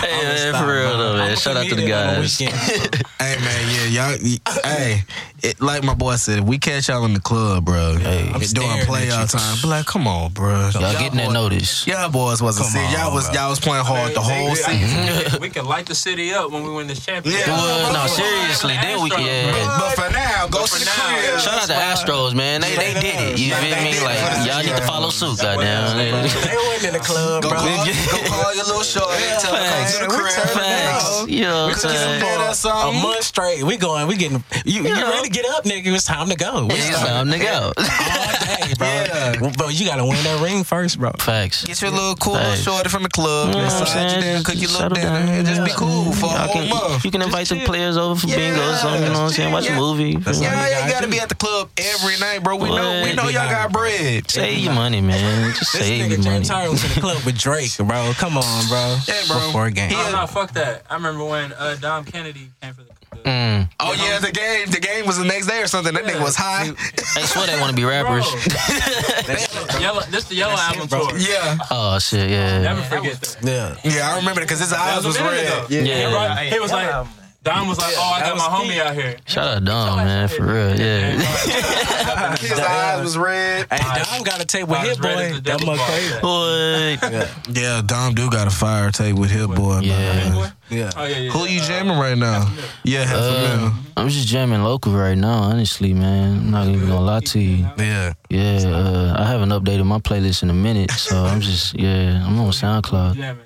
Hey, 0.00 0.22
man, 0.24 0.54
for 0.54 0.72
real 0.72 0.98
though, 0.98 1.16
man. 1.16 1.36
Shout 1.36 1.56
out 1.56 1.66
to 1.66 1.74
the 1.74 1.86
guys. 1.86 2.40
Hey 3.22 3.38
man, 3.38 3.92
yeah, 3.94 4.10
y'all. 4.18 4.18
hey, 4.64 5.04
it, 5.44 5.60
like 5.60 5.84
my 5.84 5.94
boy 5.94 6.16
said, 6.16 6.40
if 6.40 6.44
we 6.44 6.58
catch 6.58 6.88
y'all 6.88 7.04
in 7.04 7.14
the 7.14 7.20
club, 7.20 7.64
bro, 7.64 7.94
Hey. 7.94 8.26
it 8.26 8.34
I'm 8.34 8.40
during 8.40 8.50
staring 8.50 8.80
at 8.80 8.88
playoff 8.88 9.30
time, 9.30 9.62
be 9.62 9.68
like, 9.68 9.86
come 9.86 10.08
on, 10.08 10.32
bro. 10.32 10.70
Y'all 10.74 10.92
getting 10.98 11.18
that 11.18 11.30
notice. 11.30 11.86
Y'all 11.86 12.10
boys 12.10 12.42
wasn't 12.42 12.66
Come 12.66 12.72
serious. 12.82 12.92
Y'all 12.98 13.14
was 13.14 13.26
bro. 13.30 13.34
y'all 13.38 13.50
was 13.50 13.60
playing 13.60 13.84
hard 13.84 14.14
the 14.14 14.20
whole 14.20 14.56
season. 14.56 15.40
we 15.40 15.50
can 15.50 15.64
light 15.72 15.86
the 15.86 15.94
city 15.94 16.34
up 16.34 16.50
when 16.50 16.64
we 16.64 16.70
win 16.72 16.88
this 16.88 16.98
championship. 17.06 17.46
Yeah. 17.46 17.54
Well, 17.56 17.92
no, 17.94 18.06
seriously, 18.10 18.74
then 18.74 19.00
we 19.04 19.10
yeah. 19.12 19.54
But 19.78 19.94
for 19.94 20.10
now, 20.12 20.48
go 20.48 20.66
for 20.66 20.80
to 20.80 20.84
the 20.84 20.90
now. 20.90 21.38
Shout 21.38 21.62
out 21.62 21.68
to 21.70 21.74
Astros, 21.78 22.34
man. 22.34 22.60
They 22.60 22.74
they 22.74 22.94
did 22.94 23.38
it. 23.38 23.38
You 23.38 23.54
feel 23.54 23.76
me? 23.86 24.00
Like 24.02 24.18
y'all 24.48 24.64
need 24.66 24.74
to 24.76 24.82
follow 24.82 25.10
suit, 25.10 25.38
goddamn. 25.38 25.96
They 25.96 26.10
wasn't 26.10 26.84
in 26.90 26.92
the 26.98 27.04
club, 27.06 27.42
bro. 27.42 27.50
go 27.54 28.18
call 28.26 28.52
your 28.56 28.64
little 28.66 28.82
shorty. 28.82 29.21
Tell 29.40 29.54
her 29.54 29.62
Facts. 29.62 29.98
to 29.98 30.04
the 30.04 30.10
crib. 30.10 30.32
Facts. 30.32 31.26
You 31.28 31.40
know 31.42 31.66
what 31.68 31.84
I'm 31.84 32.54
saying? 32.54 32.68
A 32.72 32.92
month 33.02 33.24
straight. 33.24 33.62
We 33.62 33.76
going. 33.76 34.06
We 34.06 34.16
getting. 34.16 34.42
You, 34.64 34.82
you 34.82 34.94
know. 34.94 35.10
ready 35.10 35.28
to 35.28 35.32
get 35.32 35.46
up, 35.50 35.64
nigga? 35.64 35.94
It's 35.94 36.04
time 36.04 36.28
to 36.28 36.36
go. 36.36 36.66
We 36.66 36.74
It's 36.74 36.86
starting 36.86 37.30
time 37.30 37.30
to 37.30 37.38
go. 37.38 37.72
all 37.76 38.46
day, 38.46 38.74
bro. 38.78 38.86
Yeah. 38.88 39.50
Bro, 39.56 39.68
you 39.68 39.86
gotta 39.86 40.04
win 40.04 40.22
that 40.24 40.40
ring 40.42 40.64
first, 40.64 40.98
bro. 40.98 41.10
Facts. 41.18 41.64
Get 41.64 41.80
your 41.82 41.90
little 41.90 42.14
cool 42.16 42.34
little 42.34 42.50
Hey. 42.52 42.56
shorty 42.62 42.88
from 42.88 43.02
the 43.04 43.08
club. 43.08 43.48
You 43.48 43.54
know 43.56 43.62
Just 43.64 43.80
what 43.80 43.88
I'm 43.88 43.94
sit 43.94 44.02
you 44.04 44.10
saying? 44.10 44.22
down, 44.22 44.32
Just- 44.34 44.46
cook 44.46 44.54
your 44.56 44.62
just 44.68 44.74
little 44.80 44.94
dinner, 44.94 45.08
down. 45.08 45.28
and 45.28 45.46
just 45.46 45.64
be 45.64 45.70
Yeah. 45.70 45.76
cool 45.76 46.12
for 46.12 46.26
a 46.26 46.28
Y'all 46.30 46.38
whole 46.38 46.52
can, 46.54 46.68
month. 46.68 47.04
you 47.04 47.10
can 47.10 47.22
invite 47.22 47.46
some 47.46 47.60
players 47.60 47.96
over 47.96 48.20
for 48.20 48.26
bingo 48.26 48.72
or 48.72 48.76
something. 48.76 49.02
You 49.02 49.08
know 49.08 49.14
what 49.22 49.26
I'm 49.28 49.30
saying? 49.32 49.52
Watch 49.52 49.68
a 49.68 49.72
movie. 49.74 50.16
feel? 50.16 50.34
Yeah, 50.42 50.66
you 50.68 50.74
gotta 50.80 50.92
gotta 50.92 51.08
be 51.08 51.20
at 51.20 51.28
the 51.28 51.34
club 51.34 51.70
every 51.76 52.18
night, 52.18 52.42
bro. 52.42 52.56
We 52.56 52.68
know, 52.68 53.02
we 53.04 53.12
know 53.14 53.24
y'all 53.28 53.48
got 53.48 53.72
bread. 53.72 54.30
Save 54.30 54.58
your 54.58 54.72
money, 54.72 55.00
man. 55.00 55.54
Just 55.54 55.72
save 55.72 55.82
your 55.82 55.88
money. 55.88 55.88
This 55.88 55.88
save 55.88 56.04
nigga 56.04 56.08
your 56.10 56.18
James 56.18 56.48
money. 56.48 56.48
Harden 56.48 56.72
was 56.72 56.84
in 56.84 56.90
the 56.94 57.00
club 57.00 57.22
with 57.24 57.38
Drake, 57.38 57.76
bro. 57.78 58.12
Come 58.18 58.36
on, 58.38 58.68
bro. 58.68 58.98
Yeah, 59.12 59.26
bro. 59.28 59.46
Before 59.46 59.66
a 59.66 59.70
game. 59.70 59.90
He, 59.90 59.96
Oh, 59.96 60.10
no, 60.12 60.26
fuck 60.26 60.52
that. 60.52 60.84
I 60.90 60.94
remember 60.94 61.24
when 61.24 61.52
uh, 61.52 61.76
Dom 61.80 62.04
Kennedy 62.04 62.48
came 62.60 62.74
for 62.74 62.82
the. 62.82 62.88
the 62.88 62.92
Mm. 63.22 63.68
Oh 63.78 63.92
yeah, 63.92 64.18
the 64.18 64.32
game, 64.32 64.68
the 64.70 64.80
game 64.80 65.06
was 65.06 65.18
the 65.18 65.24
next 65.24 65.46
day 65.46 65.60
or 65.62 65.66
something. 65.68 65.92
That 65.94 66.04
nigga 66.04 66.22
was 66.22 66.34
high. 66.34 66.70
I 67.16 67.24
swear 67.26 67.46
they 67.46 67.60
want 67.60 67.70
to 67.70 67.76
be 67.76 67.84
rappers. 67.84 68.24
yellow, 69.80 70.00
this 70.10 70.24
the 70.24 70.34
yellow 70.34 70.54
album 70.56 70.88
bro. 70.88 71.08
tour. 71.08 71.18
Yeah, 71.18 71.58
oh 71.70 71.98
shit, 71.98 72.30
yeah. 72.30 72.62
Never 72.62 72.82
forget 72.82 73.20
that. 73.20 73.38
Yeah. 73.84 73.90
yeah, 73.96 74.10
I 74.12 74.16
remember 74.16 74.40
that 74.40 74.46
because 74.46 74.60
his 74.60 74.72
eyes 74.72 75.02
That 75.02 75.06
was 75.06 75.20
red. 75.20 75.46
ago. 75.46 75.66
Yeah. 75.68 76.08
He 76.08 76.14
right- 76.14 76.52
He 76.52 76.58
was 76.58 76.72
like, 76.72 77.06
Dom 77.44 77.66
was 77.68 77.78
like, 77.78 77.92
oh, 77.96 78.12
I 78.14 78.20
got 78.20 78.36
my 78.36 78.48
was 78.48 78.70
homie 78.70 78.78
out 78.80 78.94
here. 78.94 79.16
Shout 79.26 79.56
out 79.56 79.64
Dom, 79.64 79.96
man, 79.96 80.28
for 80.28 80.44
real. 80.46 80.78
Yeah. 80.78 81.10
His 82.38 82.52
eyes 82.58 83.02
was 83.02 83.18
red. 83.18 83.66
Hey, 83.70 83.78
Dom 84.04 84.22
got 84.22 84.40
a 84.40 84.44
tape 84.46 84.68
with 84.68 84.78
Eyes 84.78 84.88
Hit 84.96 85.00
red 85.00 85.14
Boy. 85.16 85.34
the 85.34 85.40
That 85.40 85.58
devil's 85.58 85.78
mother 85.78 86.20
Boy. 86.20 87.60
Yeah, 87.60 87.82
Dom 87.84 88.14
do 88.14 88.30
got 88.30 88.46
a 88.46 88.50
fire 88.50 88.90
tape 88.92 89.16
with 89.16 89.30
Hit 89.30 89.48
Boy. 89.48 89.80
Yeah. 89.80 89.96
man. 89.96 90.52
Yeah. 90.70 90.90
Oh, 90.96 91.04
yeah, 91.04 91.18
yeah. 91.18 91.30
Who 91.32 91.44
you 91.46 91.60
jamming 91.60 91.98
right 91.98 92.16
now? 92.16 92.48
Yeah, 92.84 93.06
Uh. 93.12 93.72
I'm 93.96 94.08
just 94.08 94.26
jamming 94.26 94.62
local 94.62 94.92
right 94.92 95.18
now, 95.18 95.42
honestly, 95.42 95.92
man. 95.92 96.38
I'm 96.38 96.50
not 96.50 96.66
even 96.68 96.88
gonna 96.88 97.00
lie 97.00 97.20
to 97.20 97.38
you. 97.40 97.68
Yeah. 97.76 98.12
Yeah, 98.30 98.60
uh, 98.66 99.14
I 99.18 99.24
haven't 99.26 99.50
updated 99.50 99.84
my 99.84 99.98
playlist 99.98 100.42
in 100.42 100.48
a 100.48 100.54
minute, 100.54 100.90
so 100.92 101.24
I'm 101.24 101.40
just 101.42 101.78
yeah, 101.78 102.24
I'm 102.26 102.38
on 102.40 102.50
SoundCloud. 102.52 103.36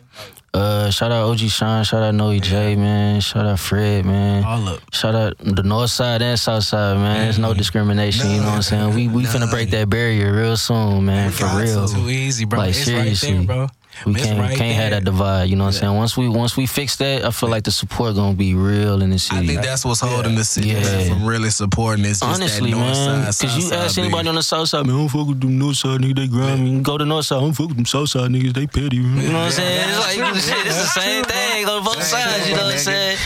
Uh, 0.56 0.90
shout 0.90 1.12
out 1.12 1.28
OG 1.28 1.38
Sean, 1.38 1.84
shout 1.84 2.02
out 2.02 2.14
Noe 2.14 2.38
J, 2.38 2.76
man, 2.76 3.20
shout 3.20 3.44
out 3.44 3.58
Fred, 3.58 4.06
man. 4.06 4.42
All 4.42 4.68
up. 4.70 4.80
Shout 4.90 5.14
out 5.14 5.36
the 5.38 5.62
north 5.62 5.90
side 5.90 6.22
and 6.22 6.38
south 6.38 6.64
side, 6.64 6.96
man. 6.96 7.24
There's 7.24 7.38
no 7.38 7.52
discrimination, 7.52 8.30
you 8.30 8.38
know 8.38 8.44
what 8.44 8.54
I'm 8.54 8.62
saying? 8.62 8.94
We 8.94 9.08
we 9.08 9.24
finna 9.24 9.50
break 9.50 9.68
that 9.70 9.90
barrier 9.90 10.32
real 10.34 10.56
soon, 10.56 11.04
man, 11.04 11.30
for 11.30 11.42
got 11.42 11.62
real. 11.62 11.86
to. 11.86 11.94
Too 11.94 12.08
easy, 12.08 12.46
bro. 12.46 12.60
Like, 12.60 12.70
it's 12.70 12.84
seriously. 12.84 13.34
right 13.34 13.46
there, 13.46 13.46
bro. 13.46 13.68
We 14.04 14.14
It's 14.14 14.24
can't 14.26 14.38
right 14.38 14.56
can't 14.56 14.76
have 14.76 14.90
that 14.90 15.04
divide, 15.04 15.44
you 15.48 15.56
know 15.56 15.64
what 15.64 15.74
I'm 15.74 15.80
saying? 15.80 15.94
Once 15.96 16.16
we 16.16 16.28
once 16.28 16.56
we 16.56 16.66
fix 16.66 16.96
that, 16.96 17.24
I 17.24 17.30
feel 17.30 17.48
like 17.48 17.64
the 17.64 17.70
support 17.72 18.14
gonna 18.14 18.35
be 18.37 18.54
real 18.54 19.00
in 19.02 19.11
the 19.11 19.18
city. 19.18 19.40
I 19.40 19.46
think 19.46 19.62
that's 19.62 19.85
what's 19.85 20.00
holding 20.00 20.35
the 20.35 20.44
city 20.44 20.68
Yeah. 20.68 21.09
from 21.09 21.24
really 21.24 21.50
supporting 21.50 22.02
this. 22.04 22.22
Honestly, 22.22 22.72
man, 22.74 23.24
because 23.26 23.56
you 23.56 23.72
ask 23.74 23.96
anybody 23.98 24.28
on 24.28 24.35
the 24.35 24.42
south 24.42 24.68
side, 24.68 24.85
man, 24.87 24.96
I 24.96 24.98
don't 24.98 25.09
fuck 25.09 25.28
with 25.28 25.40
them 25.40 25.59
north 25.59 25.76
side 25.76 26.00
niggas, 26.00 26.16
they 26.16 26.26
grimy. 26.28 26.70
You 26.70 26.80
Go 26.82 26.98
to 26.98 27.04
north 27.06 27.24
side, 27.26 27.37
I 27.38 27.40
don't 27.40 27.54
fuck 27.54 27.68
with 27.68 27.76
them 27.76 27.87
south 27.87 28.11
side 28.11 28.30
niggas, 28.30 28.52
they 28.54 28.66
petty. 28.66 28.96
You 28.96 29.02
know 29.02 29.32
what 29.32 29.46
I'm 29.46 29.50
saying? 29.52 29.88
It's 29.88 29.98
like 29.98 30.35
shit, 30.42 30.66
it's 30.66 30.76
the 30.76 31.00
same 31.00 31.24
thing 31.24 31.66
on 31.68 31.85
both 31.85 32.02
sides. 32.02 32.48
You 32.48 32.56
know 32.56 32.64
what 32.64 32.72
I'm 32.74 32.78
saying? 32.78 33.18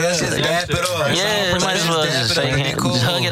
Let's 0.00 0.20
just 0.20 0.36
dap 0.38 0.70
it 0.70 0.78
up. 0.78 1.14
Yeah, 1.16 1.58
might 1.60 1.76
as 1.76 1.88
well 1.88 2.04
just 2.06 2.34
shake 2.34 2.54
hands, 2.54 2.80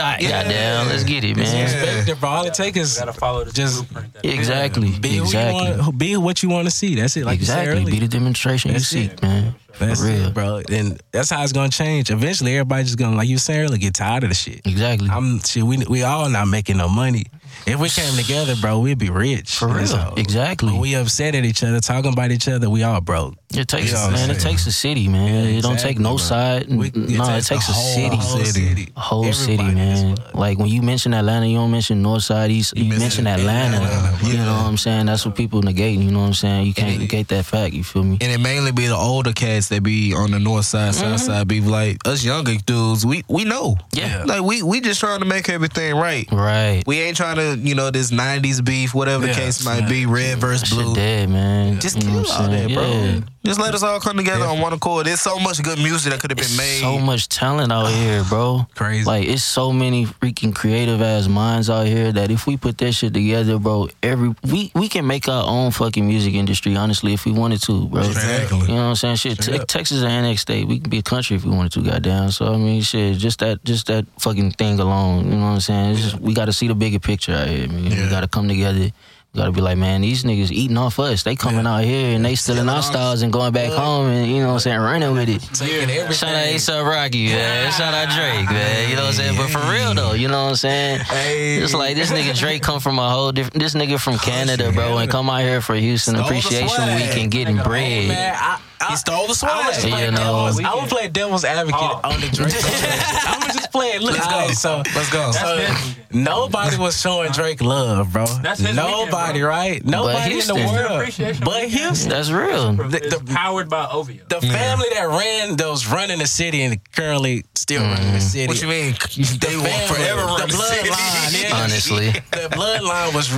just 0.03 0.23
hug 0.23 0.23
it. 0.23 0.29
Goddamn, 0.49 0.89
let's 0.89 1.05
get 1.05 1.25
it, 1.25 1.37
man. 1.37 1.65
Perspective, 1.65 2.21
bro. 2.21 2.29
All 2.31 2.45
it 2.47 2.55
takes 2.55 2.79
is 2.79 2.99
Gotta 2.99 3.13
follow 3.13 3.45
the 3.45 3.53
Just- 3.53 3.89
blueprint. 3.89 4.13
that- 4.15 4.25
Exactly, 4.27 4.91
be 4.99 5.17
who 5.17 5.25
exactly, 5.25 5.71
want. 5.81 5.99
Be 5.99 6.17
what 6.17 6.43
you 6.43 6.49
want 6.49 6.67
to 6.67 6.71
see. 6.71 6.95
That's 6.95 7.17
it. 7.17 7.25
Like 7.25 7.39
you 7.41 7.47
said 7.47 7.67
exactly. 7.69 7.93
Be 7.93 7.99
the 8.01 8.09
demonstration 8.09 8.71
you 8.71 8.75
That's 8.75 8.87
seek, 8.89 9.13
it. 9.13 9.23
man. 9.23 9.55
For 9.73 9.87
That's 9.87 10.01
real, 10.03 10.27
it, 10.27 10.35
bro. 10.35 10.61
And 10.71 11.01
that's 11.13 11.31
how 11.31 11.43
it's 11.43 11.53
gonna 11.53 11.71
change. 11.71 12.11
Eventually, 12.11 12.53
everybody's 12.57 12.87
just 12.89 12.99
gonna, 12.99 13.17
like 13.17 13.29
you 13.29 13.39
said 13.39 13.65
earlier, 13.65 13.79
get 13.79 13.95
tired 13.95 14.23
of 14.23 14.29
the 14.29 14.35
shit. 14.35 14.61
Exactly. 14.67 15.09
I'm 15.09 15.41
shit. 15.41 15.63
We 15.63 15.79
we 15.89 16.03
all 16.03 16.29
not 16.29 16.47
making 16.49 16.77
no 16.77 16.89
money. 16.89 17.25
If 17.67 17.79
we 17.79 17.89
came 17.89 18.15
together, 18.17 18.55
bro, 18.61 18.81
we'd 18.81 18.99
be 18.99 19.11
rich. 19.11 19.57
For 19.57 19.69
real. 19.69 19.87
So, 19.87 20.15
Exactly. 20.17 20.73
When 20.73 20.81
we 20.81 20.95
upset 20.95 21.35
at 21.35 21.45
each 21.45 21.63
other, 21.63 21.81
talking 21.81 22.13
about 22.13 22.31
each 22.31 22.49
other, 22.49 22.69
we 22.71 22.83
all 22.83 23.01
broke. 23.01 23.35
It 23.55 23.69
takes 23.69 23.89
You 23.89 23.93
know 23.95 24.11
man. 24.11 24.31
It 24.31 24.41
takes 24.41 24.67
a 24.67 24.73
city, 24.73 25.09
man. 25.09 25.29
yeah 25.51 25.59
it 25.59 25.63
don't 25.63 25.79
take 25.79 25.99
no 25.99 26.11
bro. 26.13 26.17
side. 26.17 26.69
We- 26.69 26.91
no, 26.95 27.25
it 27.37 27.45
takes 27.45 27.69
a 27.69 27.73
the 27.73 27.73
whole- 27.75 27.95
city. 27.95 28.17
whole 28.17 28.45
city. 28.45 28.89
A 28.97 29.01
whole 29.01 29.33
city, 29.33 29.53
Everybody 29.55 29.91
is 29.91 30.03
man. 30.03 30.17
Like 30.33 30.59
when 30.59 30.69
you 30.69 30.81
mention 30.83 31.13
Atlanta, 31.13 31.47
you 31.47 31.57
don't 31.59 31.71
mention 31.71 32.01
North 32.03 32.23
Side, 32.25 32.51
East. 32.51 32.77
You, 32.77 32.85
mention 32.85 33.27
Atlanta. 33.27 33.77
Atlanta, 33.77 34.27
You 34.27 34.35
yeah. 34.35 34.45
know 34.47 34.53
what 34.55 34.67
I'm 34.67 34.77
saying? 34.79 35.07
That's 35.07 35.27
what 35.27 35.35
people 35.37 35.61
negate. 35.63 35.99
You 35.99 36.11
know 36.11 36.21
what 36.21 36.27
I'm 36.29 36.35
saying? 36.35 36.67
You 36.67 36.73
can't 36.75 36.95
it- 36.97 36.99
negate 37.01 37.29
that 37.29 37.45
fact. 37.45 37.75
You 37.75 37.85
feel 37.85 38.05
me? 38.05 38.19
And 38.21 38.33
it 38.33 38.41
mainly 38.41 38.73
be 38.73 38.87
the 38.87 38.97
older 38.97 39.33
cats 39.33 39.69
that 39.69 39.83
be 39.83 40.15
on 40.15 40.31
the 40.31 40.39
north 40.39 40.65
side, 40.65 40.95
south 40.95 41.07
mm-hmm. 41.07 41.17
side. 41.19 41.49
Be 41.49 41.61
like 41.61 41.99
us 42.07 42.25
younger 42.25 42.55
dudes. 42.65 43.05
We 43.05 43.23
we 43.29 43.45
know. 43.45 43.77
Yeah. 43.93 44.25
Like 44.27 44.43
we 44.43 44.63
we 44.63 44.81
just 44.81 44.99
trying 45.01 45.19
to 45.21 45.27
make 45.27 45.49
everything 45.51 45.95
right. 45.95 46.27
Right. 46.33 46.83
We 46.87 47.01
ain't 47.01 47.17
trying 47.19 47.37
to 47.37 47.42
you 47.51 47.75
know 47.75 47.91
this 47.91 48.11
'90s 48.11 48.65
beef, 48.65 48.95
whatever 48.95 49.27
the 49.27 49.33
case 49.33 49.65
might 49.65 49.83
yeah. 49.83 49.89
be, 49.89 50.07
red 50.07 50.39
versus 50.39 50.71
blue. 50.71 50.87
shit 50.87 50.95
dead, 50.95 51.31
man. 51.31 51.81
Just 51.81 52.03
you 52.03 52.11
know 52.11 52.23
kill 52.23 52.33
all 52.33 52.49
that, 52.49 52.71
saying? 52.71 53.21
bro. 53.21 53.23
Yeah. 53.43 53.51
Just 53.51 53.61
let 53.61 53.75
us 53.75 53.83
all 53.83 53.99
come 53.99 54.17
together 54.17 54.45
on 54.45 54.61
one 54.61 54.73
accord. 54.73 55.07
There's 55.07 55.21
so 55.21 55.39
much 55.41 55.61
good 55.65 55.79
music 55.79 56.13
that 56.13 56.21
could 56.21 56.31
have 56.31 56.39
been 56.39 56.57
made. 56.57 56.81
So 56.81 56.99
much 56.99 57.29
talent 57.29 57.73
out 57.73 57.89
here, 57.89 58.23
bro. 58.29 58.67
Crazy. 58.77 59.05
Like 59.05 59.27
it's 59.27 59.43
so 59.43 59.73
many 59.73 60.07
freaking 60.07 60.55
creative 60.55 61.03
ass 61.03 61.27
minds 61.27 61.69
out 61.69 61.87
here 61.89 62.13
that 62.13 62.31
if 62.31 62.47
we 62.47 62.57
put 62.57 62.79
that 62.79 62.93
shit 62.93 63.13
together, 63.13 63.59
bro, 63.59 63.89
every 64.01 64.33
we 64.45 64.71
we 64.77 64.89
can 64.89 65.07
make 65.09 65.29
our 65.29 65.45
own 65.45 65.73
fucking 65.73 66.07
music 66.07 66.35
industry. 66.35 66.77
Honestly, 66.77 67.15
if 67.15 67.25
we 67.25 67.33
wanted 67.33 67.61
to, 67.63 67.89
bro. 67.89 68.03
Exactly. 68.03 68.61
You 68.61 68.67
know 68.69 68.75
what 68.75 68.81
I'm 68.83 68.95
saying? 68.97 69.17
Shit, 69.17 69.39
te- 69.41 69.59
Texas 69.59 69.97
is 69.99 70.03
an 70.05 70.11
annex 70.11 70.43
state. 70.43 70.69
We 70.69 70.79
can 70.79 70.89
be 70.89 70.99
a 70.99 71.03
country 71.03 71.35
if 71.37 71.45
we 71.45 71.51
wanted 71.51 71.73
to. 71.73 71.83
Goddamn. 71.83 72.31
So 72.31 72.53
I 72.55 72.57
mean, 72.57 72.81
shit, 72.83 73.19
just 73.19 73.41
that 73.41 73.65
just 73.65 73.89
that 73.89 74.07
fucking 74.21 74.53
thing 74.53 74.79
alone. 74.79 75.25
You 75.25 75.37
know 75.37 75.47
what 75.47 75.53
I'm 75.55 75.61
saying? 75.61 75.91
It's 75.95 76.03
just, 76.03 76.21
we 76.21 76.33
got 76.33 76.45
to 76.45 76.53
see 76.53 76.69
the 76.69 76.77
bigger 76.77 77.01
picture 77.01 77.33
out 77.35 77.49
here, 77.49 77.67
man. 77.67 77.91
We 77.91 78.09
got 78.09 78.21
to 78.21 78.29
come 78.29 78.47
together. 78.47 78.93
Gotta 79.35 79.51
be 79.51 79.63
like, 79.63 79.79
man, 79.79 80.03
these 80.03 80.25
niggas 80.25 80.51
eating 80.51 80.77
off 80.77 80.99
us. 80.99 81.23
They 81.23 81.37
coming 81.37 81.67
out 81.67 81.85
here 81.85 82.15
and 82.15 82.23
they 82.23 82.35
stealing 82.35 82.69
our 82.69 82.83
styles 82.83 83.23
and 83.23 83.33
going 83.33 83.55
back 83.55 83.73
home 83.73 84.09
and 84.09 84.31
you 84.31 84.41
know 84.41 84.49
what 84.49 84.53
I'm 84.55 84.61
saying, 84.61 84.81
running 84.81 85.13
with 85.13 85.31
it. 85.31 85.41
Taking 85.55 85.89
everything. 85.89 86.13
Shout 86.13 86.35
out 86.35 86.45
ASAP 86.45 86.85
Rocky, 86.85 87.27
man. 87.29 87.73
Shout 87.73 87.95
out 87.95 88.15
Drake, 88.15 88.45
man. 88.51 88.91
You 88.91 88.97
know 88.97 89.03
what 89.03 89.09
I'm 89.09 89.15
saying? 89.15 89.37
But 89.39 89.49
for 89.49 89.73
real 89.73 89.95
though, 89.95 90.13
you 90.13 90.29
know 90.29 90.45
what 90.45 90.51
I'm 90.51 90.57
saying? 90.57 91.01
Hey. 91.01 91.57
It's 91.57 91.73
like 91.73 91.97
this 91.97 92.13
nigga 92.13 92.39
Drake 92.39 92.63
come 92.63 92.79
from 92.79 92.99
a 92.99 93.09
whole 93.09 93.33
different. 93.33 93.59
This 93.59 93.75
nigga 93.75 93.99
from 93.99 94.19
Canada, 94.19 94.71
bro, 94.71 94.99
and 94.99 95.11
come 95.11 95.31
out 95.31 95.41
here 95.41 95.63
for 95.63 95.77
Houston 95.77 96.15
Stole 96.15 96.27
Appreciation. 96.27 96.95
Week 96.97 97.17
and 97.17 97.31
getting 97.31 97.57
bread. 97.57 98.09
Man, 98.09 98.35
I, 98.37 98.61
He 98.91 98.97
stole 98.97 99.23
the 99.23 99.25
I 99.25 99.29
was 99.29 99.39
swag. 99.39 99.65
just 99.67 99.85
You 99.87 99.91
playing 99.93 100.15
know. 100.15 100.21
devil's, 100.49 100.61
I 100.65 100.75
was 100.75 100.89
playing 100.93 101.13
devil's 101.13 101.45
advocate 101.45 101.81
Oh. 101.81 102.01
on 102.05 102.21
the 102.21 102.29
Drake. 102.29 102.53
I 102.55 103.43
was 103.47 103.55
just 103.57 103.71
playing. 103.73 104.01
Look, 104.01 104.15
Let's 104.15 104.27
go. 104.27 104.35
all 104.35 104.47
right, 104.47 104.57
so 104.57 104.83
Let's 104.95 105.11
go. 105.13 105.33
so 105.33 105.57
his 105.59 105.97
nobody 106.13 106.77
was 106.77 107.01
showing 107.01 107.31
Drake 107.33 107.61
love, 107.63 108.13
bro. 108.13 108.27
That's 108.43 108.61
his 108.61 108.75
Nobody, 108.77 109.05
weekend, 109.05 109.41
bro. 109.41 109.49
right? 109.49 109.85
Nobody 109.85 110.19
in 110.19 110.25
the 110.25 110.31
Houston 110.35 110.57
world, 110.67 111.01
Appreciation 111.01 111.45
but 111.45 111.55
Weekend. 111.55 111.73
Houston. 111.73 112.11
That's 112.11 112.31
real. 112.31 112.73
The- 112.75 112.97
It's 113.05 113.17
the- 113.19 113.25
powered 113.35 113.69
by 113.71 113.87
OVO. 113.91 114.13
The 114.29 114.41
family 114.41 114.87
that 114.95 115.09
ran, 115.09 115.57
that 115.57 115.69
was 115.69 115.87
running 115.87 116.19
the 116.19 116.27
city 116.27 116.63
and 116.63 116.81
currently 116.93 117.45
still 117.55 117.83
running 117.83 118.13
the 118.13 118.19
mm. 118.19 118.23
city. 118.23 118.49
What 118.49 118.61
you 118.63 118.69
mean? 118.69 118.95
They 119.41 119.57
will 119.57 119.65
Family, 119.65 119.87
forever 119.97 120.25
run 120.25 120.41
the 120.41 120.47
the 120.49 120.53
city. 120.63 120.89
bloodline, 120.91 121.43
yeah. 121.43 121.57
Honestly, 121.57 122.11
the 122.11 122.49
bloodline 122.51 123.15
was 123.15 123.31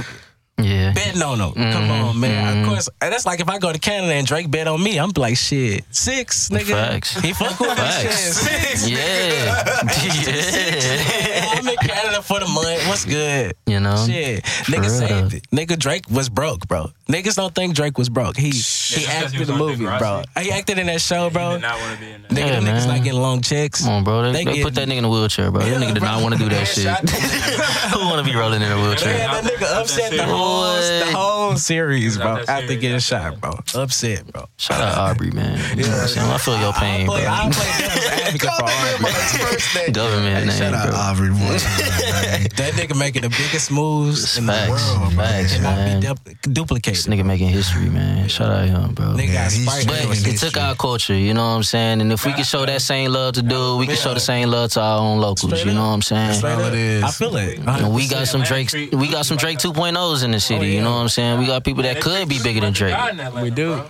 yeah. 0.58 0.92
betting 0.92 1.22
on 1.22 1.40
him. 1.40 1.52
Come 1.54 1.90
on, 1.90 2.12
mm-hmm. 2.12 2.20
man. 2.20 2.48
Of 2.48 2.54
mm-hmm. 2.54 2.70
course, 2.70 2.88
and 3.00 3.12
that's 3.12 3.26
like 3.26 3.40
if 3.40 3.48
I 3.48 3.58
go 3.58 3.72
to 3.72 3.78
Canada 3.78 4.14
and 4.14 4.26
Drake 4.26 4.50
bet 4.50 4.66
on 4.68 4.82
me, 4.82 4.98
I'm 4.98 5.10
like, 5.16 5.36
shit, 5.36 5.84
six, 5.90 6.48
nigga. 6.48 6.70
Facts. 6.70 7.20
He 7.20 7.32
fuck 7.32 7.58
with 7.58 7.76
me. 7.76 7.84
Shit, 7.84 8.12
six. 8.12 8.88
Yeah, 8.88 8.98
yeah. 9.46 9.74
I'm 11.58 11.68
in 11.68 11.76
Canada 12.14 12.22
for 12.22 12.40
the 12.40 12.46
month. 12.46 12.88
What's 12.88 13.04
good? 13.04 13.54
You 13.66 13.80
know, 13.80 14.04
Shit, 14.06 14.42
nigga 14.44 14.80
real, 14.82 14.90
saved 14.90 15.30
though. 15.32 15.36
it. 15.36 15.50
Nigga 15.50 15.78
Drake 15.78 16.04
was 16.10 16.28
broke, 16.28 16.66
bro. 16.68 16.90
Niggas 17.08 17.34
don't 17.36 17.54
think 17.54 17.74
Drake 17.74 17.98
was 17.98 18.08
broke. 18.08 18.36
He 18.36 18.50
he 18.50 19.06
acted 19.06 19.40
in 19.40 19.46
the 19.46 19.56
movie, 19.56 19.84
bro. 19.84 20.22
He 20.40 20.50
acted 20.52 20.78
in 20.78 20.86
that 20.86 21.00
show, 21.00 21.28
He 21.28 21.34
bro. 21.34 21.52
did 21.52 21.62
not 21.62 21.78
want 21.80 21.94
to 21.94 22.00
be 22.04 22.10
in 22.12 22.22
that. 22.22 22.30
Nigga, 22.30 22.38
Yeah, 22.46 22.58
niggas 22.60 22.86
man. 22.86 22.88
not 22.88 23.04
getting 23.04 23.20
long 23.20 23.40
checks. 23.42 23.82
Come 23.82 23.92
on, 23.92 24.04
bro. 24.04 24.22
They, 24.22 24.32
They 24.32 24.44
they, 24.44 24.54
get- 24.54 24.64
put 24.64 24.74
that 24.76 24.88
nigga 24.88 24.98
in 24.98 25.04
a 25.04 25.10
wheelchair, 25.10 25.50
bro. 25.50 25.64
Yeah, 25.64 25.78
that 25.78 25.82
nigga 25.88 25.94
did 25.94 26.02
not 26.02 26.22
want 26.22 26.34
to 26.34 26.38
do 26.40 26.48
that 26.50 26.66
shit. 26.66 26.84
Who 27.94 28.00
want 28.06 28.24
to 28.24 28.30
be 28.32 28.36
rolling 28.38 28.62
in 28.62 28.70
a 28.72 28.76
wheelchair? 28.76 29.16
Man, 29.18 29.44
that 29.44 29.52
nigga 29.52 29.80
upset 29.80 30.12
the 30.12 30.24
whole, 30.24 30.62
the 30.74 31.12
whole 31.14 31.56
series, 31.56 32.16
bro. 32.16 32.36
Not 32.36 32.48
After 32.48 32.74
getting 32.74 32.98
shot, 33.00 33.40
bro. 33.40 33.52
Upset, 33.74 34.26
bro. 34.32 34.46
Shout 34.56 34.80
out 34.80 34.96
Aubrey, 35.10 35.30
man. 35.30 35.58
You 35.76 35.84
know 35.84 35.90
what 35.90 36.00
I'm 36.02 36.08
saying? 36.08 36.30
I 36.30 36.38
feel 36.38 36.58
your 36.60 36.72
pain, 36.72 37.08
I 37.08 37.12
play, 37.12 37.22
bro. 37.24 37.30
I 37.32 37.50
play 37.50 37.86
devil's 37.86 38.06
advocate 38.06 38.50
for 38.56 38.64
Aubrey. 39.84 39.92
Government 39.92 40.46
name, 40.46 40.56
Shout 40.56 40.74
out. 40.74 40.94
Aubrey 40.94 41.30
one 41.30 41.58
time, 41.58 41.78
man. 41.78 42.03
That 42.56 42.72
nigga 42.74 42.98
making 42.98 43.22
the 43.22 43.28
biggest 43.30 43.70
moves 43.70 44.36
in 44.38 44.46
the 44.46 44.52
Facts, 44.52 44.70
world, 44.70 45.14
bro. 45.14 45.24
facts, 45.24 45.54
It 45.56 45.62
won't 45.62 45.76
man. 45.76 46.00
be 46.00 46.06
du- 46.42 46.52
duplicated. 46.52 46.94
This 46.98 47.06
nigga 47.06 47.24
making 47.24 47.48
history, 47.48 47.88
man. 47.88 48.28
Shout 48.28 48.50
out 48.50 48.68
him, 48.68 48.94
bro. 48.94 49.06
Nigga 49.06 49.32
got 49.32 49.52
he's 49.52 49.62
spiked. 49.64 49.86
But 49.86 50.00
it 50.04 50.08
history. 50.08 50.32
took 50.50 50.56
our 50.56 50.74
culture, 50.74 51.14
you 51.14 51.34
know 51.34 51.42
what 51.42 51.56
I'm 51.56 51.62
saying? 51.62 52.00
And 52.00 52.12
if 52.12 52.24
we 52.26 52.32
can 52.32 52.44
show 52.44 52.64
that 52.66 52.80
same 52.82 53.10
love 53.12 53.34
to 53.34 53.42
do, 53.42 53.76
we 53.76 53.86
can 53.86 53.96
show 53.96 54.14
the 54.14 54.20
same 54.20 54.50
love 54.50 54.70
to 54.72 54.80
our 54.80 55.00
own 55.00 55.18
locals, 55.20 55.52
Straight 55.52 55.66
you 55.66 55.72
know 55.74 55.82
up. 55.82 55.88
what 55.88 55.94
I'm 55.94 56.02
saying? 56.02 56.34
Straight 56.34 56.52
all 56.52 56.60
up. 56.62 56.72
it 56.72 56.78
is. 56.78 57.02
I 57.02 57.10
feel 57.10 57.36
it. 57.36 57.58
And 57.58 57.94
we 57.94 58.06
got 58.08 58.26
some 58.28 58.42
Atlanta 58.42 58.68
Drake, 58.70 58.92
we 58.92 59.08
got 59.08 59.26
some 59.26 59.36
Drake 59.36 59.58
2.0s 59.58 60.24
in 60.24 60.30
the 60.30 60.36
oh, 60.36 60.38
city, 60.38 60.68
you 60.68 60.80
know 60.82 60.90
what 60.92 60.98
I'm 60.98 61.08
saying? 61.08 61.38
We 61.38 61.46
got 61.46 61.64
people 61.64 61.82
that 61.84 62.00
could 62.00 62.28
be 62.28 62.38
bigger 62.42 62.60
than 62.60 62.72
Drake. 62.72 62.94
We 63.42 63.50
do. 63.50 63.82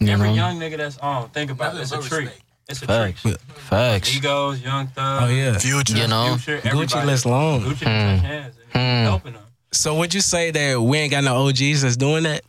You 0.00 0.08
Every 0.12 0.28
know? 0.28 0.34
young 0.34 0.58
nigga 0.58 0.78
that's 0.78 0.98
on, 0.98 1.28
think 1.30 1.50
about 1.50 1.74
it. 1.76 1.82
It's 1.82 1.92
a 1.92 2.00
tree. 2.00 2.28
It's 2.70 2.82
a 2.82 2.86
Facts. 2.86 3.22
tree. 3.22 3.34
Facts. 3.56 4.10
Migos, 4.10 4.62
Young 4.62 4.86
Thug, 4.88 5.22
Oh 5.24 5.28
yeah. 5.28 5.58
Future. 5.58 5.96
You 5.96 6.06
know? 6.08 6.36
Future, 6.38 6.60
Gucci 6.60 6.72
everybody. 6.72 7.06
list 7.06 7.26
long. 7.26 7.60
Gucci 7.62 7.84
mm. 7.86 8.18
hands 8.20 8.54
and 8.74 9.04
Hmm. 9.04 9.04
helping 9.10 9.32
them. 9.34 9.42
So 9.72 9.96
would 9.98 10.14
you 10.14 10.20
say 10.20 10.50
that 10.50 10.80
we 10.80 10.98
ain't 10.98 11.10
got 11.10 11.24
no 11.24 11.46
OGs 11.48 11.82
that's 11.82 11.96
doing 11.96 12.22
that 12.24 12.42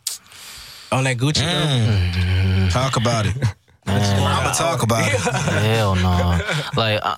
on 0.90 1.04
that 1.04 1.16
Gucci? 1.18 1.42
Mm. 1.42 2.64
though? 2.64 2.68
Talk 2.70 2.96
about 2.96 3.26
it. 3.26 3.34
Man. 3.86 4.22
I'm 4.22 4.44
gonna 4.44 4.54
talk 4.54 4.82
about 4.84 5.12
it. 5.12 5.18
Hell 5.66 5.96
no. 5.96 6.38
Like 6.76 7.00
I, 7.02 7.16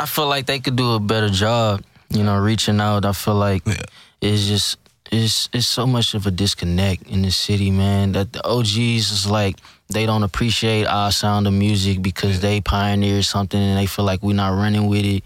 I 0.00 0.06
feel 0.06 0.26
like 0.26 0.46
they 0.46 0.58
could 0.58 0.74
do 0.76 0.94
a 0.94 1.00
better 1.00 1.28
job, 1.30 1.82
you 2.10 2.24
know, 2.24 2.36
reaching 2.36 2.80
out. 2.80 3.04
I 3.04 3.12
feel 3.12 3.36
like 3.36 3.62
it's 4.20 4.46
just 4.46 4.76
it's 5.12 5.48
it's 5.52 5.66
so 5.68 5.86
much 5.86 6.14
of 6.14 6.26
a 6.26 6.30
disconnect 6.32 7.06
in 7.08 7.22
the 7.22 7.30
city, 7.30 7.70
man. 7.70 8.12
That 8.12 8.32
the 8.32 8.44
OGs 8.44 9.10
is 9.12 9.26
like 9.30 9.56
they 9.90 10.06
don't 10.06 10.22
appreciate 10.22 10.86
our 10.86 11.10
sound 11.12 11.46
of 11.46 11.52
music 11.52 12.00
because 12.02 12.40
they 12.40 12.60
pioneered 12.60 13.24
something 13.24 13.60
and 13.60 13.76
they 13.78 13.86
feel 13.86 14.04
like 14.04 14.22
we're 14.22 14.34
not 14.36 14.50
running 14.56 14.86
with 14.88 15.04
it. 15.04 15.24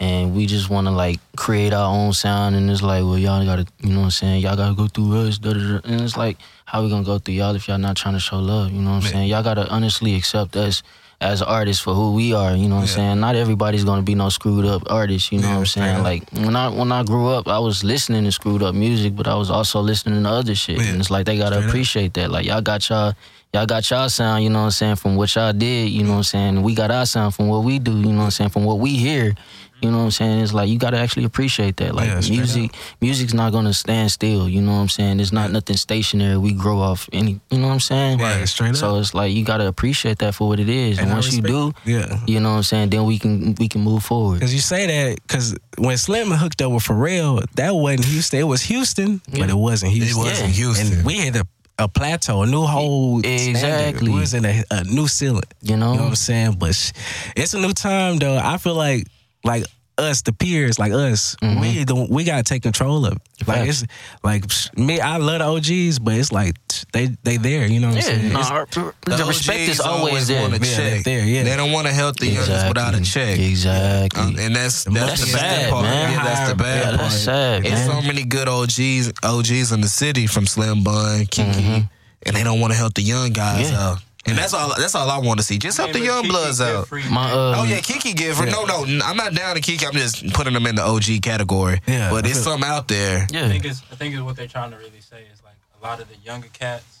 And 0.00 0.34
we 0.34 0.46
just 0.46 0.70
want 0.70 0.86
to 0.86 0.92
like 0.92 1.20
create 1.36 1.74
our 1.74 1.86
own 1.94 2.14
sound, 2.14 2.56
and 2.56 2.70
it's 2.70 2.80
like, 2.80 3.02
well, 3.02 3.18
y'all 3.18 3.44
gotta, 3.44 3.66
you 3.82 3.90
know 3.90 3.98
what 3.98 4.04
I'm 4.06 4.10
saying? 4.10 4.40
Y'all 4.40 4.56
gotta 4.56 4.74
go 4.74 4.86
through 4.86 5.14
us, 5.28 5.36
da 5.36 5.52
da 5.52 5.58
da. 5.60 5.80
And 5.84 6.00
it's 6.00 6.16
like, 6.16 6.38
how 6.64 6.82
we 6.82 6.88
gonna 6.88 7.04
go 7.04 7.18
through 7.18 7.34
y'all 7.34 7.54
if 7.54 7.68
y'all 7.68 7.76
not 7.76 7.96
trying 7.98 8.14
to 8.14 8.20
show 8.20 8.38
love? 8.38 8.72
You 8.72 8.80
know 8.80 8.92
what 8.92 9.04
I'm 9.04 9.10
saying? 9.10 9.28
Y'all 9.28 9.42
gotta 9.42 9.68
honestly 9.68 10.14
accept 10.14 10.56
us 10.56 10.82
as 11.20 11.42
artists 11.42 11.82
for 11.82 11.92
who 11.92 12.14
we 12.14 12.32
are. 12.32 12.56
You 12.56 12.66
know 12.66 12.76
what 12.76 12.80
I'm 12.80 12.86
saying? 12.86 13.20
Not 13.20 13.36
everybody's 13.36 13.84
gonna 13.84 14.00
be 14.00 14.14
no 14.14 14.30
screwed 14.30 14.64
up 14.64 14.90
artist. 14.90 15.32
You 15.32 15.40
know 15.40 15.48
Yeah, 15.48 15.54
what 15.56 15.60
I'm 15.60 15.66
saying? 15.66 15.96
up. 15.96 16.02
Like 16.04 16.30
when 16.32 16.56
I 16.56 16.68
when 16.70 16.90
I 16.92 17.02
grew 17.02 17.28
up, 17.28 17.46
I 17.46 17.58
was 17.58 17.84
listening 17.84 18.24
to 18.24 18.32
screwed 18.32 18.62
up 18.62 18.74
music, 18.74 19.14
but 19.14 19.28
I 19.28 19.34
was 19.34 19.50
also 19.50 19.80
listening 19.80 20.22
to 20.22 20.30
other 20.30 20.54
shit. 20.54 20.78
Yeah. 20.78 20.92
And 20.92 21.00
it's 21.00 21.10
like 21.10 21.26
they 21.26 21.36
gotta 21.36 21.56
Straight 21.56 21.64
up. 21.64 21.68
appreciate 21.68 22.14
that. 22.14 22.30
Like 22.30 22.46
y'all 22.46 22.62
got 22.62 22.88
y'all. 22.88 23.12
Y'all 23.52 23.66
got 23.66 23.90
y'all 23.90 24.08
sound, 24.08 24.44
you 24.44 24.50
know 24.50 24.60
what 24.60 24.64
I'm 24.66 24.70
saying, 24.70 24.96
from 24.96 25.16
what 25.16 25.34
y'all 25.34 25.52
did, 25.52 25.88
you 25.90 26.04
know 26.04 26.10
what 26.10 26.16
I'm 26.18 26.22
saying? 26.22 26.62
We 26.62 26.72
got 26.76 26.92
our 26.92 27.04
sound 27.04 27.34
from 27.34 27.48
what 27.48 27.64
we 27.64 27.80
do, 27.80 27.90
you 27.98 28.12
know 28.12 28.18
what 28.18 28.24
I'm 28.26 28.30
saying, 28.30 28.50
from 28.50 28.64
what 28.64 28.78
we 28.78 28.90
hear. 28.96 29.34
You 29.82 29.90
know 29.90 29.96
what 29.96 30.04
I'm 30.04 30.10
saying? 30.10 30.40
It's 30.40 30.52
like 30.52 30.68
you 30.68 30.78
gotta 30.78 30.98
actually 30.98 31.24
appreciate 31.24 31.78
that. 31.78 31.94
Like 31.94 32.06
Yeah, 32.06 32.20
straight 32.20 32.36
music 32.36 32.74
music's 33.00 33.32
not 33.32 33.50
gonna 33.50 33.72
stand 33.72 34.12
still, 34.12 34.46
you 34.46 34.60
know 34.60 34.72
what 34.72 34.78
I'm 34.82 34.88
saying? 34.90 35.20
It's 35.20 35.32
not 35.32 35.50
nothing 35.50 35.76
stationary. 35.76 36.36
We 36.36 36.52
grow 36.52 36.78
off 36.80 37.08
any 37.14 37.40
you 37.50 37.58
know 37.58 37.68
what 37.68 37.72
I'm 37.72 37.80
saying? 37.80 38.18
Right, 38.18 38.46
straight 38.46 38.70
up. 38.70 38.76
So 38.76 38.96
it's 38.96 39.14
like 39.14 39.32
you 39.32 39.42
gotta 39.42 39.66
appreciate 39.66 40.18
that 40.18 40.34
for 40.34 40.48
what 40.48 40.60
it 40.60 40.68
is. 40.68 40.98
And, 40.98 41.06
And 41.06 41.12
I 41.12 41.14
once 41.14 41.34
you 41.34 41.40
do, 41.40 41.72
yeah. 41.86 42.20
you 42.26 42.40
know 42.40 42.50
what 42.50 42.56
I'm 42.58 42.62
saying, 42.62 42.90
then 42.90 43.04
we 43.06 43.18
can 43.18 43.54
we 43.58 43.68
can 43.68 43.80
move 43.80 44.04
forward. 44.04 44.40
Cause 44.42 44.52
you 44.52 44.60
say 44.60 44.86
that 44.86 45.18
because 45.26 45.56
when 45.78 45.96
Slim 45.96 46.30
hooked 46.30 46.60
up 46.60 46.72
with 46.72 46.84
Pharrell, 46.84 47.50
that 47.54 47.70
wasn't 47.74 48.04
Houston. 48.04 48.38
It 48.40 48.44
was 48.44 48.60
Houston, 48.62 49.22
but 49.32 49.48
it 49.48 49.56
wasn't 49.56 49.92
Houston. 49.92 50.20
It 50.22 50.28
wasn't 50.28 50.48
Yeah. 50.50 50.54
Houston. 50.56 50.92
And 50.98 51.06
we 51.06 51.14
hit 51.14 51.36
a, 51.36 51.46
a 51.80 51.88
plateau, 51.88 52.42
a 52.42 52.46
new 52.46 52.62
whole 52.62 53.18
Exactly. 53.20 53.54
standard. 53.54 54.02
We 54.02 54.10
was 54.20 54.34
in 54.34 54.44
a, 54.44 54.62
a 54.70 54.84
new 54.84 55.08
ceiling. 55.08 55.42
You 55.62 55.76
know? 55.76 55.92
You 55.92 55.96
know 55.98 56.02
what 56.04 56.08
I'm 56.10 56.14
saying? 56.16 56.56
But 56.58 56.92
it's 57.36 57.54
a 57.54 57.58
new 57.60 57.72
time 57.72 58.18
though. 58.18 58.36
I 58.36 58.58
feel 58.58 58.74
like 58.74 59.06
like 59.42 59.64
us, 60.00 60.22
the 60.22 60.32
peers, 60.32 60.78
like 60.78 60.92
us, 60.92 61.36
we 61.42 61.84
the, 61.84 62.06
we 62.10 62.24
gotta 62.24 62.42
take 62.42 62.62
control 62.62 63.04
of 63.06 63.12
it. 63.16 63.18
Like 63.46 63.58
Facts. 63.66 63.82
it's 63.82 63.92
like 64.24 64.46
psh, 64.46 64.76
me, 64.78 65.00
I 65.00 65.16
love 65.18 65.38
the 65.38 65.44
OGs, 65.46 65.98
but 65.98 66.14
it's 66.14 66.32
like 66.32 66.56
they 66.92 67.08
they 67.22 67.36
there. 67.36 67.66
You 67.66 67.80
know 67.80 67.88
what 67.88 67.96
I'm 67.96 68.02
saying? 68.02 68.26
Yeah, 68.26 68.32
no, 68.32 68.40
It's- 68.40 68.50
our- 68.50 68.66
the, 69.06 69.24
respect 69.26 69.60
OGs 69.60 69.68
is 69.68 69.80
always 69.80 70.28
there. 70.28 70.40
want 70.42 70.54
a 70.54 70.66
Yeah, 70.66 70.76
check. 70.76 71.04
they're 71.04 71.20
there, 71.20 71.26
yeah. 71.26 71.42
They 71.44 71.56
don't 71.56 71.72
want 71.72 71.86
to 71.86 71.92
help 71.92 72.16
the 72.16 72.26
youngest 72.26 72.66
without 72.68 72.94
a 72.94 73.00
check. 73.02 73.38
Exactly. 73.38 74.22
Um, 74.22 74.36
and 74.38 74.56
that's 74.56 74.84
that's, 74.84 74.94
That's 74.94 75.26
the 75.32 75.36
bad 75.38 75.60
sad, 75.62 75.70
part. 75.70 75.84
man. 75.84 76.12
Yeah, 76.12 76.24
that's 76.24 76.50
the 76.50 76.56
bad 76.56 76.76
Yeah, 76.78 76.84
part. 76.96 76.98
that's 76.98 77.14
sad, 77.22 77.62
There's 77.64 77.72
man. 77.88 78.02
so 78.02 78.06
many 78.06 78.24
good 78.24 78.48
OGs 78.48 79.12
OGs 79.22 79.72
in 79.72 79.80
the 79.80 79.88
city 79.88 80.26
from 80.26 80.46
Slim 80.46 80.82
Bun, 80.82 81.26
Kiki, 81.26 81.50
Mm-hmm. 81.50 81.80
and 82.26 82.36
they 82.36 82.42
don't 82.44 82.60
want 82.60 82.72
to 82.72 82.78
help 82.78 82.94
the 82.94 83.02
young 83.02 83.30
guys 83.32 83.70
Yeah. 83.70 83.80
out. 83.90 83.98
And 84.26 84.36
that's 84.36 84.52
all. 84.54 84.72
That's 84.76 84.94
all 84.94 85.08
I 85.10 85.18
want 85.18 85.40
to 85.40 85.44
see. 85.44 85.58
Just 85.58 85.78
help 85.78 85.92
the 85.92 86.00
young 86.00 86.22
Kiki 86.22 86.28
bloods 86.28 86.60
out. 86.60 86.86
free, 86.88 87.08
My 87.10 87.30
uh, 87.32 87.54
Oh 87.58 87.64
yeah, 87.64 87.80
Kiki 87.80 88.12
give 88.12 88.36
for 88.36 88.46
no, 88.46 88.64
no. 88.64 88.84
I'm 89.04 89.16
not 89.16 89.34
down 89.34 89.54
to 89.54 89.60
Kiki. 89.62 89.86
I'm 89.86 89.92
just 89.92 90.32
putting 90.34 90.52
them 90.52 90.66
in 90.66 90.74
the 90.74 90.82
OG 90.82 91.22
category. 91.22 91.80
Yeah. 91.86 92.10
but 92.10 92.26
it's 92.26 92.40
some 92.40 92.62
out 92.62 92.86
there. 92.88 93.26
Yeah, 93.30 93.46
I 93.46 93.48
think 93.48 93.64
it's 93.64 93.82
I 93.90 93.94
think 93.96 94.14
it's 94.14 94.22
what 94.22 94.36
they're 94.36 94.46
trying 94.46 94.70
to 94.72 94.76
really 94.76 95.00
say 95.00 95.24
is 95.32 95.42
like 95.42 95.56
a 95.80 95.84
lot 95.86 96.00
of 96.00 96.08
the 96.08 96.16
younger 96.24 96.48
cats 96.52 96.98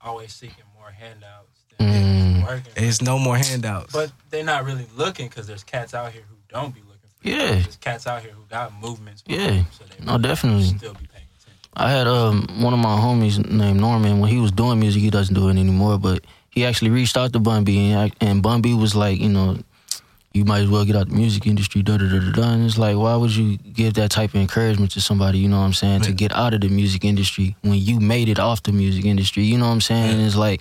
always 0.00 0.32
seeking 0.32 0.64
more 0.78 0.90
handouts 0.90 1.58
than 1.78 1.88
Mm. 1.88 2.46
working. 2.46 2.72
It's 2.76 3.00
no 3.02 3.18
more 3.18 3.36
handouts. 3.36 3.92
But 3.92 4.10
they're 4.30 4.44
not 4.44 4.64
really 4.64 4.86
looking 4.96 5.28
because 5.28 5.46
there's 5.46 5.62
cats 5.64 5.94
out 5.94 6.12
here 6.12 6.22
who 6.28 6.36
don't 6.48 6.74
be 6.74 6.80
looking 6.80 7.08
for 7.20 7.28
Yeah. 7.28 7.54
you. 7.56 7.62
There's 7.62 7.76
cats 7.76 8.06
out 8.06 8.22
here 8.22 8.32
who 8.32 8.42
got 8.50 8.72
movements. 8.80 9.22
Yeah. 9.26 9.46
them, 9.46 9.66
So 9.70 9.84
they 9.84 10.04
No, 10.04 10.18
definitely. 10.18 10.64
Still 10.64 10.94
be 10.94 11.06
paying 11.06 11.26
attention. 11.40 11.52
I 11.74 11.90
had 11.90 12.08
um 12.08 12.48
one 12.60 12.72
of 12.72 12.80
my 12.80 12.98
homies 12.98 13.38
named 13.48 13.78
Norman. 13.80 14.18
When 14.18 14.28
he 14.30 14.38
was 14.38 14.50
doing 14.50 14.80
music, 14.80 15.02
he 15.02 15.10
doesn't 15.10 15.34
do 15.34 15.48
it 15.48 15.52
anymore. 15.52 15.98
But 15.98 16.24
he 16.50 16.64
actually 16.64 16.90
reached 16.90 17.16
out 17.16 17.32
to 17.32 17.38
Bun 17.38 17.64
B, 17.64 17.90
and, 17.90 18.00
I- 18.00 18.12
and 18.26 18.42
Bun 18.42 18.60
B 18.62 18.74
was 18.74 18.94
like, 18.94 19.18
you 19.20 19.28
know, 19.28 19.58
you 20.34 20.44
might 20.44 20.60
as 20.60 20.68
well 20.68 20.84
get 20.84 20.94
out 20.94 21.08
the 21.08 21.14
music 21.14 21.46
industry. 21.46 21.82
Da 21.82 21.96
da 21.96 22.06
da 22.08 22.20
da 22.20 22.30
da. 22.32 22.50
And 22.52 22.64
it's 22.64 22.78
like, 22.78 22.96
why 22.96 23.16
would 23.16 23.34
you 23.34 23.56
give 23.56 23.94
that 23.94 24.10
type 24.10 24.30
of 24.34 24.40
encouragement 24.40 24.92
to 24.92 25.00
somebody? 25.00 25.38
You 25.38 25.48
know 25.48 25.58
what 25.58 25.66
I'm 25.66 25.72
saying? 25.72 26.02
To 26.02 26.12
get 26.12 26.32
out 26.32 26.54
of 26.54 26.60
the 26.60 26.68
music 26.68 27.04
industry 27.04 27.56
when 27.62 27.74
you 27.78 27.98
made 27.98 28.28
it 28.28 28.38
off 28.38 28.62
the 28.62 28.72
music 28.72 29.04
industry. 29.06 29.44
You 29.44 29.58
know 29.58 29.66
what 29.66 29.72
I'm 29.72 29.80
saying? 29.80 30.10
And 30.18 30.20
it's 30.26 30.36
like. 30.36 30.60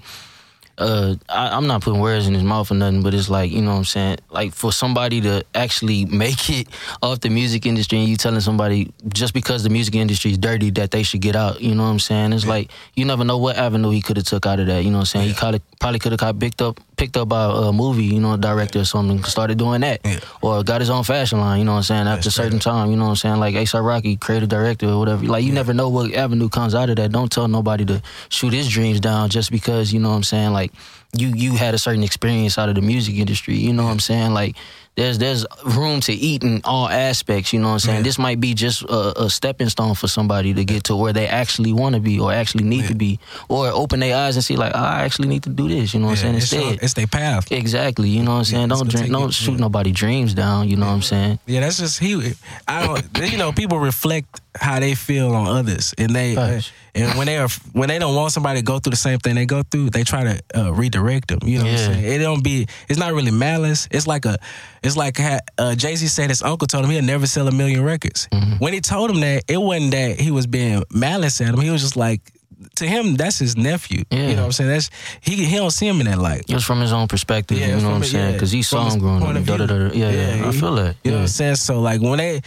Uh, 0.79 1.15
I, 1.27 1.57
I'm 1.57 1.65
not 1.65 1.81
putting 1.81 1.99
words 1.99 2.27
in 2.27 2.35
his 2.35 2.43
mouth 2.43 2.69
or 2.69 2.75
nothing, 2.75 3.01
but 3.01 3.11
it's 3.15 3.31
like 3.31 3.51
you 3.51 3.63
know 3.63 3.71
what 3.71 3.77
I'm 3.77 3.85
saying. 3.85 4.17
Like 4.29 4.53
for 4.53 4.71
somebody 4.71 5.19
to 5.21 5.43
actually 5.55 6.05
make 6.05 6.51
it 6.51 6.67
off 7.01 7.19
the 7.21 7.29
music 7.31 7.65
industry, 7.65 7.97
and 7.97 8.07
you 8.07 8.15
telling 8.15 8.41
somebody 8.41 8.93
just 9.11 9.33
because 9.33 9.63
the 9.63 9.71
music 9.71 9.95
industry 9.95 10.29
is 10.29 10.37
dirty 10.37 10.69
that 10.69 10.91
they 10.91 11.01
should 11.01 11.21
get 11.21 11.35
out. 11.35 11.61
You 11.61 11.73
know 11.73 11.81
what 11.81 11.89
I'm 11.89 11.97
saying? 11.97 12.31
It's 12.31 12.45
like 12.45 12.69
you 12.95 13.05
never 13.05 13.23
know 13.23 13.39
what 13.39 13.57
avenue 13.57 13.89
he 13.89 14.03
could 14.03 14.17
have 14.17 14.27
took 14.27 14.45
out 14.45 14.59
of 14.59 14.67
that. 14.67 14.83
You 14.83 14.91
know 14.91 14.97
what 14.97 15.15
I'm 15.15 15.21
saying? 15.23 15.27
He 15.29 15.33
probably 15.33 15.61
probably 15.79 15.99
could 15.99 16.11
have 16.11 16.19
got 16.19 16.39
picked 16.39 16.61
up 16.61 16.79
picked 16.97 17.15
up 17.15 17.29
by 17.29 17.45
a 17.67 17.71
movie, 17.71 18.05
you 18.05 18.19
know, 18.19 18.33
a 18.33 18.37
director 18.39 18.79
or 18.79 18.83
something, 18.85 19.23
started 19.23 19.57
doing 19.59 19.81
that, 19.81 20.01
Yeah. 20.03 20.19
or 20.41 20.63
got 20.63 20.81
his 20.81 20.89
own 20.89 21.03
fashion 21.03 21.39
line. 21.39 21.59
You 21.59 21.65
know 21.65 21.73
what 21.73 21.77
I'm 21.77 21.83
saying? 21.83 22.07
After 22.07 22.29
a 22.29 22.31
straight 22.31 22.45
certain 22.45 22.59
time, 22.59 22.89
you 22.89 22.97
know 22.97 23.03
what 23.03 23.09
I'm 23.11 23.15
saying? 23.17 23.39
Like 23.39 23.53
ASAP 23.53 23.85
Rocky, 23.85 24.15
creative 24.17 24.49
director 24.49 24.87
or 24.89 24.97
whatever. 24.97 25.23
Like 25.25 25.43
you 25.45 25.51
never 25.53 25.73
know 25.75 25.89
what 25.89 26.11
avenue 26.13 26.49
comes 26.49 26.73
out 26.73 26.89
of 26.89 26.95
that. 26.95 27.11
Don't 27.11 27.31
tell 27.31 27.47
nobody 27.47 27.85
to 27.85 28.01
shoot 28.29 28.51
his 28.53 28.67
dreams 28.67 28.99
down 28.99 29.29
just 29.29 29.51
because 29.51 29.93
you 29.93 29.99
know 29.99 30.09
what 30.09 30.15
I'm 30.15 30.23
saying. 30.23 30.53
Like 30.53 30.71
you 31.13 31.29
you 31.29 31.55
had 31.55 31.73
a 31.73 31.77
certain 31.77 32.03
experience 32.03 32.57
out 32.57 32.69
of 32.69 32.75
the 32.75 32.81
music 32.81 33.15
industry. 33.15 33.55
You 33.55 33.73
know 33.73 33.83
what 33.83 33.91
I'm 33.91 33.99
saying? 33.99 34.33
Like 34.33 34.55
there's 34.97 35.19
there's 35.19 35.45
room 35.63 36.01
to 36.01 36.13
eat 36.13 36.43
in 36.43 36.61
all 36.63 36.89
aspects. 36.89 37.53
You 37.53 37.59
know 37.59 37.67
what 37.67 37.73
I'm 37.73 37.79
saying? 37.79 37.97
Yeah. 37.97 38.03
This 38.03 38.17
might 38.17 38.39
be 38.39 38.55
just 38.55 38.81
a, 38.81 39.25
a 39.25 39.29
stepping 39.29 39.69
stone 39.69 39.93
for 39.93 40.07
somebody 40.07 40.55
to 40.55 40.65
get 40.65 40.85
to 40.85 40.95
where 40.95 41.13
they 41.13 41.27
actually 41.27 41.71
want 41.71 41.93
to 41.93 42.01
be 42.01 42.19
or 42.19 42.33
actually 42.33 42.63
need 42.63 42.87
to 42.87 42.95
be, 42.95 43.19
or 43.47 43.67
open 43.67 43.99
their 43.99 44.17
eyes 44.17 44.35
and 44.35 44.43
see 44.43 44.55
like 44.55 44.75
I 44.75 45.05
actually 45.05 45.27
need 45.27 45.43
to 45.43 45.49
do 45.49 45.67
this. 45.67 45.93
You 45.93 45.99
know 45.99 46.07
what 46.07 46.13
I'm 46.13 46.17
saying? 46.17 46.35
it's, 46.35 46.51
Instead. 46.51 46.79
it's 46.81 46.93
their 46.95 47.07
path. 47.07 47.51
Exactly, 47.51 48.09
you 48.09 48.23
know 48.23 48.31
what 48.31 48.37
I'm 48.39 48.45
saying. 48.45 48.71
it's 48.71 48.79
don't 48.79 48.89
dream, 48.89 49.11
don't 49.11 49.33
shoot 49.33 49.51
yeah. 49.51 49.57
nobody 49.57 49.91
dreams 49.91 50.33
down. 50.33 50.67
You 50.67 50.77
know 50.77 50.87
what 50.87 50.93
I'm 50.93 51.01
saying. 51.03 51.39
Yeah, 51.45 51.59
that's 51.59 51.77
just 51.77 51.99
he. 51.99 52.33
I 52.67 52.85
don't. 52.85 53.31
You 53.31 53.37
know, 53.37 53.51
people 53.51 53.77
reflect 53.77 54.41
how 54.59 54.79
they 54.79 54.95
feel 54.95 55.35
on 55.35 55.47
others, 55.47 55.93
and 55.97 56.15
they 56.15 56.35
and 56.97 57.17
when 57.17 57.27
they 57.27 57.37
are 57.37 57.49
when 57.73 57.89
they 57.89 57.99
don't 57.99 58.15
want 58.15 58.31
somebody 58.31 58.59
to 58.59 58.65
go 58.65 58.79
through 58.79 58.91
the 58.91 58.97
same 58.97 59.19
thing 59.19 59.35
they 59.35 59.45
go 59.45 59.61
through, 59.61 59.91
they 59.91 60.03
try 60.03 60.23
to 60.23 60.41
uh, 60.55 60.73
redirect 61.01 61.27
them. 61.29 61.39
You 61.43 61.59
know 61.59 61.65
what 61.65 61.71
I'm 61.73 61.77
saying? 61.93 62.05
It 62.05 62.17
don't 62.19 62.43
be. 62.43 62.67
It's 62.89 62.99
not 62.99 63.13
really 63.13 63.31
malice. 63.31 63.87
It's 63.91 64.07
like 64.07 64.25
a. 64.25 64.37
It's 64.83 64.95
like 64.97 65.17
ha- 65.17 65.39
uh, 65.57 65.75
Jay 65.75 65.95
Z 65.95 66.07
said 66.07 66.29
his 66.29 66.41
uncle 66.41 66.67
told 66.67 66.85
him 66.85 66.91
he'll 66.91 67.01
never 67.03 67.27
sell 67.27 67.47
a 67.47 67.51
million 67.51 67.83
records. 67.83 68.27
Mm-hmm. 68.31 68.55
When 68.63 68.73
he 68.73 68.81
told 68.81 69.09
him 69.11 69.19
that, 69.21 69.43
it 69.47 69.57
wasn't 69.57 69.91
that 69.91 70.19
he 70.19 70.31
was 70.31 70.47
being 70.47 70.83
malice 70.91 71.41
at 71.41 71.53
him. 71.53 71.59
He 71.59 71.69
was 71.69 71.81
just 71.81 71.95
like. 71.97 72.21
To 72.77 72.87
him, 72.87 73.15
that's 73.15 73.37
his 73.37 73.55
nephew. 73.55 74.03
Yeah. 74.09 74.29
You 74.29 74.35
know 74.35 74.41
what 74.41 74.45
I'm 74.47 74.51
saying? 74.51 74.69
That's 74.71 74.89
he. 75.21 75.45
He 75.45 75.55
don't 75.57 75.69
see 75.69 75.87
him 75.87 75.99
in 75.99 76.07
that 76.07 76.17
light. 76.17 76.45
It 76.49 76.53
was 76.55 76.63
from 76.65 76.81
his 76.81 76.91
own 76.91 77.07
perspective. 77.07 77.59
Yeah, 77.59 77.75
you 77.75 77.81
know 77.83 77.89
what 77.89 77.95
I'm 77.97 78.03
saying? 78.03 78.25
yeah. 78.25 78.31
Because 78.33 78.51
he 78.51 78.63
From 78.63 78.89
saw 78.89 78.93
him 78.95 78.99
growing 78.99 79.21
up. 79.23 79.35
of 79.35 79.45
Da, 79.45 79.57
da, 79.57 79.65
view. 79.67 79.77
da, 79.77 79.89
da. 79.89 79.93
Yeah, 79.95 80.35
yeah, 80.37 80.47
I 80.47 80.51
feel 80.51 80.73
that. 80.75 80.95
You 81.03 81.11
know 81.11 81.17
what 81.17 81.21
I'm 81.21 81.27
saying? 81.27 81.55
So 81.57 81.79
like 81.81 82.01
when 82.01 82.17
they, 82.17 82.41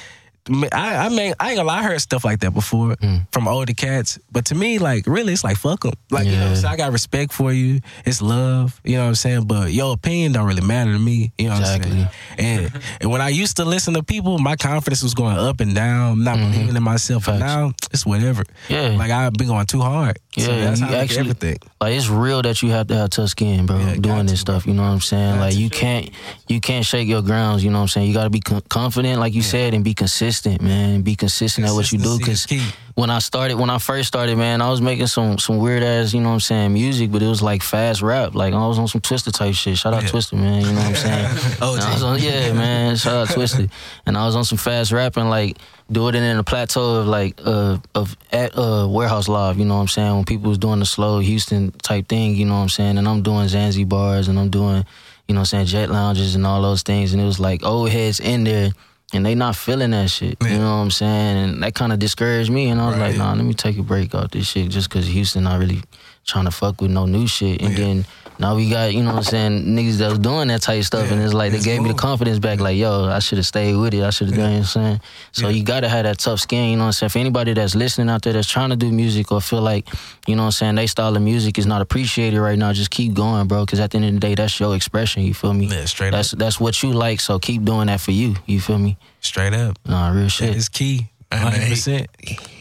I 0.72 1.07
I 1.07 1.09
mean 1.11 1.34
I 1.38 1.51
ain't 1.51 1.57
gonna 1.59 1.64
lie, 1.68 1.80
I 1.80 1.82
heard 1.84 2.01
stuff 2.01 2.24
like 2.24 2.41
that 2.41 2.53
before 2.53 2.97
Mm. 2.97 3.26
from 3.32 3.47
older 3.47 3.72
cats, 3.74 4.18
but 4.32 4.47
to 4.47 4.55
me 4.55 4.78
like 4.78 5.07
really 5.07 5.32
it's 5.32 5.45
like 5.45 5.57
fuck 5.57 5.82
them. 5.82 5.93
Like 6.11 6.26
you 6.26 6.32
know 6.32 6.43
what 6.43 6.49
I'm 6.51 6.57
saying? 6.57 6.72
I 6.74 6.76
got 6.76 6.93
respect 6.93 7.32
for 7.32 7.53
you. 7.53 7.80
It's 8.05 8.20
love. 8.22 8.80
You 8.84 8.97
know 8.97 9.03
what 9.03 9.09
I'm 9.09 9.14
saying? 9.16 9.45
But 9.47 9.72
your 9.72 9.93
opinion 9.93 10.32
don't 10.32 10.47
really 10.47 10.62
matter 10.66 10.93
to 10.93 10.99
me. 10.99 11.32
You 11.38 11.49
know 11.49 11.55
what 11.61 11.64
I'm 11.68 11.82
saying? 11.82 12.09
And 12.38 12.72
and 13.01 13.11
when 13.11 13.20
I 13.20 13.28
used 13.28 13.57
to 13.59 13.64
listen 13.64 13.95
to 13.95 14.03
people, 14.03 14.38
my 14.38 14.57
confidence 14.57 15.03
was 15.03 15.14
going 15.14 15.36
up 15.36 15.61
and 15.61 15.74
down. 15.74 16.12
I'm 16.12 16.24
not 16.24 16.38
believing 16.38 16.74
in 16.74 16.82
myself. 16.82 17.26
But 17.26 17.32
Mm-hmm. 17.32 17.41
Now 17.41 17.72
it's 17.93 18.05
whatever. 18.07 18.43
Yeah. 18.68 18.97
Like 18.97 19.11
I've 19.11 19.32
been 19.34 19.49
going 19.49 19.66
too 19.66 19.80
hard. 19.80 20.18
Yeah, 20.37 20.45
so 20.45 20.61
that's 20.61 20.81
you 20.81 20.87
how 20.87 20.93
I 20.93 20.95
look 20.95 20.99
at 20.99 21.03
actually- 21.05 21.20
everything. 21.20 21.59
Like 21.81 21.95
it's 21.95 22.09
real 22.09 22.43
that 22.43 22.62
you 22.62 22.70
have 22.70 22.87
to 22.89 22.95
have 22.95 23.11
tough 23.11 23.31
skin, 23.31 23.66
bro. 23.66 23.78
Yeah, 23.78 23.95
doing 23.97 24.26
this 24.26 24.45
to, 24.45 24.53
stuff, 24.53 24.66
you 24.66 24.74
know 24.74 24.83
what 24.83 24.91
I'm 24.91 25.01
saying? 25.01 25.35
Got 25.35 25.41
like 25.41 25.57
you 25.57 25.70
can't, 25.70 26.11
you 26.47 26.61
can't 26.61 26.85
shake 26.85 27.09
your 27.09 27.22
grounds. 27.22 27.64
You 27.64 27.70
know 27.70 27.78
what 27.78 27.83
I'm 27.83 27.89
saying? 27.89 28.07
You 28.09 28.14
got 28.14 28.24
to 28.24 28.31
be 28.31 28.41
con- 28.41 28.62
confident, 28.68 29.18
like 29.18 29.35
you 29.35 29.43
said, 29.43 29.74
and 29.74 29.83
be 29.83 29.95
consistent, 29.95 30.61
man. 30.62 31.03
Be 31.03 31.16
consistent 31.16 31.66
at 31.66 31.72
what 31.72 31.91
you 31.91 31.99
do. 31.99 32.18
Because 32.18 32.47
key. 32.47 32.62
When 32.95 33.09
I 33.09 33.20
started, 33.20 33.57
when 33.57 33.70
I 33.70 33.78
first 33.78 34.09
started, 34.09 34.36
man, 34.36 34.61
I 34.61 34.68
was 34.68 34.80
making 34.80 35.07
some 35.07 35.38
some 35.38 35.59
weird 35.59 35.82
ass, 35.82 36.12
you 36.12 36.20
know 36.20 36.28
what 36.28 36.34
I'm 36.34 36.41
saying, 36.41 36.72
music, 36.72 37.11
but 37.12 37.22
it 37.22 37.28
was 37.28 37.41
like 37.41 37.62
fast 37.62 38.03
rap. 38.03 38.34
Like 38.34 38.53
I 38.53 38.66
was 38.66 38.78
on 38.78 38.88
some 38.88 39.01
Twista 39.01 39.32
type 39.32 39.55
shit. 39.55 39.78
Shout 39.78 39.95
out 39.95 40.03
Yeah. 40.03 40.09
Twista, 40.09 40.32
man. 40.34 40.61
You 40.62 40.72
know 40.72 40.80
what 40.80 40.86
I'm 40.86 40.95
saying? 40.97 41.26
OG. 41.62 41.74
And 41.74 41.82
I 41.82 41.93
was 41.95 42.03
on, 42.03 42.18
yeah, 42.20 42.53
man. 42.53 42.97
Shout 42.97 43.14
out 43.14 43.28
Twista. 43.28 43.70
And 44.07 44.16
I 44.18 44.26
was 44.26 44.34
on 44.36 44.45
some 44.45 44.59
fast 44.59 44.91
rapping, 44.93 45.28
like 45.28 45.57
doing 45.91 46.14
it 46.14 46.22
in 46.22 46.36
a 46.36 46.45
plateau 46.45 46.97
of 46.97 47.07
like 47.07 47.41
uh 47.45 47.78
of 47.95 48.16
at 48.32 48.57
uh 48.59 48.86
warehouse 48.91 49.28
live. 49.28 49.59
You 49.59 49.64
know 49.64 49.76
what 49.76 49.82
I'm 49.82 49.88
saying? 49.88 50.14
When 50.16 50.24
people 50.24 50.49
was 50.49 50.59
doing 50.59 50.80
the 50.80 50.86
slow 50.86 51.20
Houston 51.20 51.70
type 51.82 52.09
thing, 52.09 52.34
you 52.34 52.45
know 52.45 52.55
what 52.55 52.62
I'm 52.62 52.68
saying? 52.68 52.99
And 52.99 53.07
I'm 53.09 53.22
doing 53.22 53.47
Zanzibars 53.47 54.28
and 54.28 54.38
I'm 54.38 54.51
doing, 54.51 54.84
you 55.28 55.34
know 55.34 55.41
what 55.41 55.53
I'm 55.53 55.64
saying, 55.64 55.66
jet 55.66 55.91
lounges 55.91 56.34
and 56.34 56.45
all 56.45 56.61
those 56.61 56.82
things. 56.82 57.12
And 57.12 57.22
it 57.22 57.24
was 57.24 57.38
like 57.38 57.64
old 57.64 57.91
heads 57.91 58.18
in 58.20 58.45
there. 58.45 58.70
And 59.12 59.26
they 59.26 59.34
not 59.34 59.56
feeling 59.56 59.90
that 59.90 60.08
shit, 60.08 60.36
you 60.40 60.56
know 60.58 60.76
what 60.76 60.82
I'm 60.82 60.90
saying? 60.92 61.36
And 61.36 61.62
that 61.64 61.74
kind 61.74 61.92
of 61.92 61.98
discouraged 61.98 62.50
me. 62.50 62.68
And 62.70 62.80
I 62.80 62.86
was 62.86 62.96
Right. 62.96 63.08
like, 63.08 63.16
nah, 63.16 63.32
let 63.34 63.44
me 63.44 63.54
take 63.54 63.76
a 63.76 63.82
break 63.82 64.14
off 64.14 64.30
this 64.30 64.46
shit 64.46 64.70
just 64.70 64.88
because 64.88 65.06
Houston 65.08 65.44
not 65.44 65.58
really 65.58 65.82
trying 66.31 66.47
to 66.47 66.51
fuck 66.51 66.81
with 66.81 66.91
no 66.91 67.07
new 67.07 67.26
shit. 67.26 67.61
And 67.61 67.68
oh, 67.68 67.70
Yeah. 67.70 67.87
then 67.87 68.07
now 68.39 68.57
we 68.57 68.70
got, 68.70 68.95
you 68.95 69.03
know 69.03 69.11
what 69.11 69.18
I'm 69.18 69.22
saying, 69.24 69.64
niggas 69.66 69.99
that 69.99 70.09
was 70.09 70.18
doing 70.18 70.49
that 70.49 70.62
type 70.62 70.78
of 70.78 70.87
stuff. 70.87 71.07
Yeah. 71.09 71.14
And 71.14 71.22
it's 71.22 71.35
like, 71.35 71.51
they 71.51 71.59
It's 71.59 71.66
gave 71.66 71.83
me 71.83 71.91
the 71.91 71.95
confidence 71.95 72.39
back. 72.39 72.59
Like, 72.59 72.78
yo, 72.78 73.05
I 73.05 73.18
should 73.18 73.37
have 73.37 73.47
stayed 73.47 73.76
with 73.76 73.93
it. 73.93 74.03
I 74.03 74.09
should 74.11 74.28
have 74.28 74.37
done, 74.37 74.45
you 74.47 74.57
know 74.57 74.61
what 74.61 74.76
I'm 74.76 74.83
saying? 74.83 75.01
So 75.33 75.49
you 75.49 75.62
got 75.62 75.81
to 75.81 75.89
have 75.91 76.05
that 76.05 76.18
tough 76.18 76.41
skin, 76.41 76.70
you 76.70 76.76
know 76.76 76.85
what 76.85 76.87
I'm 76.87 76.93
saying? 76.93 77.11
For 77.11 77.18
anybody 77.18 77.53
that's 77.53 77.74
listening 77.74 78.09
out 78.09 78.22
there 78.22 78.33
that's 78.33 78.49
trying 78.49 78.70
to 78.70 78.76
do 78.76 78.91
music 78.91 79.31
or 79.31 79.41
feel 79.43 79.61
like, 79.61 79.87
you 80.26 80.37
know 80.37 80.43
what 80.43 80.47
I'm 80.47 80.53
saying, 80.53 80.74
they 80.76 80.87
style 80.87 81.14
of 81.14 81.22
music 81.22 81.59
is 81.59 81.66
not 81.66 81.83
appreciated 81.83 82.41
right 82.41 82.59
now, 82.59 82.72
just 82.72 82.91
keep 82.91 83.12
going, 83.12 83.47
bro. 83.47 83.66
Because 83.66 83.81
at 83.81 83.91
the 83.91 83.99
end 83.99 84.07
of 84.07 84.14
the 84.14 84.20
day, 84.20 84.35
that's 84.35 84.59
your 84.59 84.74
expression, 84.74 85.22
you 85.22 85.35
feel 85.35 85.53
me? 85.53 85.66
Yeah, 85.66 85.85
straight 85.85 86.12
that's, 86.12 86.33
up. 86.33 86.39
That's 86.39 86.59
what 86.59 86.83
you 86.83 86.93
like, 86.93 87.20
so 87.20 87.39
keep 87.39 87.62
doing 87.64 87.89
that 87.89 88.01
for 88.01 88.12
you, 88.12 88.37
you 88.47 88.61
feel 88.61 88.78
me? 88.78 88.97
Straight 89.20 89.53
up. 89.53 89.78
Nah, 89.85 90.12
real 90.12 90.28
shit. 90.28 90.57
It's 90.57 90.68
key. 90.70 91.09
I 91.33 91.37
100%. 91.37 92.07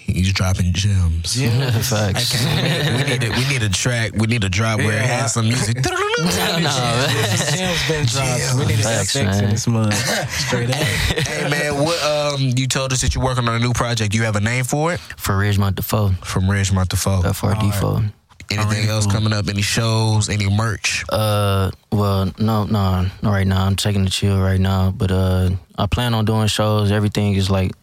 He's 0.05 0.33
dropping 0.33 0.73
gems. 0.73 1.39
Yeah, 1.39 1.71
facts. 1.81 2.33
we 2.33 3.03
need 3.03 3.23
a, 3.23 3.29
we 3.29 3.47
need 3.47 3.63
a 3.63 3.69
track. 3.69 4.11
We 4.15 4.27
need 4.27 4.43
a 4.43 4.49
drop 4.49 4.79
where 4.79 4.97
it 4.97 5.05
has 5.05 5.33
some 5.33 5.47
music. 5.47 5.77
Gems 5.83 7.87
been 7.87 8.05
dropped. 8.05 8.55
We 8.59 8.65
need 8.65 8.79
Facts, 8.83 9.15
effects 9.15 9.39
in 9.39 9.49
this 9.49 9.67
month. 9.67 9.93
Straight 10.29 10.69
up. 10.69 10.75
hey 10.75 11.49
man, 11.49 11.83
what 11.83 12.01
um 12.03 12.41
you 12.55 12.67
told 12.67 12.91
us 12.91 13.01
that 13.01 13.15
you're 13.15 13.23
working 13.23 13.47
on 13.47 13.55
a 13.55 13.59
new 13.59 13.73
project. 13.73 14.13
You 14.13 14.23
have 14.23 14.35
a 14.35 14.41
name 14.41 14.65
for 14.65 14.93
it 14.93 14.99
For 14.99 15.33
Ridgemont 15.33 15.75
Defoe, 15.75 16.09
from 16.23 16.43
Ridgemont 16.45 16.89
Defoe. 16.89 17.21
FRD 17.21 17.71
Defoe. 17.71 18.03
Anything 18.51 18.67
Already 18.67 18.89
else 18.89 19.05
coming 19.05 19.31
up? 19.31 19.47
Any 19.47 19.61
shows? 19.61 20.27
Any 20.27 20.49
merch? 20.49 21.05
Uh, 21.09 21.69
well, 21.91 22.31
no, 22.39 22.63
no, 22.65 23.05
not 23.21 23.31
right 23.31 23.45
now. 23.45 23.63
I'm 23.65 23.75
taking 23.75 24.03
the 24.05 24.09
chill 24.09 24.39
right 24.41 24.59
now, 24.59 24.89
but 24.89 25.11
uh, 25.11 25.51
I 25.77 25.85
plan 25.85 26.15
on 26.15 26.25
doing 26.25 26.47
shows. 26.47 26.91
Everything 26.91 27.35
is 27.35 27.51
like 27.51 27.73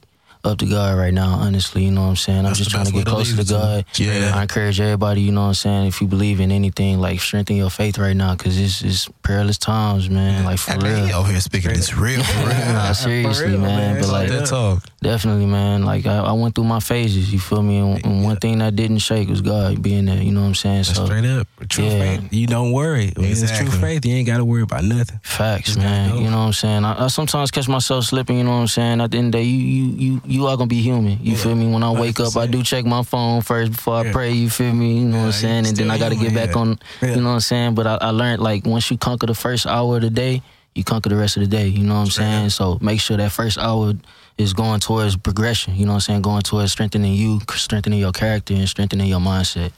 up 0.44 0.58
to 0.58 0.66
God 0.66 0.96
right 0.98 1.12
now. 1.12 1.30
Honestly, 1.34 1.84
you 1.84 1.90
know 1.90 2.02
what 2.02 2.08
I'm 2.08 2.16
saying. 2.16 2.38
I'm 2.38 2.44
That's 2.46 2.58
just 2.58 2.70
trying 2.70 2.86
to 2.86 2.92
get 2.92 2.98
way 2.98 3.04
to 3.04 3.10
closer 3.10 3.36
to 3.36 3.44
God. 3.44 3.84
Yeah. 3.96 4.32
I 4.34 4.42
encourage 4.42 4.80
everybody. 4.80 5.20
You 5.22 5.32
know 5.32 5.42
what 5.42 5.46
I'm 5.48 5.54
saying. 5.54 5.86
If 5.88 6.00
you 6.00 6.06
believe 6.06 6.40
in 6.40 6.52
anything, 6.52 6.98
like 7.00 7.20
strengthen 7.20 7.56
your 7.56 7.70
faith 7.70 7.98
right 7.98 8.16
now, 8.16 8.34
cause 8.36 8.58
it's 8.58 8.82
it's 8.82 9.08
perilous 9.22 9.58
times, 9.58 10.08
man. 10.08 10.44
Like 10.44 10.58
for 10.58 10.72
I 10.72 10.76
mean, 10.78 10.96
he 10.96 11.02
real. 11.06 11.16
out 11.16 11.22
here 11.24 11.40
speaking 11.40 11.72
this 11.72 11.94
real 11.96 12.22
for 12.22 12.38
real. 12.40 12.48
Nah, 12.48 12.92
seriously, 12.92 13.50
real, 13.50 13.60
man. 13.60 13.94
man. 13.94 14.00
But 14.02 14.10
like, 14.10 14.28
That 14.28 14.46
talk. 14.46 14.82
definitely, 15.02 15.46
man. 15.46 15.84
Like 15.84 16.06
I, 16.06 16.18
I 16.18 16.32
went 16.32 16.54
through 16.54 16.64
my 16.64 16.80
phases. 16.80 17.32
You 17.32 17.38
feel 17.40 17.62
me? 17.62 17.78
And, 17.78 18.04
and 18.04 18.24
one 18.24 18.36
thing 18.36 18.58
that 18.58 18.76
didn't 18.76 18.98
shake 18.98 19.28
was 19.28 19.40
God 19.40 19.82
being 19.82 20.04
there. 20.04 20.22
You 20.22 20.32
know 20.32 20.42
what 20.42 20.48
I'm 20.48 20.54
saying? 20.54 20.84
So 20.84 21.06
Straight 21.06 21.24
up. 21.24 21.48
True 21.68 21.84
Yeah. 21.84 22.16
faith. 22.18 22.32
You 22.32 22.46
don't 22.46 22.72
worry. 22.72 23.12
When 23.16 23.26
it's 23.26 23.42
Exactly. 23.42 23.70
true 23.70 23.80
faith, 23.80 24.04
you 24.06 24.14
ain't 24.14 24.26
got 24.26 24.36
to 24.38 24.44
worry 24.44 24.62
about 24.62 24.84
nothing. 24.84 25.18
Facts, 25.22 25.66
Just 25.74 25.78
man. 25.78 26.10
go. 26.10 26.16
You 26.18 26.30
know 26.30 26.38
what 26.38 26.42
I'm 26.46 26.52
saying? 26.52 26.84
I, 26.84 27.04
I 27.04 27.06
sometimes 27.08 27.50
catch 27.50 27.68
myself 27.68 28.04
slipping. 28.04 28.38
You 28.38 28.44
know 28.44 28.50
what 28.50 28.56
I'm 28.58 28.66
saying? 28.68 29.00
At 29.00 29.10
the 29.10 29.18
end 29.18 29.34
of 29.34 29.38
the 29.40 29.44
day, 29.44 29.44
you 29.48 29.58
you 29.58 29.96
you 29.96 30.20
you 30.26 30.35
are 30.44 30.56
gonna 30.58 30.66
be 30.66 30.82
human. 30.82 31.18
You 31.22 31.36
feel 31.36 31.54
me? 31.54 31.66
When 31.66 31.82
I 31.82 31.90
wake 31.90 32.20
up, 32.20 32.36
I 32.36 32.46
do 32.46 32.62
check 32.62 32.84
my 32.84 33.02
phone 33.02 33.40
first 33.40 33.72
before 33.72 33.94
I 33.94 34.12
pray. 34.12 34.32
You 34.32 34.50
feel 34.50 34.74
me? 34.74 34.98
You 34.98 35.04
know 35.06 35.18
what 35.18 35.26
I'm 35.26 35.32
saying? 35.32 35.66
And 35.66 35.76
then 35.76 35.90
I 35.90 35.98
got 35.98 36.10
to 36.10 36.16
get 36.16 36.34
back 36.34 36.50
yeah. 36.50 36.60
on. 36.60 36.78
You 37.00 37.16
know 37.16 37.28
what 37.28 37.34
I'm 37.34 37.40
saying? 37.40 37.74
But 37.74 37.86
I, 37.86 37.96
I 38.00 38.10
learned 38.10 38.42
like 38.42 38.66
once 38.66 38.90
you 38.90 38.98
conquer 38.98 39.26
the 39.26 39.34
first 39.34 39.66
hour 39.66 39.96
of 39.96 40.02
the 40.02 40.10
day, 40.10 40.42
you 40.74 40.84
conquer 40.84 41.08
the 41.08 41.16
rest 41.16 41.38
of 41.38 41.40
the 41.40 41.48
day. 41.48 41.68
You 41.68 41.84
know 41.84 41.94
what 41.94 42.00
I'm 42.00 42.10
saying? 42.10 42.50
So 42.50 42.78
make 42.82 43.00
sure 43.00 43.16
that 43.16 43.32
first 43.32 43.56
hour 43.56 43.94
is 44.36 44.52
going 44.52 44.80
towards 44.80 45.16
progression. 45.16 45.74
You 45.74 45.86
know 45.86 45.92
what 45.92 45.96
I'm 45.96 46.00
saying? 46.00 46.22
Going 46.22 46.42
towards 46.42 46.72
strengthening 46.72 47.14
you, 47.14 47.40
strengthening 47.54 47.98
your 47.98 48.12
character, 48.12 48.52
and 48.52 48.68
strengthening 48.68 49.06
your 49.06 49.20
mindset. 49.20 49.72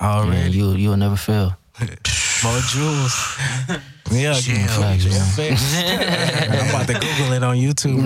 Already. 0.00 0.30
Man, 0.30 0.52
you 0.52 0.72
you'll 0.72 0.96
never 0.96 1.16
fail. 1.16 1.56
More 2.44 2.60
jewels. 2.68 3.38
Yeah, 4.10 4.34
Facts, 4.34 5.06
I'm 5.76 6.68
about 6.68 6.86
to 6.86 6.94
Google 6.94 7.32
it 7.32 7.42
on 7.42 7.56
YouTube. 7.56 8.04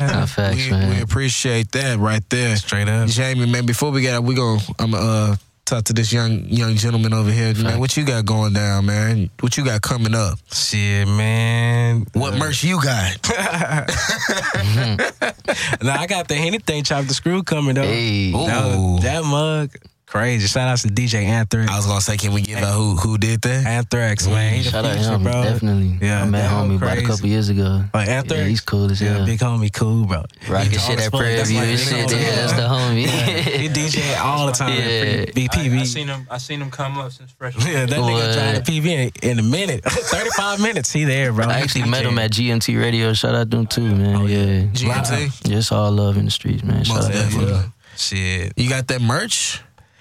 Nah, 0.00 0.26
facts, 0.26 0.64
we, 0.64 0.70
man. 0.70 0.90
we 0.90 1.02
appreciate 1.02 1.72
that 1.72 1.98
right 1.98 2.22
there. 2.30 2.56
Straight 2.56 2.88
up. 2.88 3.08
Jamie, 3.08 3.50
man, 3.50 3.66
before 3.66 3.90
we 3.90 4.00
get 4.00 4.14
out, 4.14 4.24
we 4.24 4.34
going 4.34 4.60
I'm 4.78 4.94
uh 4.94 5.36
talk 5.64 5.84
to 5.84 5.92
this 5.92 6.12
young 6.12 6.44
young 6.46 6.76
gentleman 6.76 7.12
over 7.12 7.30
here. 7.30 7.54
Man, 7.54 7.78
what 7.78 7.96
you 7.96 8.06
got 8.06 8.24
going 8.24 8.54
down, 8.54 8.86
man? 8.86 9.28
What 9.40 9.56
you 9.56 9.64
got 9.64 9.82
coming 9.82 10.14
up? 10.14 10.38
Shit, 10.50 11.06
man. 11.06 12.06
What 12.14 12.38
merch 12.38 12.64
you 12.64 12.80
got? 12.82 13.18
Now 15.82 16.00
I 16.00 16.06
got 16.06 16.28
the 16.28 16.34
anything 16.34 16.84
chop 16.84 17.06
the 17.06 17.14
screw 17.14 17.42
coming 17.42 17.78
up. 17.78 17.84
Hey. 17.84 18.32
That, 18.32 18.76
Ooh. 18.76 18.98
that 19.00 19.24
mug, 19.24 19.70
crazy. 20.10 20.46
Shout 20.46 20.68
out 20.68 20.78
to 20.78 20.88
DJ 20.88 21.24
Anthrax. 21.24 21.70
I 21.70 21.76
was 21.76 21.86
gonna 21.86 22.00
say, 22.00 22.16
can 22.16 22.32
we 22.32 22.42
give 22.42 22.58
out 22.58 22.72
who 22.74 22.96
who 22.96 23.18
did 23.18 23.42
that? 23.42 23.66
Anthrax, 23.66 24.26
man. 24.26 24.54
He 24.54 24.62
the 24.62 24.70
Shout 24.70 24.84
out 24.84 24.94
future, 24.96 25.12
him, 25.14 25.22
bro. 25.22 25.42
definitely. 25.42 25.98
Yeah, 26.00 26.22
I 26.22 26.26
met 26.26 26.42
that 26.42 26.50
homie 26.50 26.72
was 26.72 26.82
about 26.82 26.98
a 26.98 27.02
couple 27.02 27.26
years 27.26 27.48
ago. 27.48 27.84
Oh, 27.94 27.98
Anthrax? 27.98 28.40
Yeah, 28.40 28.44
he's 28.48 28.60
cool 28.60 28.90
as 28.90 29.00
Yeah, 29.00 29.14
hell. 29.18 29.26
big 29.26 29.38
homie, 29.40 29.72
cool, 29.72 30.06
bro. 30.06 30.24
Rocking 30.48 30.70
He 30.72 30.78
shit 30.78 30.80
tall 30.86 30.92
as 30.98 31.06
at 31.06 31.10
fuck. 31.12 31.20
Prairie 31.20 31.36
That's 31.36 31.50
View 31.50 31.58
and 31.60 31.78
shit. 31.78 32.08
homie. 32.08 32.22
Yeah, 32.22 32.34
that's 32.36 32.52
the 32.52 32.62
homie. 32.62 33.06
He 33.58 33.68
DJ 33.68 34.18
all 34.20 34.46
the 34.46 34.52
time. 34.52 34.72
Yeah. 34.72 35.24
Big 35.34 35.48
I, 35.52 35.80
I 35.80 35.84
seen 35.84 36.08
him. 36.08 36.26
I 36.30 36.38
seen 36.38 36.60
him 36.62 36.70
come 36.70 36.98
up 36.98 37.12
since 37.12 37.30
freshman. 37.32 37.66
Yeah, 37.72 37.86
that 37.86 37.98
nigga 37.98 38.12
What? 38.12 38.32
drive 38.34 38.62
PV 38.64 38.86
in, 39.22 39.30
in 39.30 39.38
a 39.38 39.42
minute. 39.42 39.84
35 39.84 40.60
minutes, 40.60 40.92
he 40.92 41.04
there, 41.04 41.32
bro. 41.32 41.46
I 41.46 41.60
actually 41.60 41.88
met 41.88 42.04
him 42.06 42.18
at 42.18 42.30
GMT 42.32 42.80
Radio. 42.80 43.12
Shout 43.12 43.34
out 43.34 43.50
them 43.50 43.66
too, 43.66 43.82
man. 43.94 44.16
Oh, 44.16 44.26
yeah. 44.26 44.62
GMT? 44.72 45.48
Just 45.48 45.72
all 45.72 45.90
love 45.92 46.16
in 46.16 46.24
the 46.24 46.30
streets, 46.30 46.62
man. 46.64 46.84
Shout 46.84 46.96
out 46.98 47.02
to 47.06 47.08
definitely. 47.12 47.44
everybody. 47.52 47.72
Shit. 47.96 48.52
You 48.56 48.68
got 48.68 48.86
that 48.88 49.00
merch? 49.00 49.60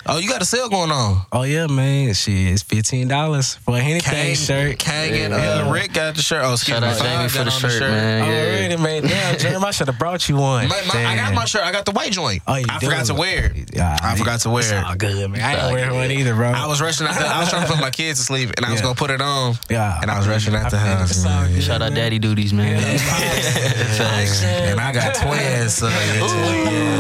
Oh, 0.10 0.20
you 0.20 0.30
got 0.30 0.41
a 0.41 0.45
sale 0.45 0.70
going 0.70 0.89
on. 0.91 1.22
Oh, 1.34 1.43
yeah, 1.43 1.68
man. 1.68 2.14
Shit, 2.14 2.34
it's 2.53 2.64
$15 2.64 3.58
for 3.60 3.76
a 3.76 3.80
anything 3.80 4.01
Kang, 4.01 4.36
shirt. 4.36 4.80
Kang 4.80 5.14
and 5.14 5.34
uh, 5.34 5.70
Rick 5.74 5.91
got 5.93 6.16
the 6.16 6.22
shirt. 6.22 6.43
Oh, 6.45 6.53
excuse 6.53 6.76
Shout 6.78 6.82
me. 6.82 6.88
out 6.88 6.97
Five 6.97 7.05
Jamie 7.18 7.30
for 7.30 7.38
got 7.39 7.43
the 7.45 7.51
shirt, 7.51 7.82
man. 7.82 8.22
Oh, 8.22 8.26
Yeah. 8.32 8.41
really, 8.62 8.78
man? 8.78 9.01
Damn, 9.03 9.36
Jerm, 9.36 9.64
I 9.66 9.72
should 9.72 9.88
have 9.88 9.99
brought 9.99 10.30
you 10.30 10.38
one. 10.38 10.70
My, 10.70 10.82
my, 10.93 11.05
I 11.05 11.16
got 11.18 11.34
my 11.34 11.43
shirt. 11.45 11.64
I 11.64 11.72
got 11.74 11.86
the 11.86 11.91
white 11.91 12.12
joint. 12.14 12.41
Oh, 12.47 12.55
you 12.55 12.66
I 12.70 12.80
do? 12.80 12.86
forgot 12.86 13.05
to 13.08 13.16
wear 13.16 13.51
it. 13.53 13.76
Yeah, 13.76 13.97
I 14.01 14.16
forgot 14.16 14.39
to 14.41 14.49
wear 14.49 14.62
It's 14.64 14.72
it. 14.72 14.84
all 14.84 14.95
good, 14.95 15.30
man. 15.30 15.41
I 15.41 15.55
didn't 15.55 15.74
wear 15.74 15.89
it. 15.89 15.93
one 15.93 16.12
either, 16.12 16.36
bro. 16.36 16.51
I 16.51 16.68
was 16.68 16.82
rushing 16.82 17.05
after. 17.05 17.26
I 17.26 17.39
was 17.41 17.49
trying 17.49 17.68
to 17.68 17.74
put 17.74 17.82
my 17.82 17.89
kids 17.91 18.20
to 18.20 18.26
sleep, 18.26 18.51
and 18.55 18.66
I 18.66 18.72
was 18.72 18.80
Yeah. 18.80 18.84
gonna 18.84 18.95
put 18.95 19.12
it 19.12 19.22
on. 19.22 19.55
yeah, 19.70 19.99
and 20.01 20.10
I 20.10 20.18
was 20.18 20.28
rushing 20.28 20.55
out 20.55 20.72
the 20.72 20.78
house, 20.78 21.12
It's 21.12 21.26
all 21.26 21.32
man. 21.41 21.53
good, 21.53 21.64
Shout 21.64 21.82
out. 21.82 21.93
Daddy 21.93 22.18
Duties, 22.20 22.53
man. 22.53 22.80
Facts. 22.99 24.43
And 24.43 24.80
I 24.80 24.91
got 24.93 25.16
twins, 25.16 25.74
so 25.74 25.89
yeah. 25.89 25.93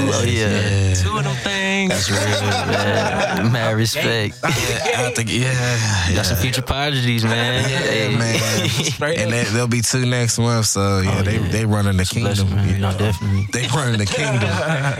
Oh, 0.09 0.23
yeah. 0.27 0.93
Two 0.95 1.17
of 1.17 1.23
them 1.23 1.35
things. 1.37 1.89
That's 1.89 2.09
real, 2.09 2.19
man. 2.19 2.96
Mad 3.51 3.75
respect. 3.75 4.35
Yeah, 4.47 5.07
I 5.07 5.11
think, 5.15 5.29
yeah, 5.31 6.13
Got 6.15 6.25
some 6.25 6.37
future 6.37 6.61
prodigies, 6.61 7.23
man. 7.23 7.63
Hey. 7.69 8.11
Yeah, 8.11 8.17
man. 8.17 8.35
And 9.01 9.27
up. 9.27 9.31
there, 9.31 9.45
there'll 9.45 9.67
be 9.67 9.81
two 9.81 10.05
next 10.05 10.37
month, 10.39 10.65
so 10.65 10.99
yeah, 11.01 11.17
Oh, 11.19 11.23
they 11.23 11.39
yeah. 11.39 11.47
they 11.49 11.65
running 11.65 11.97
the 11.97 12.01
It's 12.03 12.11
a 12.15 12.19
blessing, 12.19 12.47
kingdom. 12.47 12.65
man. 12.65 12.75
you 12.75 12.81
No, 12.81 12.91
definitely. 12.97 13.47
They 13.53 13.67
running 13.67 13.97
the 13.99 14.05
kingdom. 14.05 14.49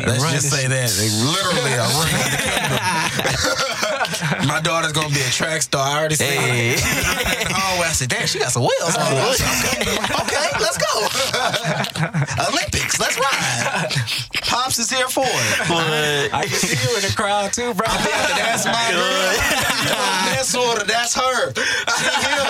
Let's 0.06 0.22
Run 0.24 0.34
just 0.34 0.50
say 0.50 0.68
that 0.68 0.90
they 0.90 1.10
literally 1.10 1.74
are 1.74 1.90
running 1.98 2.24
the 2.24 2.30
kingdom. 2.38 2.78
My 4.48 4.60
daughter's 4.62 4.92
gonna 4.94 5.10
be 5.14 5.22
a 5.22 5.30
track 5.30 5.62
star. 5.62 5.86
I 5.88 6.00
already 6.00 6.16
said. 6.16 6.38
Hey. 6.38 6.74
in 6.74 6.80
oh, 7.52 7.82
I 7.84 7.92
said, 7.94 8.10
"Damn, 8.10 8.28
she 8.28 8.40
got 8.40 8.52
some 8.52 8.64
wheels 8.64 8.96
on." 8.96 9.06
her." 9.06 9.22
I 9.22 9.34
said, 9.34 9.82
okay, 9.82 9.98
okay, 9.98 10.50
let's 10.60 10.78
go. 10.78 11.07
Olympics, 12.50 13.00
let's 13.00 13.18
ride. 13.18 13.90
Pops 14.44 14.80
is 14.80 14.90
here 14.90 15.08
for 15.08 15.26
it. 15.26 16.34
I 16.34 16.46
can 16.48 16.56
see 16.56 16.76
you 16.76 16.96
in 16.96 17.04
the 17.04 17.14
crowd 17.16 17.54
too, 17.54 17.74
bro. 17.74 17.88
That's 17.88 18.66
my 18.66 18.88
girl. 18.92 19.38
That's 20.32 20.50
sort 20.50 20.82
of. 20.82 20.88
That's 20.88 21.16
her. 21.16 21.54
She 21.54 21.62
here. 22.28 22.48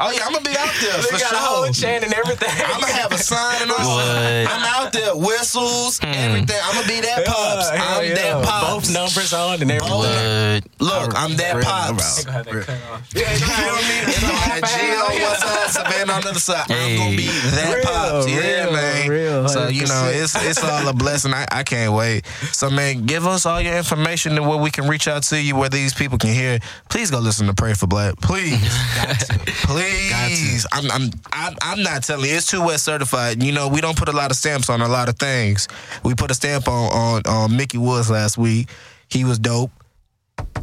Oh 0.00 0.10
yeah, 0.10 0.24
I'm 0.26 0.32
gonna 0.32 0.44
be 0.44 0.56
out 0.56 0.72
there 0.80 0.96
They 0.98 1.14
for 1.14 1.18
got 1.18 1.32
a 1.32 1.38
whole 1.38 1.64
sure. 1.66 1.72
chant 1.72 2.04
and 2.04 2.12
everything. 2.14 2.50
I'm 2.50 2.80
gonna 2.80 2.92
have 2.92 3.12
a 3.12 3.18
sign 3.18 3.62
and 3.62 3.70
all. 3.70 3.96
What? 3.96 4.50
I'm 4.50 4.64
out 4.66 4.92
there, 4.92 5.14
whistles, 5.16 5.98
hmm. 5.98 6.06
everything. 6.06 6.58
I'm 6.62 6.74
gonna 6.74 6.88
be 6.88 7.00
that 7.00 7.24
pops. 7.26 7.70
Yeah, 7.70 7.84
I'm 7.84 8.04
yeah. 8.04 8.14
that 8.14 8.44
pops. 8.44 8.66
Both 8.66 8.94
numbers 8.94 9.32
on 9.32 9.62
and 9.62 9.70
everything. 9.70 9.98
What? 9.98 10.64
Look, 10.80 11.14
I'm 11.14 11.36
that 11.36 11.56
Real, 11.56 11.64
pops. 11.64 12.24
Gonna 12.24 12.36
have 12.38 12.46
that 12.46 12.66
cut 12.66 12.82
off. 12.90 13.14
You 13.14 13.24
feel 13.24 13.78
me? 13.86 13.96
And 14.10 14.24
I'm 14.26 14.52
at 14.52 14.62
Gio, 14.66 15.22
what's 15.22 15.42
up? 15.42 15.70
Savannah 15.70 16.12
on 16.12 16.22
the 16.22 16.30
other 16.30 16.40
side. 16.40 16.70
I'm 16.70 16.96
gonna 16.98 17.16
be 17.16 17.26
that 17.26 17.74
Real, 17.76 17.84
pops. 17.84 18.21
Yeah, 18.26 18.64
real, 18.64 18.72
man. 18.72 19.08
real, 19.08 19.48
so 19.48 19.68
you 19.68 19.86
know, 19.86 20.10
it's 20.12 20.34
it's 20.44 20.62
all 20.62 20.86
a 20.88 20.92
blessing. 20.92 21.32
I, 21.32 21.46
I 21.50 21.62
can't 21.62 21.92
wait. 21.92 22.26
So 22.52 22.70
man, 22.70 23.06
give 23.06 23.26
us 23.26 23.46
all 23.46 23.60
your 23.60 23.76
information 23.76 24.36
and 24.36 24.48
where 24.48 24.58
we 24.58 24.70
can 24.70 24.86
reach 24.88 25.08
out 25.08 25.22
to 25.24 25.40
you, 25.40 25.56
where 25.56 25.68
these 25.68 25.94
people 25.94 26.18
can 26.18 26.30
hear. 26.30 26.58
Please 26.88 27.10
go 27.10 27.18
listen 27.18 27.46
to 27.46 27.54
Pray 27.54 27.74
for 27.74 27.86
Black. 27.86 28.16
Please, 28.20 28.60
please. 29.64 30.66
I'm 30.72 30.90
I'm 30.90 31.10
I'm, 31.32 31.56
I'm 31.62 31.82
not 31.82 32.02
telling 32.02 32.28
you. 32.28 32.34
It's 32.34 32.46
too 32.46 32.64
wet 32.64 32.80
certified. 32.80 33.42
You 33.42 33.52
know, 33.52 33.68
we 33.68 33.80
don't 33.80 33.96
put 33.96 34.08
a 34.08 34.12
lot 34.12 34.30
of 34.30 34.36
stamps 34.36 34.70
on 34.70 34.80
a 34.80 34.88
lot 34.88 35.08
of 35.08 35.18
things. 35.18 35.68
We 36.04 36.14
put 36.14 36.30
a 36.30 36.34
stamp 36.34 36.68
on 36.68 36.92
on, 36.92 37.22
on 37.26 37.56
Mickey 37.56 37.78
Woods 37.78 38.10
last 38.10 38.38
week. 38.38 38.68
He 39.08 39.24
was 39.24 39.38
dope. 39.38 39.70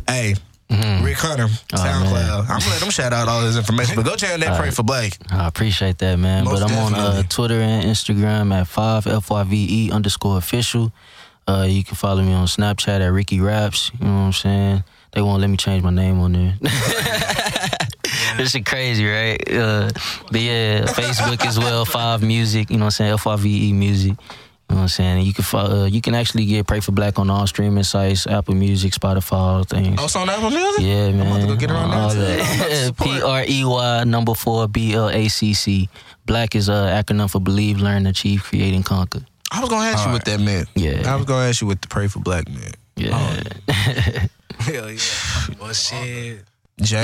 Hey. 0.07 0.36
Rick 0.70 1.17
Hunter, 1.17 1.47
SoundCloud. 1.47 2.41
I'm 2.41 2.59
gonna 2.59 2.72
let 2.72 2.80
them 2.80 2.91
shout 2.91 3.11
out 3.11 3.28
all 3.28 3.41
his 3.41 3.57
information, 3.57 3.95
but 3.95 4.05
go 4.05 4.15
check 4.15 4.39
that 4.39 4.59
Pray 4.59 4.70
for 4.70 4.84
Black. 4.84 5.17
I 5.32 5.47
appreciate 5.47 5.97
that, 5.99 6.20
man. 6.20 6.43
Most 6.43 6.61
but 6.61 6.72
I'm 6.72 6.78
on 6.78 6.93
uh. 6.93 7.24
Twitter 7.24 7.59
and 7.59 7.86
Instagram 7.86 8.53
at 8.53 8.67
five 8.67 9.07
f 9.07 9.32
y 9.32 9.43
v 9.43 9.88
e 9.88 9.91
underscore 9.91 10.38
official. 10.38 10.91
Uh, 11.47 11.65
you 11.67 11.84
can 11.84 11.95
follow 11.95 12.22
me 12.22 12.34
on 12.34 12.45
Snapchat 12.45 13.01
at 13.01 13.07
Ricky 13.07 13.39
Raps. 13.39 13.91
You 13.99 14.05
know 14.05 14.13
what 14.13 14.20
I'm 14.20 14.34
saying? 14.34 14.84
They 15.11 15.22
won't 15.24 15.41
let 15.41 15.49
me 15.49 15.57
change 15.57 15.84
my 15.84 15.89
name 15.89 16.20
on 16.20 16.34
there. 16.34 16.55
this 18.38 18.51
shit 18.51 18.63
crazy, 18.65 19.07
right? 19.07 19.41
Uh, 19.51 19.89
but 20.32 20.41
yeah, 20.41 20.86
Facebook 20.86 21.43
as 21.43 21.57
well. 21.57 21.86
Five 21.86 22.22
Music. 22.22 22.70
You 22.70 22.78
know 22.78 22.86
what 22.86 22.88
I'm 22.88 22.91
saying? 22.91 23.13
F 23.13 23.26
Y 23.26 23.36
V 23.38 23.70
E 23.70 23.74
Music. 23.74 24.13
You 24.70 24.76
know 24.76 24.82
what 24.82 24.84
I'm 24.84 24.88
saying? 24.89 25.26
You 25.26 25.34
can 25.34 25.43
follow, 25.43 25.82
uh, 25.82 25.86
you 25.88 25.99
can 25.99 26.13
actually 26.13 26.45
get 26.45 26.67
Pray 26.67 26.80
for 26.80 26.91
Black 26.91 27.17
on 27.17 27.30
all 27.32 27.47
streaming 27.47 27.84
sites, 27.84 28.28
Apple 28.28 28.53
Music, 28.53 28.93
Spotify, 28.93 29.32
all 29.34 29.63
things. 29.63 29.97
Oh, 29.99 30.05
it's 30.05 30.15
on 30.15 30.30
Apple 30.30 30.51
Music? 30.51 30.84
Yeah, 30.84 31.09
man. 31.11 31.22
I'm 31.22 31.28
about 31.28 31.41
to 31.41 31.47
go 31.47 31.55
get 31.55 31.70
her 31.72 31.76
on 31.76 31.91
All 31.91 32.09
there, 32.13 32.38
that. 32.38 32.93
P 33.01 33.22
R 33.22 33.43
E 33.47 33.65
Y 33.65 34.03
number 34.03 34.36
four 34.36 34.67
B 34.67 34.93
L 34.93 35.09
A 35.09 35.28
C 35.28 35.55
C. 35.55 35.89
Black 36.28 36.55
is 36.55 36.70
a 36.70 37.03
acronym 37.03 37.32
for 37.32 37.41
Believe, 37.41 37.80
Learn, 37.80 38.05
Achieve, 38.05 38.43
Create, 38.43 38.76
and 38.76 38.86
Conquer. 38.86 39.22
I 39.51 39.59
was 39.61 39.70
gonna 39.70 39.88
ask 39.88 40.05
you 40.05 40.11
what 40.13 40.26
that 40.26 40.39
meant. 40.39 40.70
Yeah. 40.76 41.11
I 41.11 41.15
was 41.15 41.26
gonna 41.26 41.47
ask 41.47 41.61
you 41.61 41.67
what 41.67 41.82
the 41.82 41.88
Pray 41.88 42.07
for 42.07 42.20
Black 42.20 42.47
meant. 42.47 42.78
Yeah. 42.95 43.41
Hell 44.59 44.91
yeah. 44.91 44.99
Well, 45.59 45.74
shit. 45.74 46.43
Jay, 46.82 47.03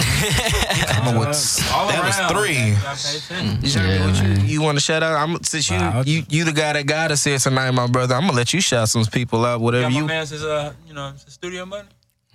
coming 0.88 1.20
with 1.20 1.62
All 1.74 1.88
that 1.88 2.04
was 2.06 2.16
three. 2.32 2.56
man. 2.56 2.82
Gotta 2.82 3.04
pay 3.04 3.18
attention. 3.18 3.62
Jeremy, 3.64 3.94
Yeah, 3.96 4.06
what 4.32 4.40
you, 4.42 4.46
you 4.48 4.62
want 4.62 4.78
to 4.78 4.82
shout 4.84 5.04
out? 5.04 5.18
I'm 5.18 5.44
since 5.44 5.70
you, 5.70 5.78
Nah, 5.78 6.04
you 6.06 6.24
you 6.30 6.44
the 6.46 6.54
guy 6.54 6.74
that 6.74 6.86
got 6.86 7.12
us 7.12 7.24
here 7.24 7.38
tonight, 7.38 7.72
my 7.72 7.88
brother. 7.88 8.16
I'm 8.16 8.22
gonna 8.22 8.34
let 8.38 8.54
you 8.54 8.62
shout 8.62 8.88
some 8.90 9.06
people 9.06 9.46
out. 9.46 9.60
Whatever 9.62 9.84
Got 9.84 9.92
my 9.94 10.00
you. 10.00 10.06
man's 10.06 10.30
his, 10.30 10.44
uh, 10.44 10.74
you 10.88 10.94
know, 10.94 11.12
his 11.12 11.34
studio 11.34 11.66
money. 11.66 11.88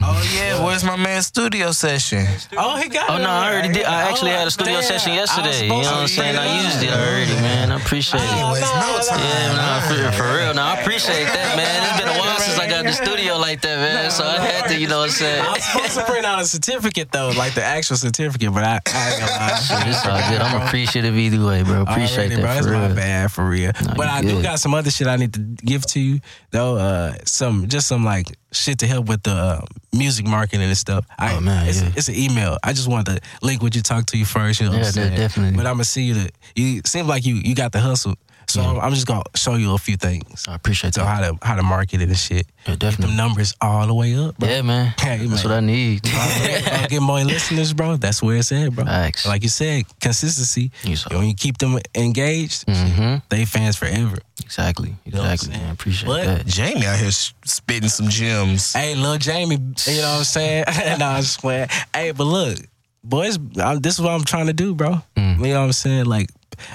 Oh 0.03 0.17
yeah, 0.35 0.65
where's 0.65 0.83
my 0.83 0.97
man 0.97 1.21
studio 1.21 1.73
session? 1.73 2.25
Oh, 2.57 2.77
he 2.81 2.89
got 2.89 3.05
it. 3.05 3.13
Oh 3.13 3.17
it 3.17 3.23
no, 3.23 3.29
I 3.29 3.53
already 3.53 3.69
did. 3.75 3.85
I 3.85 4.09
actually 4.09 4.31
Oh, 4.33 4.37
had 4.41 4.47
a 4.49 4.51
studio 4.51 4.81
damn. 4.81 4.83
session 4.97 5.13
I 5.13 5.21
was 5.21 5.29
yesterday. 5.29 5.63
You 5.65 5.69
know 5.69 5.83
supposed 5.83 5.93
what 5.93 6.01
I'm 6.01 6.09
to 6.09 6.15
saying? 6.15 6.37
I 6.41 6.47
it 6.49 6.65
used 6.65 6.83
it 6.85 6.93
already, 6.97 7.35
man. 7.45 7.73
I 7.73 7.77
appreciate 7.77 8.23
it. 8.25 8.33
Anyways, 8.33 8.63
no 8.65 8.81
no, 8.81 8.97
time. 9.05 9.21
Yeah, 9.21 9.53
nah, 9.61 9.81
for, 9.85 10.13
for 10.17 10.29
real. 10.41 10.55
Now 10.57 10.73
I 10.73 10.81
appreciate 10.81 11.29
that, 11.29 11.53
man. 11.53 11.69
It's 11.85 12.00
been 12.00 12.00
a 12.15 12.19
while 12.19 12.39
since 12.39 12.59
I 12.59 12.69
got 12.69 12.85
the 12.85 12.93
studio 12.93 13.37
like 13.39 13.61
that, 13.63 13.77
man. 13.79 14.11
So 14.11 14.25
I 14.25 14.39
had 14.39 14.69
to, 14.69 14.79
you 14.79 14.87
know 14.89 14.99
what 15.01 15.05
I'm 15.07 15.11
saying? 15.11 15.45
I 15.47 15.53
was 15.53 15.65
supposed 15.65 15.95
to 15.99 16.05
print 16.05 16.25
out 16.27 16.41
a 16.41 16.45
certificate 16.45 17.13
though, 17.13 17.31
like 17.37 17.55
the 17.55 17.63
actual 17.65 17.97
certificate, 17.97 18.53
but 18.53 18.65
I, 18.65 18.81
I 18.93 19.11
ain't 19.11 19.21
gonna 19.21 19.33
lie. 19.33 19.59
Shit, 19.61 19.87
it's 19.89 20.07
all 20.07 20.31
good. 20.31 20.41
I'm 20.41 20.67
appreciative 20.67 21.17
either 21.17 21.45
way, 21.45 21.63
bro. 21.63 21.83
Appreciate 21.83 22.33
Already, 22.33 22.35
bro. 22.37 22.43
that 22.45 22.55
That's 22.55 22.67
for 22.67 22.73
my 22.73 22.93
bad 22.95 23.33
for 23.33 23.45
real. 23.49 23.73
Nah, 23.85 23.95
but 23.95 24.07
you 24.07 24.13
I 24.13 24.23
do 24.23 24.43
got 24.43 24.59
some 24.61 24.75
other 24.75 24.91
shit 24.91 25.07
I 25.07 25.17
need 25.17 25.33
to 25.35 25.41
give 25.41 25.87
to 25.87 26.01
you 26.01 26.21
though. 26.51 26.77
Uh, 26.77 27.15
some 27.25 27.69
just 27.69 27.87
some 27.89 28.05
like 28.05 28.27
shit 28.53 28.79
to 28.81 28.87
help 28.87 29.07
with 29.07 29.23
the 29.23 29.31
uh, 29.33 29.61
music 29.93 30.27
marketing 30.27 30.67
and 30.67 30.77
stuff. 30.77 31.07
I, 31.19 31.37
Oh, 31.37 31.41
man, 31.41 31.69
it's, 31.69 31.81
yeah. 31.83 31.93
it's 31.97 32.09
an 32.09 32.17
email. 32.17 32.57
I 32.65 32.73
just 32.73 32.89
wanted 32.89 33.21
to 33.21 33.29
link 33.47 33.63
with 33.63 33.77
you, 33.77 33.83
talk 33.83 34.07
to 34.07 34.19
you 34.19 34.25
first. 34.25 34.61
You 34.61 34.67
know 34.67 34.73
what 34.73 34.81
Yeah, 34.81 34.87
I'm 34.87 34.93
saying? 34.93 35.17
definitely. 35.17 35.57
But 35.57 35.67
I'm 35.67 35.75
gonna 35.75 35.85
see 35.85 36.03
you. 36.05 36.15
To, 36.15 36.31
you 36.57 36.81
seem 36.87 37.07
like 37.07 37.25
you 37.25 37.35
you 37.37 37.55
got 37.55 37.73
the 37.73 37.81
hustle. 37.81 38.15
So 38.53 38.63
I'm, 38.63 38.79
I'm 38.81 38.93
just 38.95 39.07
gonna 39.07 39.23
show 39.35 39.55
you 39.57 39.75
a 39.75 39.79
few 39.79 39.97
things. 39.97 40.45
I 40.49 40.55
appreciate 40.55 40.95
So 40.95 41.03
that. 41.03 41.07
how 41.09 41.21
to 41.31 41.39
how 41.47 41.55
to 41.57 41.63
market 41.63 42.01
it 42.03 42.09
and 42.09 42.17
shit. 42.19 42.47
Yeah, 42.67 42.73
Get 42.75 42.81
them 42.81 42.91
definitely. 42.91 43.17
numbers 43.17 43.55
all 43.61 43.87
the 43.87 43.95
way 43.95 44.15
up, 44.17 44.37
bro. 44.39 44.49
Yeah, 44.49 44.63
man. 44.63 44.95
Hey, 45.01 45.19
That's 45.27 45.45
man. 45.45 45.53
what 45.53 45.53
I 45.53 45.61
need. 45.61 46.01
I'll 46.13 46.89
get 46.89 47.01
more 47.03 47.21
listeners, 47.25 47.73
bro. 47.73 47.97
That's 47.97 48.23
where 48.23 48.37
it's 48.37 48.53
at, 48.53 48.73
bro. 48.75 48.85
Facts. 48.85 49.27
Like 49.27 49.43
you 49.43 49.49
said, 49.49 49.85
consistency. 50.01 50.71
You. 50.85 50.97
When 51.11 51.27
you 51.29 51.35
keep 51.35 51.59
them 51.59 51.79
engaged, 51.95 52.67
Mhm. 52.67 53.23
they 53.31 53.45
fans 53.45 53.77
forever. 53.77 54.19
Exactly. 54.43 54.91
know 55.07 55.19
what 55.21 55.27
I'm 55.27 55.33
Exactly. 55.33 55.53
saying? 55.53 55.61
man. 55.63 55.71
I 55.71 55.73
appreciate 55.73 56.07
But- 56.07 56.25
that. 56.27 56.47
Jamie 56.47 56.87
out 56.87 56.99
here 56.99 57.11
spitting 57.13 57.89
some 57.89 58.09
gems. 58.09 58.73
Hey, 58.73 58.95
little 58.95 59.17
Jamie, 59.19 59.57
you 59.87 60.01
know 60.01 60.11
what 60.11 60.19
I'm 60.19 60.25
saying? 60.25 60.65
no, 60.99 61.07
I'm 61.07 61.23
just 61.23 61.41
playing. 61.41 61.69
Hey, 61.95 62.11
but 62.13 62.25
look, 62.25 62.59
boys, 63.03 63.39
I, 63.59 63.77
this 63.79 63.95
is 63.95 64.01
what 64.01 64.13
I'm 64.13 64.25
trying 64.25 64.47
to 64.47 64.53
do, 64.53 64.75
bro. 64.75 65.03
Mm. 65.17 65.39
You 65.39 65.55
know 65.55 65.61
what 65.61 65.67
I'm 65.67 65.73
saying? 65.73 66.07
Like, 66.07 66.29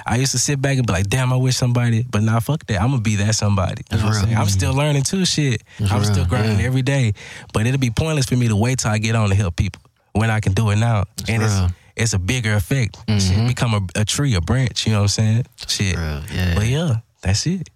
I 0.04 0.16
used 0.16 0.32
to 0.32 0.38
sit 0.38 0.60
back 0.60 0.78
and 0.78 0.86
be 0.86 0.92
like, 0.92 1.08
damn, 1.08 1.32
I 1.32 1.36
wish 1.36 1.56
somebody, 1.56 2.04
but 2.08 2.22
nah, 2.22 2.40
fuck 2.40 2.66
that. 2.66 2.80
I'm 2.80 2.90
gonna 2.90 3.02
be 3.02 3.16
that 3.16 3.34
somebody. 3.34 3.84
You 3.90 3.98
know 3.98 4.04
what 4.04 4.16
I'm 4.16 4.24
saying? 4.24 4.36
I'm 4.36 4.48
still 4.48 4.74
learning 4.74 5.02
too, 5.04 5.24
shit. 5.24 5.62
That's 5.78 5.92
I'm 5.92 6.04
still 6.04 6.24
grinding 6.24 6.60
yeah. 6.60 6.66
every 6.66 6.82
day. 6.82 7.12
But 7.52 7.66
it'll 7.66 7.78
be 7.78 7.90
pointless 7.90 8.26
for 8.26 8.36
me 8.36 8.48
to 8.48 8.56
wait 8.56 8.80
till 8.80 8.90
I 8.90 8.98
get 8.98 9.14
on 9.14 9.28
to 9.28 9.34
help 9.34 9.56
people. 9.56 9.82
when 10.12 10.30
I 10.30 10.40
can 10.40 10.52
do 10.52 10.70
it 10.70 10.76
now, 10.76 11.04
and 11.28 11.42
real. 11.42 11.64
it's 11.64 11.74
it's 11.96 12.12
a 12.12 12.18
bigger 12.18 12.54
effect. 12.54 12.98
Shit, 13.08 13.46
become 13.46 13.74
a, 13.74 14.00
a 14.00 14.04
tree, 14.04 14.34
a 14.34 14.40
branch. 14.40 14.86
You 14.86 14.92
know 14.92 15.00
what 15.00 15.04
I'm 15.04 15.08
saying? 15.08 15.46
Shit. 15.66 15.96
Real, 15.96 16.22
yeah. 16.32 16.54
But 16.54 16.66
yeah, 16.66 16.96
that's 17.22 17.46
it. 17.46 17.68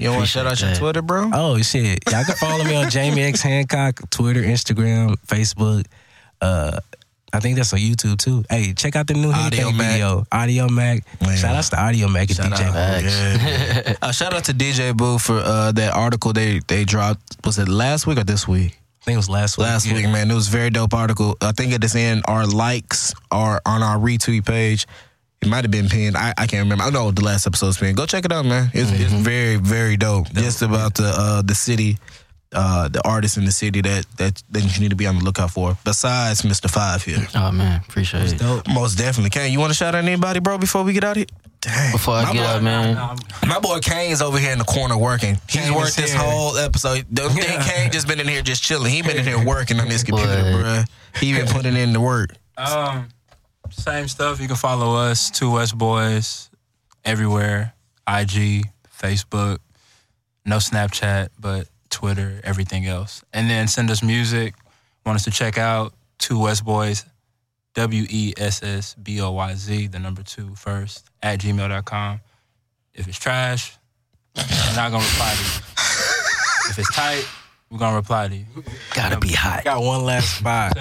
You 0.00 0.10
want 0.10 0.22
to 0.22 0.26
shout 0.26 0.46
out 0.46 0.60
your. 0.60 0.74
Twitter, 0.74 1.02
bro? 1.02 1.30
Oh 1.32 1.58
shit! 1.58 2.00
Y'all 2.10 2.24
can 2.24 2.34
follow 2.36 2.64
me 2.64 2.74
on 2.74 2.90
Jamie 2.90 3.22
X 3.22 3.42
Hancock, 3.42 4.08
Twitter, 4.10 4.42
Instagram, 4.42 5.14
Facebook. 5.26 5.86
Uh, 6.40 6.80
I 7.32 7.40
think 7.40 7.56
that's 7.56 7.72
on 7.72 7.78
YouTube 7.78 8.18
too. 8.18 8.44
Hey, 8.50 8.72
check 8.72 8.96
out 8.96 9.06
the 9.06 9.14
new 9.14 9.30
Audio 9.32 9.68
Audiomack. 9.70 9.92
video. 9.92 10.26
Audiomack. 10.32 11.04
Man. 11.20 11.36
Shout 11.36 11.56
out 11.56 11.64
to 11.64 11.76
Audiomack 11.76 12.28
and 12.28 12.30
Shout 12.36 12.52
DJ. 12.52 12.64
out. 12.66 12.74
Facts. 12.74 13.04
Yeah. 13.84 13.94
uh, 14.02 14.12
shout 14.12 14.34
out 14.34 14.44
to 14.44 14.52
DJ 14.52 14.96
Boo 14.96 15.18
for 15.18 15.38
uh, 15.38 15.72
that 15.72 15.94
article 15.94 16.32
they 16.32 16.60
they 16.66 16.84
dropped. 16.84 17.36
Was 17.44 17.58
it 17.58 17.68
last 17.68 18.06
week 18.06 18.18
or 18.18 18.24
this 18.24 18.48
week? 18.48 18.76
I 19.00 19.04
think 19.04 19.14
it 19.14 19.18
was 19.18 19.30
last 19.30 19.56
week. 19.58 19.66
Last 19.66 19.86
Yeah. 19.86 19.94
week, 19.94 20.04
man. 20.08 20.30
It 20.30 20.34
was 20.34 20.48
a 20.48 20.50
very 20.50 20.70
dope 20.70 20.92
article. 20.92 21.36
I 21.40 21.52
think 21.52 21.72
it 21.72 21.82
is 21.84 21.94
in 21.94 22.22
our 22.26 22.46
likes 22.46 23.14
or 23.32 23.60
on 23.64 23.82
our 23.82 23.96
retweet 23.96 24.44
page. 24.44 24.86
It 25.40 25.48
might 25.48 25.64
have 25.64 25.70
been 25.70 25.88
pinned. 25.88 26.18
I, 26.18 26.34
I 26.36 26.46
can't 26.46 26.64
remember. 26.64 26.84
I 26.84 26.90
know 26.90 27.10
the 27.10 27.24
last 27.24 27.46
episode's 27.46 27.78
pinned. 27.78 27.96
Go 27.96 28.04
check 28.04 28.26
it 28.26 28.32
out, 28.32 28.44
man. 28.44 28.70
It's, 28.74 28.90
it's 28.92 29.10
very, 29.12 29.56
very 29.56 29.96
dope. 29.96 30.28
Just 30.34 30.60
about 30.60 30.94
the 30.96 31.06
uh, 31.16 31.40
the 31.40 31.54
city, 31.54 31.96
uh, 32.52 32.88
the 32.88 33.00
artists 33.06 33.36
in 33.36 33.44
the 33.44 33.52
city 33.52 33.80
that, 33.80 34.06
that 34.16 34.42
that 34.50 34.62
you 34.74 34.80
need 34.80 34.90
to 34.90 34.96
be 34.96 35.06
on 35.06 35.18
the 35.18 35.24
lookout 35.24 35.50
for. 35.50 35.76
Besides 35.84 36.42
Mr. 36.42 36.68
Five 36.70 37.04
here, 37.04 37.26
Oh 37.34 37.52
man, 37.52 37.80
appreciate 37.88 38.32
it. 38.32 38.38
Dope. 38.38 38.66
most 38.68 38.96
definitely. 38.98 39.30
Kane, 39.30 39.52
you 39.52 39.60
want 39.60 39.70
to 39.70 39.76
shout 39.76 39.94
out 39.94 40.02
anybody, 40.04 40.40
bro, 40.40 40.58
before 40.58 40.82
we 40.82 40.92
get 40.92 41.04
out 41.04 41.12
of 41.12 41.16
here? 41.18 41.26
Dang. 41.60 41.92
Before 41.92 42.14
I 42.14 42.24
My 42.24 42.32
get 42.32 42.38
boy- 42.40 42.46
out, 42.46 42.62
man. 42.62 43.18
My 43.46 43.60
boy 43.60 43.78
Kane's 43.80 44.22
over 44.22 44.38
here 44.38 44.50
in 44.52 44.58
the 44.58 44.64
corner 44.64 44.96
working. 44.96 45.34
He's 45.48 45.62
Kane 45.66 45.74
worked 45.74 45.96
this 45.96 46.12
here. 46.12 46.20
whole 46.20 46.56
episode. 46.56 47.04
Don't 47.12 47.30
think 47.32 47.44
Yeah. 47.44 47.62
Kane 47.62 47.90
just 47.92 48.08
been 48.08 48.18
in 48.18 48.26
here 48.26 48.40
just 48.42 48.62
chilling. 48.62 48.90
He 48.90 49.02
been 49.02 49.18
in 49.18 49.24
here 49.24 49.44
working 49.44 49.78
on 49.78 49.88
this 49.88 50.02
computer, 50.08 50.36
Boy. 50.42 50.62
bruh. 50.62 50.88
He 51.20 51.32
been 51.34 51.46
putting 51.46 51.76
in 51.76 51.92
the 51.92 52.00
work. 52.00 52.30
Um, 52.56 53.08
same 53.70 54.08
stuff. 54.08 54.40
You 54.40 54.46
can 54.48 54.56
follow 54.56 54.96
us, 54.96 55.30
Two 55.30 55.50
West 55.52 55.76
Boys, 55.76 56.48
everywhere. 57.04 57.74
IG, 58.08 58.64
Facebook, 58.98 59.58
no 60.46 60.56
Snapchat, 60.56 61.28
but 61.38 61.68
Twitter, 61.90 62.40
everything 62.44 62.86
else. 62.86 63.22
And 63.32 63.50
then 63.50 63.68
send 63.68 63.90
us 63.90 64.02
music. 64.02 64.54
Want 65.04 65.16
us 65.16 65.24
to 65.24 65.30
check 65.30 65.58
out 65.58 65.92
Two 66.18 66.38
West 66.40 66.64
Boys, 66.64 67.04
W 67.74 68.06
E 68.08 68.34
S 68.36 68.62
S 68.62 68.94
B 68.94 69.20
O 69.20 69.30
Y 69.32 69.54
Z, 69.54 69.86
the 69.88 69.98
number 69.98 70.22
two 70.22 70.54
first, 70.54 71.08
at 71.22 71.40
gmail.com. 71.40 72.20
If 72.94 73.08
it's 73.08 73.18
trash, 73.18 73.76
we're 74.36 74.42
not 74.76 74.90
going 74.90 75.02
to 75.02 75.08
reply 75.10 75.34
to 75.34 75.42
you. 75.42 75.60
If 76.70 76.78
it's 76.78 76.94
tight, 76.94 77.26
we're 77.70 77.78
going 77.78 77.92
to 77.92 77.96
reply 77.96 78.28
to 78.28 78.36
you. 78.36 78.44
Gotta 78.94 79.18
be 79.18 79.32
hot. 79.32 79.64
Got 79.64 79.82
one 79.82 80.04
last 80.04 80.38
spot. 80.38 80.76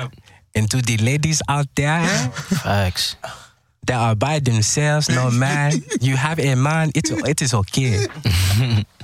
And 0.56 0.70
to 0.72 0.82
the 0.82 0.98
ladies 0.98 1.42
out 1.48 1.68
there 1.76 2.06
Facts. 2.06 3.16
that 3.86 3.96
are 3.96 4.16
by 4.16 4.40
themselves, 4.40 5.10
no 5.10 5.32
man, 5.32 5.74
you 6.02 6.16
have 6.18 6.40
a 6.40 6.56
man, 6.56 6.92
it's, 6.96 7.12
it 7.12 7.42
is 7.42 7.54
okay. 7.54 8.06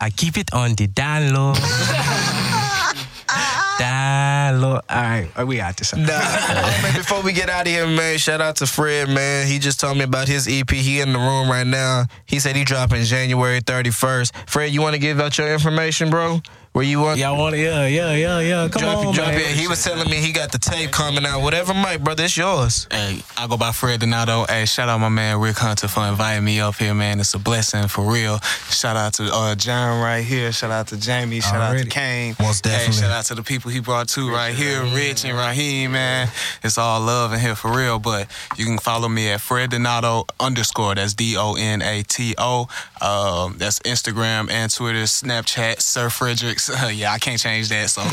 I 0.00 0.10
keep 0.10 0.36
it 0.36 0.52
on 0.54 0.74
the 0.74 0.86
down 0.86 1.34
low. 1.34 1.54
down 3.78 4.60
low. 4.60 4.74
All 4.74 4.82
right, 4.88 5.28
we 5.44 5.60
out 5.60 5.76
this. 5.76 5.92
Nah, 5.94 6.06
man, 6.06 6.94
before 6.94 7.20
we 7.22 7.32
get 7.32 7.50
out 7.50 7.66
of 7.66 7.72
here, 7.72 7.86
man, 7.86 8.16
shout 8.18 8.40
out 8.40 8.56
to 8.56 8.66
Fred, 8.66 9.08
man. 9.08 9.48
He 9.48 9.58
just 9.58 9.80
told 9.80 9.98
me 9.98 10.04
about 10.04 10.28
his 10.28 10.46
EP. 10.48 10.70
He 10.70 11.00
in 11.00 11.12
the 11.12 11.18
room 11.18 11.50
right 11.50 11.66
now. 11.66 12.04
He 12.26 12.38
said 12.38 12.54
he 12.54 12.62
dropping 12.64 13.02
January 13.02 13.60
31st. 13.60 14.48
Fred, 14.48 14.70
you 14.70 14.82
want 14.82 14.94
to 14.94 15.00
give 15.00 15.18
out 15.20 15.36
your 15.36 15.52
information, 15.52 16.10
bro? 16.10 16.40
Where 16.72 16.84
you 16.84 17.00
want? 17.00 17.18
Y'all 17.18 17.36
want 17.36 17.54
to, 17.54 17.60
yeah, 17.60 17.86
yeah, 17.86 18.12
yeah, 18.12 18.40
yeah. 18.40 18.68
Come 18.68 18.82
Drop, 18.82 18.98
on, 18.98 19.06
it, 19.08 19.14
drop 19.14 19.28
man. 19.28 19.40
it. 19.40 19.46
He 19.56 19.66
was 19.66 19.82
telling 19.82 20.08
me 20.08 20.16
he 20.18 20.32
got 20.32 20.52
the 20.52 20.58
tape 20.58 20.90
coming 20.92 21.26
out. 21.26 21.40
Whatever, 21.42 21.74
Mike, 21.74 22.04
brother, 22.04 22.24
it's 22.24 22.36
yours. 22.36 22.86
Hey, 22.90 23.20
I 23.36 23.46
go 23.48 23.56
by 23.56 23.72
Fred 23.72 24.00
Donato. 24.00 24.44
Hey, 24.48 24.64
shout 24.66 24.88
out 24.88 24.98
my 25.00 25.08
man 25.08 25.40
Rick 25.40 25.56
Hunter 25.58 25.88
for 25.88 26.06
inviting 26.06 26.44
me 26.44 26.60
up 26.60 26.76
here, 26.76 26.94
man. 26.94 27.18
It's 27.20 27.34
a 27.34 27.38
blessing 27.38 27.88
for 27.88 28.10
real. 28.12 28.38
Shout 28.70 28.96
out 28.96 29.14
to 29.14 29.28
uh, 29.32 29.54
John 29.56 30.00
right 30.00 30.22
here. 30.22 30.52
Shout 30.52 30.70
out 30.70 30.88
to 30.88 30.96
Jamie. 30.98 31.40
Shout 31.40 31.60
out 31.60 31.78
to 31.78 31.86
Kane. 31.86 32.36
Most 32.38 32.64
definitely. 32.64 32.94
Hey, 32.94 33.00
shout 33.00 33.10
out 33.10 33.24
to 33.24 33.34
the 33.34 33.42
people 33.42 33.70
he 33.70 33.80
brought 33.80 34.08
to 34.10 34.30
right 34.30 34.54
here, 34.54 34.84
Rich 34.84 35.24
and 35.24 35.36
Raheem, 35.36 35.92
man. 35.92 36.28
It's 36.62 36.78
all 36.78 37.00
love 37.00 37.32
in 37.32 37.40
here 37.40 37.56
for 37.56 37.74
real. 37.76 37.98
But 37.98 38.28
you 38.56 38.66
can 38.66 38.78
follow 38.78 39.08
me 39.08 39.30
at 39.30 39.40
Fred 39.40 39.70
Donato 39.70 40.26
underscore. 40.38 40.94
That's 40.94 41.14
D 41.14 41.36
O 41.36 41.54
N 41.58 41.82
A 41.82 42.02
T 42.02 42.34
O. 42.38 42.68
Um, 43.00 43.56
that's 43.58 43.80
Instagram 43.80 44.50
and 44.50 44.72
Twitter, 44.72 45.02
Snapchat, 45.04 45.80
Sir 45.80 46.10
Fredericks. 46.10 46.67
yeah, 46.92 47.12
I 47.12 47.18
can't 47.18 47.38
change 47.40 47.68
that. 47.70 47.90
So. 47.90 48.02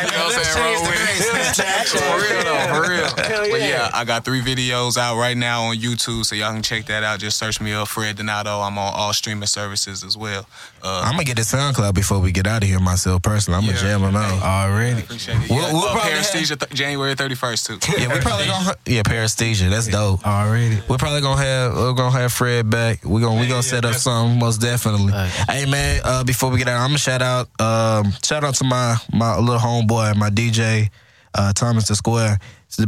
You 0.00 0.06
know 0.16 0.24
what 0.26 0.36
I'm 0.38 0.44
saying? 0.44 0.74
Roll 0.74 0.82
with 0.82 0.90
it. 0.94 1.06
For 1.90 2.16
real 2.16 2.44
though, 2.44 2.74
for 2.74 2.90
real. 2.90 3.50
But 3.50 3.60
yeah, 3.60 3.90
I 3.92 4.04
got 4.04 4.24
three 4.24 4.40
videos 4.40 4.96
out 4.96 5.18
right 5.18 5.36
now 5.36 5.64
on 5.64 5.76
YouTube, 5.76 6.24
so 6.24 6.34
y'all 6.36 6.52
can 6.52 6.62
check 6.62 6.86
that 6.86 7.02
out. 7.02 7.18
Just 7.18 7.38
search 7.38 7.60
me 7.60 7.72
up, 7.72 7.88
Fred 7.88 8.16
Donato. 8.16 8.60
I'm 8.60 8.78
on 8.78 8.92
all 8.94 9.12
streaming 9.12 9.46
services 9.46 10.04
as 10.04 10.16
well. 10.16 10.46
Uh, 10.82 11.02
I'm 11.04 11.12
gonna 11.12 11.24
get 11.24 11.36
the 11.36 11.42
SoundCloud 11.42 11.94
before 11.94 12.18
we 12.20 12.32
get 12.32 12.46
out 12.46 12.62
of 12.62 12.68
here 12.68 12.78
myself 12.80 13.22
personally. 13.22 13.58
I'm 13.58 13.64
gonna 13.66 13.76
Yeah. 13.76 13.82
jam 13.98 14.02
them 14.02 14.16
out. 14.16 14.42
Already. 14.42 15.00
appreciate 15.00 15.36
it. 15.42 15.50
We'll- 15.50 15.60
Yeah, 15.60 15.72
we'll 15.72 15.82
uh, 15.84 15.92
probably 15.92 16.10
Paresthesia, 16.12 16.58
th- 16.60 16.72
January 16.72 17.14
31st 17.16 17.66
too. 17.66 17.78
Yeah, 18.00 18.14
we 18.14 18.20
probably 18.20 18.46
gonna 18.46 18.74
yeah 18.86 19.02
paresthesia. 19.02 19.68
That's 19.70 19.88
dope. 19.88 20.24
Already. 20.26 20.80
We're 20.88 20.98
probably 20.98 21.20
gonna 21.20 21.42
have 21.42 21.74
we're 21.76 21.92
gonna 21.92 22.18
have 22.18 22.32
Fred 22.32 22.70
back. 22.70 23.04
We're 23.04 23.20
gonna 23.20 23.40
we 23.40 23.48
gonna 23.48 23.62
set 23.62 23.84
up 23.84 23.94
something 23.96 24.38
most 24.38 24.58
definitely. 24.60 25.12
Right. 25.12 25.28
Hey 25.48 25.66
man, 25.66 25.89
uh, 26.04 26.24
before 26.24 26.50
we 26.50 26.58
get 26.58 26.68
out, 26.68 26.80
I'm 26.80 26.88
gonna 26.90 26.98
shout 26.98 27.22
out 27.22 27.48
um, 27.60 28.12
shout 28.24 28.44
out 28.44 28.54
to 28.56 28.64
my 28.64 28.96
my 29.12 29.36
little 29.38 29.58
homeboy, 29.58 30.16
my 30.16 30.30
DJ, 30.30 30.90
uh, 31.34 31.52
Thomas 31.52 31.88
the 31.88 31.96
Square. 31.96 32.38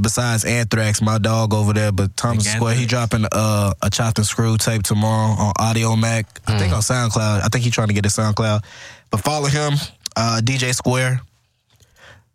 Besides 0.01 0.45
Anthrax, 0.45 1.03
my 1.03 1.19
dog 1.19 1.53
over 1.53 1.73
there, 1.73 1.91
but 1.91 2.17
Thomas 2.17 2.45
the 2.45 2.51
Square, 2.51 2.75
he 2.77 2.87
dropping 2.87 3.27
uh, 3.33 3.75
a 3.83 3.91
chopped 3.91 4.19
and 4.19 4.27
screw 4.27 4.57
tape 4.57 4.85
tomorrow 4.85 5.33
on 5.33 5.53
Audiomack. 5.55 6.25
I 6.47 6.57
think 6.57 6.73
on 6.73 6.81
SoundCloud. 6.83 7.43
I 7.43 7.49
think 7.51 7.65
he's 7.65 7.73
trying 7.75 7.89
to 7.89 7.95
get 7.95 8.05
his 8.05 8.15
SoundCloud. 8.15 8.63
But 9.11 9.21
follow 9.21 9.49
him, 9.49 9.73
uh, 10.17 10.41
DJ 10.43 10.73
Square. 10.73 11.21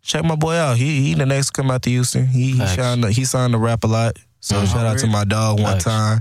Check 0.02 0.24
my 0.24 0.36
boy 0.36 0.54
out. 0.54 0.76
He 0.76 1.00
he 1.02 1.14
the 1.14 1.24
next 1.26 1.46
to 1.48 1.52
come 1.54 1.70
out 1.70 1.82
to 1.82 1.90
Houston. 1.90 2.26
He 2.26 2.52
he 2.52 2.66
signed 2.66 3.04
he 3.06 3.24
signed 3.24 3.52
to 3.54 3.58
rap 3.58 3.82
a 3.82 3.86
lot. 3.86 4.18
So 4.40 4.64
shout 4.66 4.86
out 4.86 4.98
to 4.98 5.06
my 5.06 5.24
dog 5.24 5.58
one 5.60 5.78
time. 5.78 6.20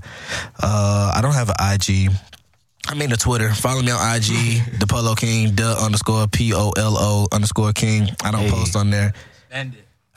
Uh, 0.62 1.12
I 1.14 1.20
don't 1.22 1.34
have 1.34 1.50
an 1.50 1.56
IG. 1.60 2.10
I 2.90 2.94
mean 2.96 3.10
the 3.10 3.18
Twitter. 3.18 3.50
Follow 3.54 3.82
me 3.82 3.92
on 3.92 4.16
IG, 4.16 4.80
the 4.80 4.88
Polo 4.88 5.14
King, 5.16 5.56
the 5.56 5.76
underscore 5.82 6.28
P 6.28 6.54
O 6.54 6.72
L 6.78 6.98
O 6.98 7.28
underscore 7.32 7.74
King. 7.74 8.10
I 8.24 8.32
don't 8.32 8.42
Hey. 8.42 8.52
post 8.52 8.76
on 8.76 8.90
there. 8.90 9.14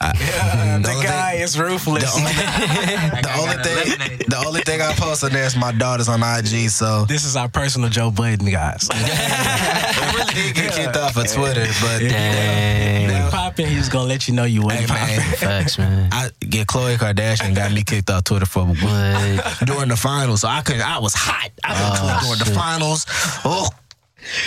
It. 0.03 0.43
I, 0.43 0.79
the 0.81 0.89
only 0.91 1.03
guy 1.05 1.31
thing- 1.33 1.41
is 1.41 1.59
ruthless. 1.59 2.03
the 2.03 2.19
only, 2.19 2.31
the 3.21 3.33
only 3.39 3.63
thing 3.63 4.17
the 4.27 4.43
only 4.45 4.61
thing 4.61 4.81
I 4.81 4.93
post 4.93 5.23
on 5.23 5.31
there 5.31 5.45
is 5.45 5.55
my 5.55 5.71
daughters 5.71 6.07
on 6.09 6.21
IG. 6.23 6.69
So 6.69 7.05
this 7.05 7.25
is 7.25 7.35
our 7.35 7.49
personal 7.49 7.89
Joe 7.89 8.11
Budden, 8.11 8.49
guys. 8.49 8.87
I 8.91 10.13
really 10.15 10.33
did 10.33 10.55
get 10.55 10.73
kicked 10.73 10.97
off 10.97 11.17
of 11.17 11.27
Twitter, 11.31 11.65
but 11.81 11.99
Dang. 11.99 13.07
When 13.11 13.31
popping, 13.31 13.67
he's 13.67 13.89
gonna 13.89 14.07
let 14.07 14.27
you 14.27 14.33
know 14.33 14.43
you 14.45 14.61
hey 14.61 14.65
wasn't 14.85 14.89
man. 14.89 15.21
Facts, 15.37 15.77
man. 15.77 16.09
I 16.11 16.29
get 16.39 16.67
Khloe 16.67 16.97
Kardashian 16.97 17.55
got 17.55 17.71
me 17.71 17.83
kicked 17.83 18.09
off 18.09 18.23
Twitter 18.23 18.45
for 18.45 18.65
But 18.81 19.65
during 19.65 19.89
the 19.89 19.95
finals. 19.97 20.41
So 20.41 20.47
I 20.47 20.61
could 20.61 20.79
I 20.79 20.99
was 20.99 21.13
hot. 21.13 21.51
I 21.63 21.71
was 21.73 21.99
Oh, 22.01 22.21
during 22.35 22.39
the 22.39 22.59
finals. 22.59 23.05
Oh, 23.45 23.67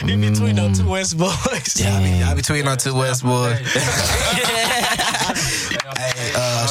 In 0.02 0.20
between 0.20 0.56
those 0.56 0.78
two 0.80 0.88
West 0.88 1.18
boys. 1.18 1.74
Dang. 1.74 2.22
I 2.22 2.34
be 2.34 2.42
tweeting 2.42 2.66
on 2.68 2.78
two 2.78 2.94
West 2.94 3.22
boys. 3.24 3.58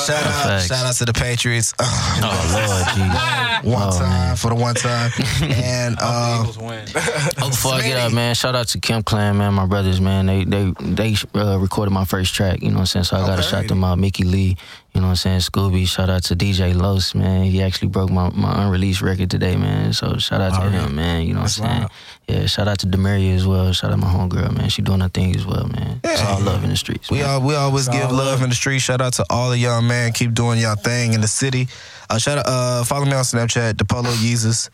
Hey, 0.08 0.14
shout 0.14 0.26
out, 0.26 0.44
Facts. 0.48 0.68
shout 0.68 0.86
out 0.86 0.96
to 0.96 1.06
the 1.06 1.14
Patriots. 1.14 1.74
Uh, 1.80 1.84
oh 2.24 3.64
Lord, 3.64 3.64
geez. 3.64 3.74
one 3.74 3.90
Oh, 3.94 4.00
time 4.00 4.36
for 4.36 4.50
the 4.50 4.56
one 4.56 4.76
time, 4.76 5.12
and 5.44 5.96
uh, 6.00 6.40
Eagles 6.42 6.58
win. 6.58 6.86
Oh, 7.42 7.50
before 7.50 7.74
I 7.74 7.82
get 7.82 7.98
up, 7.98 8.14
man, 8.14 8.36
shout 8.36 8.56
out 8.56 8.68
to 8.70 8.80
Kim 8.80 9.04
Clan, 9.04 9.38
man, 9.38 9.54
my 9.54 9.66
brothers, 9.66 10.00
man. 10.00 10.26
They 10.28 10.44
they 10.46 10.72
they 10.82 11.16
uh, 11.36 11.58
recorded 11.60 11.92
my 11.92 12.06
first 12.06 12.34
track, 12.36 12.62
you 12.62 12.70
know 12.70 12.76
what 12.76 12.80
I'm 12.82 12.86
saying? 12.88 13.04
So 13.06 13.18
I 13.18 13.20
got 13.22 13.36
to 13.36 13.42
Okay. 13.42 13.50
shout 13.50 13.68
them 13.68 13.84
out. 13.84 13.98
Mickey 14.00 14.24
Lee, 14.24 14.56
you 14.94 15.02
know 15.02 15.08
what 15.08 15.12
I'm 15.12 15.16
saying? 15.18 15.40
Scooby, 15.40 15.88
shout 15.88 16.10
out 16.10 16.24
to 16.26 16.36
DJ 16.36 16.74
Los, 16.76 17.16
man. 17.16 17.44
He 17.46 17.62
actually 17.62 17.90
broke 17.90 18.10
my, 18.12 18.30
my 18.30 18.64
unreleased 18.66 19.02
record 19.02 19.30
today, 19.32 19.56
man. 19.58 19.94
So 19.94 20.18
shout 20.18 20.40
out 20.42 20.54
to 20.54 20.60
Alright. 20.68 20.74
him, 20.74 20.96
man. 20.96 21.24
You 21.28 21.34
know 21.34 21.42
what 21.42 21.58
I'm 21.60 21.66
saying? 21.66 21.80
wild. 21.82 21.92
Yeah, 22.28 22.46
shout 22.46 22.68
out 22.70 22.80
to 22.80 22.88
Demaria 22.88 23.36
as 23.36 23.46
well. 23.46 23.72
Shout 23.74 23.92
out 23.92 24.00
my 24.00 24.08
homegirl, 24.08 24.56
man. 24.58 24.70
She 24.70 24.82
doing 24.82 25.02
her 25.02 25.10
thing 25.10 25.36
as 25.36 25.46
well, 25.46 25.68
man. 25.68 26.00
It's 26.06 26.22
all 26.24 26.40
love 26.42 26.64
in 26.64 26.70
the 26.70 26.78
streets. 26.78 27.12
we 27.12 27.18
man. 27.20 27.30
all 27.30 27.42
we 27.42 27.54
always 27.56 27.88
It's 27.88 27.96
give 27.98 28.12
love 28.12 28.26
love. 28.26 28.42
in 28.44 28.50
the 28.50 28.56
streets. 28.56 28.84
Shout 28.84 29.02
out 29.02 29.14
to 29.14 29.26
all 29.30 29.52
of 29.52 29.58
y'all, 29.60 29.82
man. 29.82 30.14
Keep 30.14 30.34
doing 30.34 30.58
y'all 30.60 30.76
thing 30.76 31.14
in 31.14 31.22
the 31.22 31.28
city. 31.28 31.68
Uh, 32.10 32.18
shout 32.18 32.38
out, 32.38 32.46
uh, 32.48 32.84
follow 32.86 33.06
me 33.06 33.14
on 33.14 33.24
Snapchat, 33.24 33.78
the 33.78 33.86
Polo 33.86 34.10
Yeezus, 34.12 34.70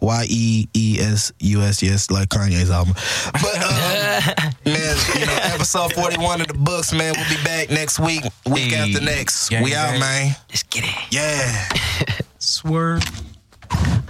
Y 0.00 0.26
E 0.28 0.68
E 0.74 0.98
S 1.00 1.32
U 1.40 1.60
S, 1.60 1.82
yes, 1.82 2.10
like 2.10 2.28
Kanye's 2.30 2.70
album. 2.70 2.94
But 3.32 3.54
uh, 3.56 4.50
man, 4.64 4.96
you 5.18 5.26
know, 5.26 5.38
episode 5.42 5.92
forty 5.92 6.18
one 6.18 6.40
of 6.40 6.46
the 6.46 6.54
books, 6.54 6.92
man. 6.94 7.14
We'll 7.16 7.28
be 7.28 7.42
back 7.44 7.68
next 7.70 7.98
week, 7.98 8.22
week 8.46 8.72
Hey. 8.72 8.94
after 8.94 9.04
next. 9.04 9.48
Gang, 9.50 9.62
we 9.62 9.74
out, 9.74 9.90
gang. 9.92 10.00
man. 10.00 10.36
Let's 10.48 10.62
get 10.64 10.84
it. 10.84 10.94
Yeah. 11.10 11.68
Swerve. 12.38 13.02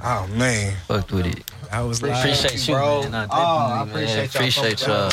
Oh 0.02 0.26
man. 0.36 0.76
Fucked 0.86 1.12
with 1.12 1.26
it. 1.26 1.42
I 1.72 1.82
was 1.82 2.02
like, 2.02 2.12
Appreciate 2.16 2.66
you, 2.68 2.74
bro. 2.74 3.02
man. 3.02 3.10
Nah, 3.10 3.26
Oh, 3.30 3.36
I 3.36 3.84
definitely, 3.84 4.02
appreciate 4.04 4.34
y'all. 4.34 4.40
Appreciate 4.40 4.80
y'all. 4.86 5.10